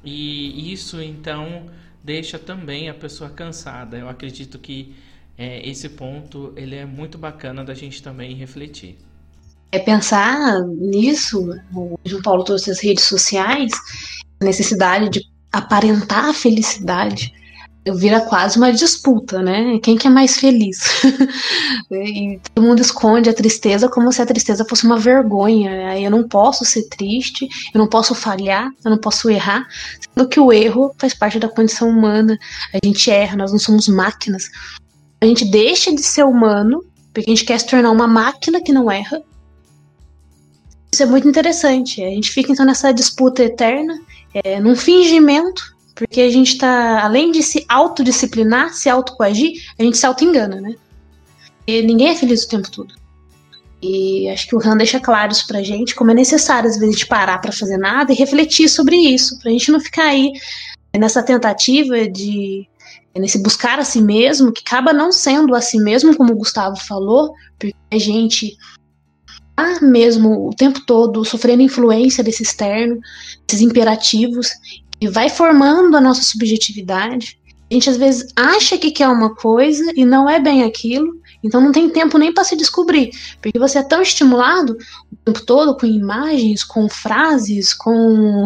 E 0.03 0.71
isso 0.71 1.01
então 1.01 1.65
deixa 2.03 2.37
também 2.37 2.89
a 2.89 2.93
pessoa 2.93 3.29
cansada. 3.29 3.97
Eu 3.97 4.07
acredito 4.07 4.59
que 4.59 4.93
é, 5.37 5.67
esse 5.67 5.89
ponto 5.89 6.53
ele 6.55 6.75
é 6.75 6.85
muito 6.85 7.17
bacana 7.17 7.63
da 7.63 7.73
gente 7.73 8.01
também 8.01 8.35
refletir 8.35 8.97
é 9.75 9.79
pensar 9.79 10.61
nisso, 10.61 11.53
o 11.73 11.99
João 12.05 12.21
Paulo 12.21 12.43
trouxe 12.43 12.71
as 12.71 12.79
redes 12.79 13.03
sociais, 13.03 13.73
a 14.39 14.45
necessidade 14.45 15.09
de 15.09 15.21
aparentar 15.51 16.29
a 16.29 16.33
felicidade, 16.33 17.33
vira 17.93 18.21
quase 18.21 18.57
uma 18.57 18.71
disputa, 18.71 19.41
né? 19.41 19.77
Quem 19.83 19.97
que 19.97 20.07
é 20.07 20.09
mais 20.09 20.37
feliz? 20.37 21.03
e 21.91 22.39
todo 22.53 22.65
mundo 22.65 22.81
esconde 22.81 23.29
a 23.29 23.33
tristeza 23.33 23.87
como 23.89 24.11
se 24.11 24.21
a 24.21 24.25
tristeza 24.25 24.65
fosse 24.67 24.85
uma 24.85 24.97
vergonha. 24.97 25.89
Aí 25.89 26.03
eu 26.03 26.09
não 26.09 26.27
posso 26.27 26.65
ser 26.65 26.87
triste, 26.89 27.47
eu 27.73 27.77
não 27.77 27.87
posso 27.87 28.15
falhar, 28.15 28.71
eu 28.83 28.89
não 28.89 28.97
posso 28.97 29.29
errar, 29.29 29.67
sendo 29.99 30.27
que 30.27 30.39
o 30.39 30.51
erro 30.51 30.95
faz 30.97 31.13
parte 31.13 31.37
da 31.37 31.49
condição 31.49 31.89
humana. 31.89 32.37
A 32.73 32.79
gente 32.83 33.11
erra, 33.11 33.37
nós 33.37 33.51
não 33.51 33.59
somos 33.59 33.87
máquinas. 33.87 34.49
A 35.25 35.27
gente 35.27 35.45
deixa 35.45 35.93
de 35.93 36.03
ser 36.03 36.23
humano 36.23 36.83
porque 37.13 37.29
a 37.29 37.33
gente 37.33 37.45
quer 37.45 37.59
se 37.59 37.67
tornar 37.67 37.91
uma 37.91 38.07
máquina 38.07 38.61
que 38.61 38.71
não 38.71 38.91
erra 38.91 39.23
isso 40.95 41.03
é 41.03 41.05
muito 41.05 41.27
interessante. 41.27 42.01
A 42.01 42.09
gente 42.09 42.31
fica 42.31 42.53
então 42.53 42.65
nessa 42.65 42.93
disputa 42.93 43.43
eterna, 43.43 43.99
é, 44.33 44.61
num 44.61 44.77
fingimento, 44.77 45.75
porque 45.93 46.21
a 46.21 46.29
gente 46.29 46.53
está, 46.53 47.03
além 47.03 47.33
de 47.33 47.43
se 47.43 47.65
autodisciplinar, 47.67 48.73
se 48.73 48.89
autocoagir, 48.89 49.51
a 49.77 49.83
gente 49.83 49.97
se 49.97 50.05
auto-engana, 50.05 50.61
né? 50.61 50.73
E 51.67 51.81
ninguém 51.81 52.07
é 52.07 52.15
feliz 52.15 52.45
o 52.45 52.47
tempo 52.47 52.71
todo. 52.71 52.93
E 53.81 54.29
acho 54.29 54.47
que 54.47 54.55
o 54.55 54.59
Han 54.65 54.77
deixa 54.77 54.97
claro 54.97 55.33
isso 55.33 55.45
pra 55.45 55.61
gente, 55.61 55.93
como 55.93 56.11
é 56.11 56.13
necessário 56.13 56.69
às 56.69 56.77
vezes 56.77 56.97
de 56.97 57.05
parar 57.07 57.39
para 57.39 57.51
fazer 57.51 57.77
nada 57.77 58.13
e 58.13 58.15
refletir 58.15 58.69
sobre 58.69 58.95
isso, 58.95 59.37
pra 59.39 59.51
gente 59.51 59.73
não 59.73 59.81
ficar 59.81 60.05
aí 60.05 60.31
nessa 60.97 61.21
tentativa 61.21 62.07
de 62.07 62.65
nesse 63.17 63.41
buscar 63.41 63.79
a 63.79 63.83
si 63.83 64.01
mesmo, 64.01 64.51
que 64.51 64.61
acaba 64.65 64.91
não 64.91 65.11
sendo 65.11 65.55
a 65.55 65.61
si 65.61 65.79
mesmo, 65.79 66.15
como 66.15 66.33
o 66.33 66.37
Gustavo 66.37 66.75
falou, 66.75 67.33
porque 67.57 67.75
a 67.91 67.97
gente 67.97 68.57
tá 69.55 69.79
mesmo 69.81 70.49
o 70.49 70.53
tempo 70.53 70.85
todo 70.85 71.23
sofrendo 71.23 71.63
influência 71.63 72.23
desse 72.23 72.43
externo, 72.43 72.99
esses 73.47 73.61
imperativos, 73.61 74.49
que 74.99 75.09
vai 75.09 75.29
formando 75.29 75.95
a 75.95 76.01
nossa 76.01 76.23
subjetividade. 76.23 77.39
A 77.71 77.73
gente 77.73 77.89
às 77.89 77.97
vezes 77.97 78.27
acha 78.35 78.77
que 78.77 78.91
quer 78.91 79.07
uma 79.07 79.33
coisa 79.33 79.91
e 79.95 80.05
não 80.05 80.29
é 80.29 80.39
bem 80.39 80.63
aquilo, 80.63 81.19
então 81.43 81.61
não 81.61 81.71
tem 81.71 81.89
tempo 81.89 82.17
nem 82.17 82.33
para 82.33 82.43
se 82.43 82.55
descobrir, 82.55 83.11
porque 83.41 83.57
você 83.57 83.79
é 83.79 83.83
tão 83.83 84.01
estimulado 84.01 84.77
o 85.11 85.15
tempo 85.25 85.45
todo 85.45 85.75
com 85.77 85.85
imagens, 85.85 86.63
com 86.63 86.89
frases, 86.89 87.73
com 87.73 88.45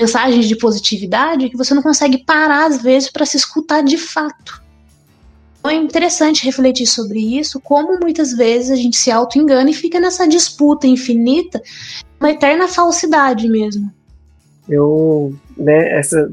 mensagens 0.00 0.46
de 0.46 0.56
positividade 0.56 1.48
que 1.48 1.56
você 1.56 1.74
não 1.74 1.82
consegue 1.82 2.18
parar 2.18 2.66
às 2.66 2.82
vezes 2.82 3.10
para 3.10 3.26
se 3.26 3.36
escutar 3.36 3.82
de 3.82 3.96
fato. 3.96 4.62
Então 5.58 5.70
é 5.70 5.74
interessante 5.74 6.44
refletir 6.44 6.86
sobre 6.86 7.18
isso, 7.38 7.60
como 7.60 7.98
muitas 7.98 8.32
vezes 8.32 8.70
a 8.70 8.76
gente 8.76 8.96
se 8.96 9.10
auto-engana 9.10 9.70
e 9.70 9.74
fica 9.74 9.98
nessa 9.98 10.28
disputa 10.28 10.86
infinita, 10.86 11.62
uma 12.20 12.30
eterna 12.30 12.68
falsidade 12.68 13.48
mesmo. 13.48 13.90
Eu, 14.68 15.34
né, 15.56 15.98
essa 15.98 16.30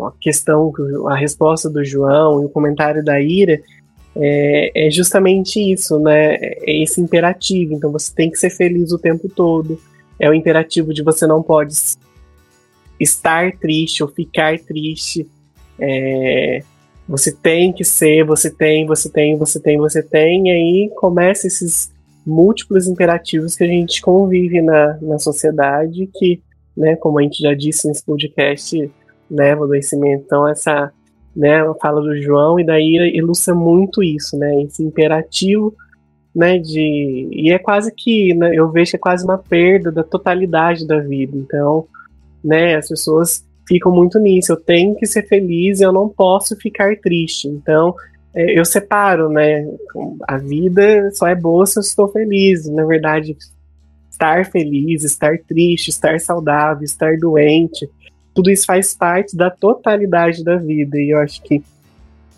a 0.00 0.12
questão, 0.20 0.72
a 1.08 1.16
resposta 1.16 1.68
do 1.68 1.84
João 1.84 2.42
e 2.42 2.46
o 2.46 2.48
comentário 2.48 3.04
da 3.04 3.20
Ira 3.20 3.60
é, 4.16 4.86
é 4.86 4.90
justamente 4.90 5.60
isso, 5.60 5.98
né? 5.98 6.36
É 6.36 6.82
esse 6.82 7.00
imperativo. 7.00 7.74
Então 7.74 7.90
você 7.90 8.12
tem 8.14 8.30
que 8.30 8.38
ser 8.38 8.50
feliz 8.50 8.92
o 8.92 8.98
tempo 8.98 9.28
todo. 9.28 9.80
É 10.18 10.30
o 10.30 10.34
imperativo 10.34 10.94
de 10.94 11.02
você 11.02 11.26
não 11.26 11.42
pode 11.42 11.74
estar 13.04 13.52
triste 13.58 14.02
ou 14.02 14.08
ficar 14.08 14.58
triste. 14.58 15.26
É, 15.78 16.62
você 17.08 17.30
tem 17.30 17.72
que 17.72 17.84
ser, 17.84 18.24
você 18.24 18.50
tem, 18.50 18.86
você 18.86 19.10
tem, 19.10 19.36
você 19.36 19.60
tem, 19.60 19.78
você 19.78 20.02
tem, 20.02 20.48
e 20.48 20.50
aí 20.50 20.90
começa 20.96 21.46
esses 21.46 21.92
múltiplos 22.26 22.86
imperativos 22.86 23.54
que 23.54 23.64
a 23.64 23.66
gente 23.66 24.00
convive 24.00 24.62
na, 24.62 24.98
na 25.02 25.18
sociedade, 25.18 26.08
que, 26.14 26.40
né, 26.76 26.96
como 26.96 27.18
a 27.18 27.22
gente 27.22 27.42
já 27.42 27.54
disse 27.54 27.86
nesse 27.86 28.04
podcast, 28.04 28.90
leva 29.30 29.60
ao 29.60 29.64
adoecimento. 29.64 30.24
Então, 30.24 30.48
essa 30.48 30.90
né, 31.36 31.58
fala 31.80 32.00
do 32.00 32.20
João 32.20 32.58
e 32.58 32.64
daí 32.64 33.12
ilustra 33.14 33.54
muito 33.54 34.02
isso, 34.02 34.38
né, 34.38 34.62
esse 34.62 34.82
imperativo, 34.82 35.74
né, 36.34 36.58
de 36.58 37.28
e 37.30 37.52
é 37.52 37.58
quase 37.58 37.92
que, 37.94 38.34
né, 38.34 38.52
eu 38.54 38.70
vejo 38.70 38.92
que 38.92 38.96
é 38.96 39.00
quase 39.00 39.24
uma 39.24 39.38
perda 39.38 39.92
da 39.92 40.02
totalidade 40.02 40.86
da 40.86 40.98
vida. 41.00 41.36
Então, 41.36 41.86
né, 42.44 42.76
as 42.76 42.88
pessoas 42.88 43.44
ficam 43.66 43.90
muito 43.90 44.18
nisso. 44.18 44.52
Eu 44.52 44.56
tenho 44.56 44.94
que 44.94 45.06
ser 45.06 45.26
feliz, 45.26 45.80
eu 45.80 45.92
não 45.92 46.08
posso 46.08 46.54
ficar 46.56 46.96
triste. 47.00 47.48
Então, 47.48 47.94
é, 48.34 48.58
eu 48.58 48.64
separo, 48.64 49.28
né? 49.28 49.66
A 50.28 50.36
vida 50.36 51.10
só 51.12 51.26
é 51.26 51.34
boa 51.34 51.64
se 51.66 51.78
eu 51.78 51.80
estou 51.80 52.08
feliz. 52.08 52.68
Na 52.68 52.84
verdade, 52.84 53.36
estar 54.10 54.44
feliz, 54.46 55.02
estar 55.02 55.38
triste, 55.48 55.88
estar 55.88 56.20
saudável, 56.20 56.84
estar 56.84 57.16
doente, 57.16 57.88
tudo 58.34 58.50
isso 58.50 58.66
faz 58.66 58.94
parte 58.94 59.36
da 59.36 59.50
totalidade 59.50 60.42
da 60.42 60.56
vida. 60.56 60.98
E 60.98 61.10
eu 61.10 61.18
acho 61.18 61.42
que 61.42 61.62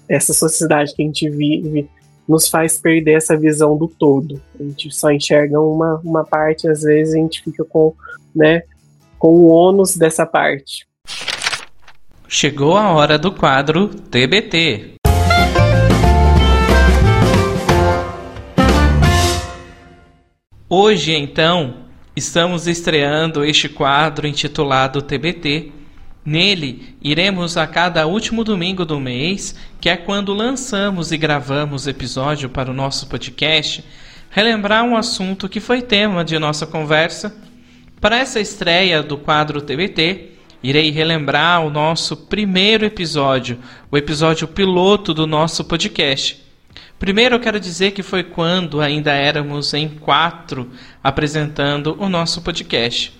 essa 0.08 0.32
sociedade 0.32 0.94
que 0.94 1.02
a 1.02 1.06
gente 1.06 1.28
vive 1.28 1.88
nos 2.28 2.48
faz 2.48 2.76
perder 2.76 3.16
essa 3.16 3.36
visão 3.36 3.76
do 3.76 3.88
todo. 3.88 4.40
A 4.58 4.62
gente 4.62 4.94
só 4.94 5.10
enxerga 5.10 5.60
uma, 5.60 6.00
uma 6.04 6.24
parte, 6.24 6.68
às 6.68 6.82
vezes 6.82 7.14
a 7.14 7.18
gente 7.18 7.42
fica 7.42 7.64
com, 7.64 7.94
né, 8.34 8.62
com 9.18 9.28
o 9.28 9.48
ônus 9.48 9.96
dessa 9.96 10.26
parte. 10.26 10.86
Chegou 12.28 12.76
a 12.76 12.90
hora 12.90 13.18
do 13.18 13.32
quadro 13.32 13.88
TBT. 13.88 14.96
Hoje, 20.68 21.14
então, 21.14 21.84
estamos 22.16 22.66
estreando 22.66 23.44
este 23.44 23.68
quadro 23.68 24.26
intitulado 24.26 25.00
TBT. 25.00 25.70
Nele, 26.24 26.96
iremos 27.00 27.56
a 27.56 27.68
cada 27.68 28.04
último 28.08 28.42
domingo 28.42 28.84
do 28.84 28.98
mês, 28.98 29.54
que 29.80 29.88
é 29.88 29.96
quando 29.96 30.34
lançamos 30.34 31.12
e 31.12 31.16
gravamos 31.16 31.86
episódio 31.86 32.48
para 32.48 32.68
o 32.68 32.74
nosso 32.74 33.06
podcast, 33.06 33.84
relembrar 34.28 34.82
um 34.82 34.96
assunto 34.96 35.48
que 35.48 35.60
foi 35.60 35.80
tema 35.80 36.24
de 36.24 36.36
nossa 36.36 36.66
conversa. 36.66 37.45
Para 38.00 38.18
essa 38.18 38.38
estreia 38.38 39.02
do 39.02 39.16
quadro 39.16 39.62
TBT, 39.62 40.32
irei 40.62 40.90
relembrar 40.90 41.64
o 41.64 41.70
nosso 41.70 42.14
primeiro 42.14 42.84
episódio, 42.84 43.58
o 43.90 43.96
episódio 43.96 44.46
piloto 44.46 45.14
do 45.14 45.26
nosso 45.26 45.64
podcast. 45.64 46.44
Primeiro 46.98 47.36
eu 47.36 47.40
quero 47.40 47.58
dizer 47.58 47.92
que 47.92 48.02
foi 48.02 48.22
quando 48.22 48.82
ainda 48.82 49.12
éramos 49.12 49.72
em 49.72 49.88
quatro 49.88 50.70
apresentando 51.02 51.96
o 51.98 52.06
nosso 52.08 52.42
podcast. 52.42 53.18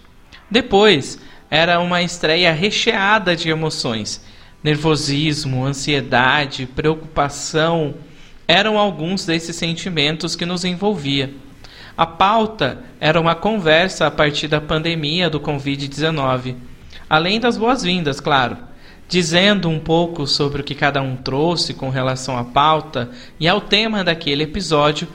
Depois, 0.50 1.18
era 1.50 1.80
uma 1.80 2.02
estreia 2.02 2.52
recheada 2.52 3.34
de 3.34 3.48
emoções. 3.48 4.22
Nervosismo, 4.62 5.64
ansiedade, 5.64 6.66
preocupação 6.66 7.94
eram 8.46 8.78
alguns 8.78 9.24
desses 9.24 9.56
sentimentos 9.56 10.36
que 10.36 10.44
nos 10.44 10.64
envolvia. 10.64 11.32
A 11.96 12.06
pauta 12.06 12.82
era 13.00 13.20
uma 13.20 13.34
conversa 13.34 14.06
a 14.06 14.10
partir 14.10 14.48
da 14.48 14.60
pandemia 14.60 15.30
do 15.30 15.40
Covid-19 15.40 16.54
além 17.08 17.38
das 17.38 17.56
boas-vindas, 17.56 18.20
claro, 18.20 18.56
dizendo 19.08 19.68
um 19.68 19.78
pouco 19.78 20.26
sobre 20.26 20.60
o 20.60 20.64
que 20.64 20.74
cada 20.74 21.00
um 21.00 21.16
trouxe 21.16 21.72
com 21.72 21.88
relação 21.88 22.36
à 22.36 22.44
pauta 22.44 23.10
e 23.38 23.46
ao 23.46 23.60
tema 23.60 24.02
daquele 24.02 24.42
episódio, 24.42 25.08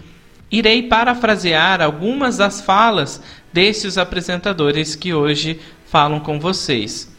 irei 0.50 0.84
parafrasear 0.84 1.82
algumas 1.82 2.38
das 2.38 2.62
falas 2.62 3.22
desses 3.52 3.98
apresentadores 3.98 4.96
que 4.96 5.14
hoje 5.14 5.60
falam 5.86 6.20
com 6.20 6.40
vocês. 6.40 7.12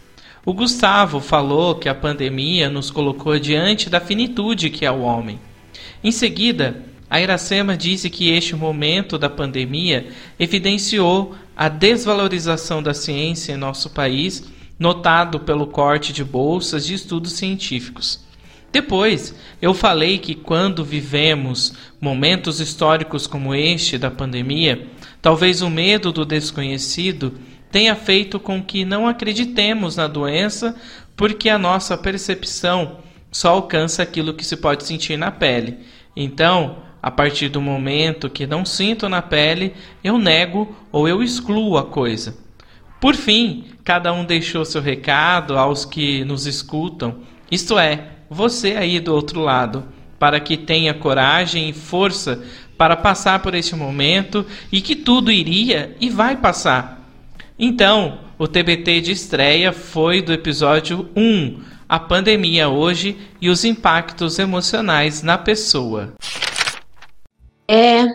O 0.44 0.52
Gustavo 0.52 1.20
falou 1.20 1.76
que 1.76 1.88
a 1.88 1.94
pandemia 1.94 2.68
nos 2.68 2.90
colocou 2.90 3.38
diante 3.38 3.88
da 3.88 4.00
finitude 4.00 4.70
que 4.70 4.84
é 4.84 4.90
o 4.90 5.02
homem. 5.02 5.38
Em 6.02 6.10
seguida, 6.10 6.82
a 7.12 7.20
Iracema 7.20 7.76
disse 7.76 8.08
que 8.08 8.30
este 8.30 8.56
momento 8.56 9.18
da 9.18 9.28
pandemia 9.28 10.06
evidenciou 10.40 11.34
a 11.54 11.68
desvalorização 11.68 12.82
da 12.82 12.94
ciência 12.94 13.52
em 13.52 13.58
nosso 13.58 13.90
país 13.90 14.50
notado 14.78 15.38
pelo 15.38 15.66
corte 15.66 16.10
de 16.10 16.24
bolsas 16.24 16.86
de 16.86 16.94
estudos 16.94 17.34
científicos. 17.34 18.24
Depois, 18.72 19.34
eu 19.60 19.74
falei 19.74 20.16
que 20.16 20.34
quando 20.34 20.82
vivemos 20.82 21.74
momentos 22.00 22.60
históricos 22.60 23.26
como 23.26 23.54
este 23.54 23.98
da 23.98 24.10
pandemia, 24.10 24.88
talvez 25.20 25.60
o 25.60 25.68
medo 25.68 26.12
do 26.12 26.24
desconhecido 26.24 27.34
tenha 27.70 27.94
feito 27.94 28.40
com 28.40 28.62
que 28.62 28.86
não 28.86 29.06
acreditemos 29.06 29.96
na 29.96 30.06
doença, 30.06 30.74
porque 31.14 31.50
a 31.50 31.58
nossa 31.58 31.94
percepção 31.98 33.00
só 33.30 33.50
alcança 33.50 34.02
aquilo 34.02 34.32
que 34.32 34.46
se 34.46 34.56
pode 34.56 34.84
sentir 34.84 35.18
na 35.18 35.30
pele. 35.30 35.76
Então, 36.16 36.90
a 37.02 37.10
partir 37.10 37.48
do 37.48 37.60
momento 37.60 38.30
que 38.30 38.46
não 38.46 38.64
sinto 38.64 39.08
na 39.08 39.20
pele, 39.20 39.74
eu 40.04 40.18
nego 40.18 40.74
ou 40.92 41.08
eu 41.08 41.22
excluo 41.22 41.76
a 41.76 41.84
coisa. 41.84 42.36
Por 43.00 43.16
fim, 43.16 43.64
cada 43.82 44.12
um 44.12 44.24
deixou 44.24 44.64
seu 44.64 44.80
recado 44.80 45.58
aos 45.58 45.84
que 45.84 46.24
nos 46.24 46.46
escutam, 46.46 47.16
isto 47.50 47.76
é, 47.76 48.10
você 48.30 48.76
aí 48.76 49.00
do 49.00 49.12
outro 49.12 49.40
lado, 49.40 49.84
para 50.18 50.38
que 50.38 50.56
tenha 50.56 50.94
coragem 50.94 51.68
e 51.68 51.72
força 51.72 52.44
para 52.78 52.96
passar 52.96 53.40
por 53.40 53.54
este 53.54 53.74
momento 53.74 54.46
e 54.70 54.80
que 54.80 54.94
tudo 54.94 55.32
iria 55.32 55.96
e 56.00 56.08
vai 56.08 56.36
passar. 56.36 57.02
Então, 57.58 58.20
o 58.38 58.46
TBT 58.46 59.00
de 59.00 59.12
estreia 59.12 59.72
foi 59.72 60.22
do 60.22 60.32
episódio 60.32 61.08
1, 61.16 61.60
a 61.88 61.98
pandemia 61.98 62.68
hoje 62.68 63.16
e 63.40 63.50
os 63.50 63.64
impactos 63.64 64.38
emocionais 64.38 65.22
na 65.22 65.36
pessoa. 65.36 66.14
É, 67.68 68.06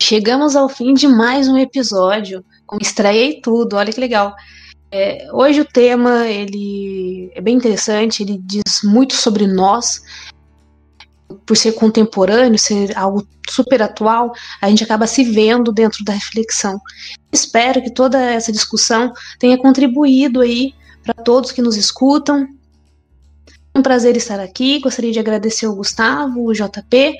chegamos 0.00 0.54
ao 0.54 0.68
fim 0.68 0.94
de 0.94 1.08
mais 1.08 1.48
um 1.48 1.56
episódio 1.56 2.44
com 2.66 2.78
estreia 2.80 3.30
e 3.30 3.40
tudo, 3.40 3.76
olha 3.76 3.92
que 3.92 4.00
legal. 4.00 4.34
É, 4.92 5.28
hoje 5.32 5.60
o 5.60 5.64
tema 5.64 6.26
ele 6.26 7.30
é 7.34 7.40
bem 7.40 7.56
interessante, 7.56 8.22
ele 8.22 8.40
diz 8.42 8.82
muito 8.82 9.14
sobre 9.14 9.46
nós, 9.46 10.02
por 11.46 11.56
ser 11.56 11.72
contemporâneo, 11.72 12.58
ser 12.58 12.96
algo 12.96 13.26
super 13.48 13.82
atual, 13.82 14.32
a 14.60 14.68
gente 14.68 14.84
acaba 14.84 15.06
se 15.06 15.24
vendo 15.24 15.72
dentro 15.72 16.04
da 16.04 16.12
reflexão. 16.12 16.80
Espero 17.32 17.82
que 17.82 17.92
toda 17.92 18.20
essa 18.20 18.52
discussão 18.52 19.12
tenha 19.38 19.58
contribuído 19.58 20.40
aí 20.40 20.74
para 21.02 21.14
todos 21.14 21.52
que 21.52 21.62
nos 21.62 21.76
escutam. 21.76 22.46
É 23.72 23.78
um 23.78 23.82
prazer 23.82 24.16
estar 24.16 24.40
aqui. 24.40 24.80
Gostaria 24.80 25.12
de 25.12 25.18
agradecer 25.18 25.66
ao 25.66 25.74
Gustavo, 25.74 26.46
o 26.46 26.52
JP, 26.52 27.16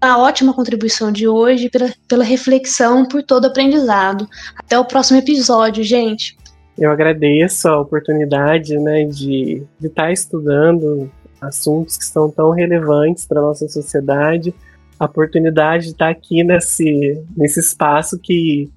a 0.00 0.18
ótima 0.18 0.52
contribuição 0.52 1.10
de 1.10 1.26
hoje, 1.26 1.70
pela, 1.70 1.92
pela 2.08 2.24
reflexão, 2.24 3.06
por 3.06 3.22
todo 3.22 3.46
aprendizado. 3.46 4.28
Até 4.56 4.78
o 4.78 4.84
próximo 4.84 5.18
episódio, 5.18 5.82
gente. 5.82 6.36
Eu 6.78 6.90
agradeço 6.90 7.68
a 7.68 7.80
oportunidade 7.80 8.78
né, 8.78 9.04
de 9.04 9.62
estar 9.82 10.12
estudando 10.12 11.10
assuntos 11.40 11.96
que 11.96 12.04
são 12.04 12.30
tão 12.30 12.50
relevantes 12.50 13.26
para 13.26 13.40
nossa 13.40 13.68
sociedade, 13.68 14.54
a 14.98 15.04
oportunidade 15.06 15.86
de 15.86 15.90
estar 15.92 16.08
aqui 16.08 16.42
nesse, 16.42 17.22
nesse 17.36 17.60
espaço 17.60 18.18
que 18.18 18.70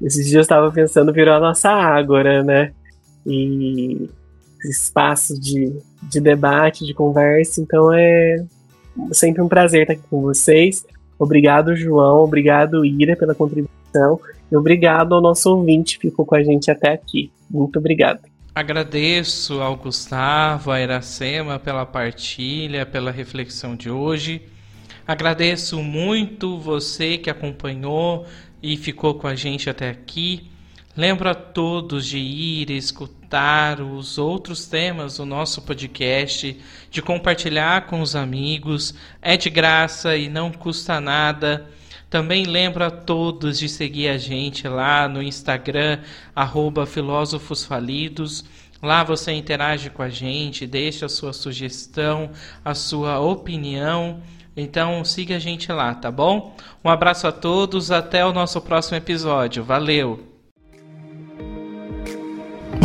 esses 0.00 0.24
dias 0.24 0.34
eu 0.34 0.40
estava 0.40 0.70
pensando 0.70 1.12
virou 1.12 1.34
a 1.34 1.40
nossa 1.40 1.70
ágora, 1.70 2.42
né? 2.42 2.72
E 3.24 4.08
espaço 4.64 5.38
de, 5.40 5.72
de 6.02 6.20
debate, 6.20 6.84
de 6.84 6.92
conversa, 6.92 7.60
então 7.60 7.92
é 7.92 8.44
sempre 9.12 9.42
um 9.42 9.48
prazer 9.48 9.82
estar 9.82 9.94
aqui 9.94 10.02
com 10.08 10.22
vocês. 10.22 10.84
Obrigado, 11.18 11.76
João, 11.76 12.24
obrigado, 12.24 12.84
Ira, 12.84 13.16
pela 13.16 13.34
contribuição, 13.34 14.20
e 14.50 14.56
obrigado 14.56 15.14
ao 15.14 15.20
nosso 15.20 15.50
ouvinte 15.54 15.98
que 15.98 16.10
ficou 16.10 16.26
com 16.26 16.34
a 16.34 16.42
gente 16.42 16.70
até 16.70 16.92
aqui. 16.92 17.30
Muito 17.50 17.78
obrigado. 17.78 18.20
Agradeço 18.54 19.62
ao 19.62 19.76
Gustavo, 19.76 20.70
a 20.70 20.80
Iracema 20.80 21.58
pela 21.58 21.86
partilha, 21.86 22.84
pela 22.84 23.10
reflexão 23.10 23.74
de 23.74 23.88
hoje. 23.90 24.42
Agradeço 25.06 25.82
muito 25.82 26.58
você 26.58 27.16
que 27.16 27.30
acompanhou 27.30 28.26
e 28.62 28.76
ficou 28.76 29.14
com 29.14 29.26
a 29.26 29.34
gente 29.34 29.70
até 29.70 29.88
aqui. 29.88 30.50
Lembro 30.94 31.30
a 31.30 31.34
todos 31.34 32.06
de 32.06 32.18
ir 32.18 32.70
escutar 32.70 33.21
os 33.80 34.18
outros 34.18 34.66
temas 34.66 35.16
do 35.16 35.24
nosso 35.24 35.62
podcast, 35.62 36.58
de 36.90 37.02
compartilhar 37.02 37.86
com 37.86 38.00
os 38.00 38.14
amigos. 38.14 38.94
É 39.20 39.36
de 39.36 39.48
graça 39.48 40.16
e 40.16 40.28
não 40.28 40.50
custa 40.52 41.00
nada. 41.00 41.66
Também 42.10 42.44
lembro 42.44 42.84
a 42.84 42.90
todos 42.90 43.58
de 43.58 43.68
seguir 43.68 44.08
a 44.08 44.18
gente 44.18 44.68
lá 44.68 45.08
no 45.08 45.22
Instagram, 45.22 46.00
arroba 46.36 46.84
Filósofos 46.84 47.64
Falidos. 47.64 48.44
Lá 48.82 49.02
você 49.02 49.32
interage 49.32 49.88
com 49.88 50.02
a 50.02 50.10
gente, 50.10 50.66
deixa 50.66 51.06
a 51.06 51.08
sua 51.08 51.32
sugestão, 51.32 52.30
a 52.64 52.74
sua 52.74 53.18
opinião. 53.20 54.20
Então 54.54 55.02
siga 55.04 55.36
a 55.36 55.38
gente 55.38 55.72
lá, 55.72 55.94
tá 55.94 56.10
bom? 56.10 56.54
Um 56.84 56.90
abraço 56.90 57.26
a 57.26 57.32
todos, 57.32 57.90
até 57.90 58.26
o 58.26 58.32
nosso 58.32 58.60
próximo 58.60 58.98
episódio. 58.98 59.64
Valeu! 59.64 60.31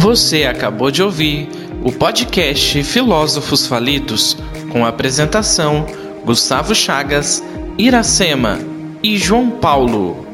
Você 0.07 0.45
acabou 0.45 0.89
de 0.89 1.03
ouvir 1.03 1.49
o 1.83 1.91
podcast 1.91 2.81
Filósofos 2.81 3.67
Falidos, 3.67 4.37
com 4.71 4.85
apresentação 4.85 5.85
Gustavo 6.23 6.73
Chagas, 6.73 7.43
Iracema 7.77 8.57
e 9.03 9.17
João 9.17 9.49
Paulo. 9.49 10.26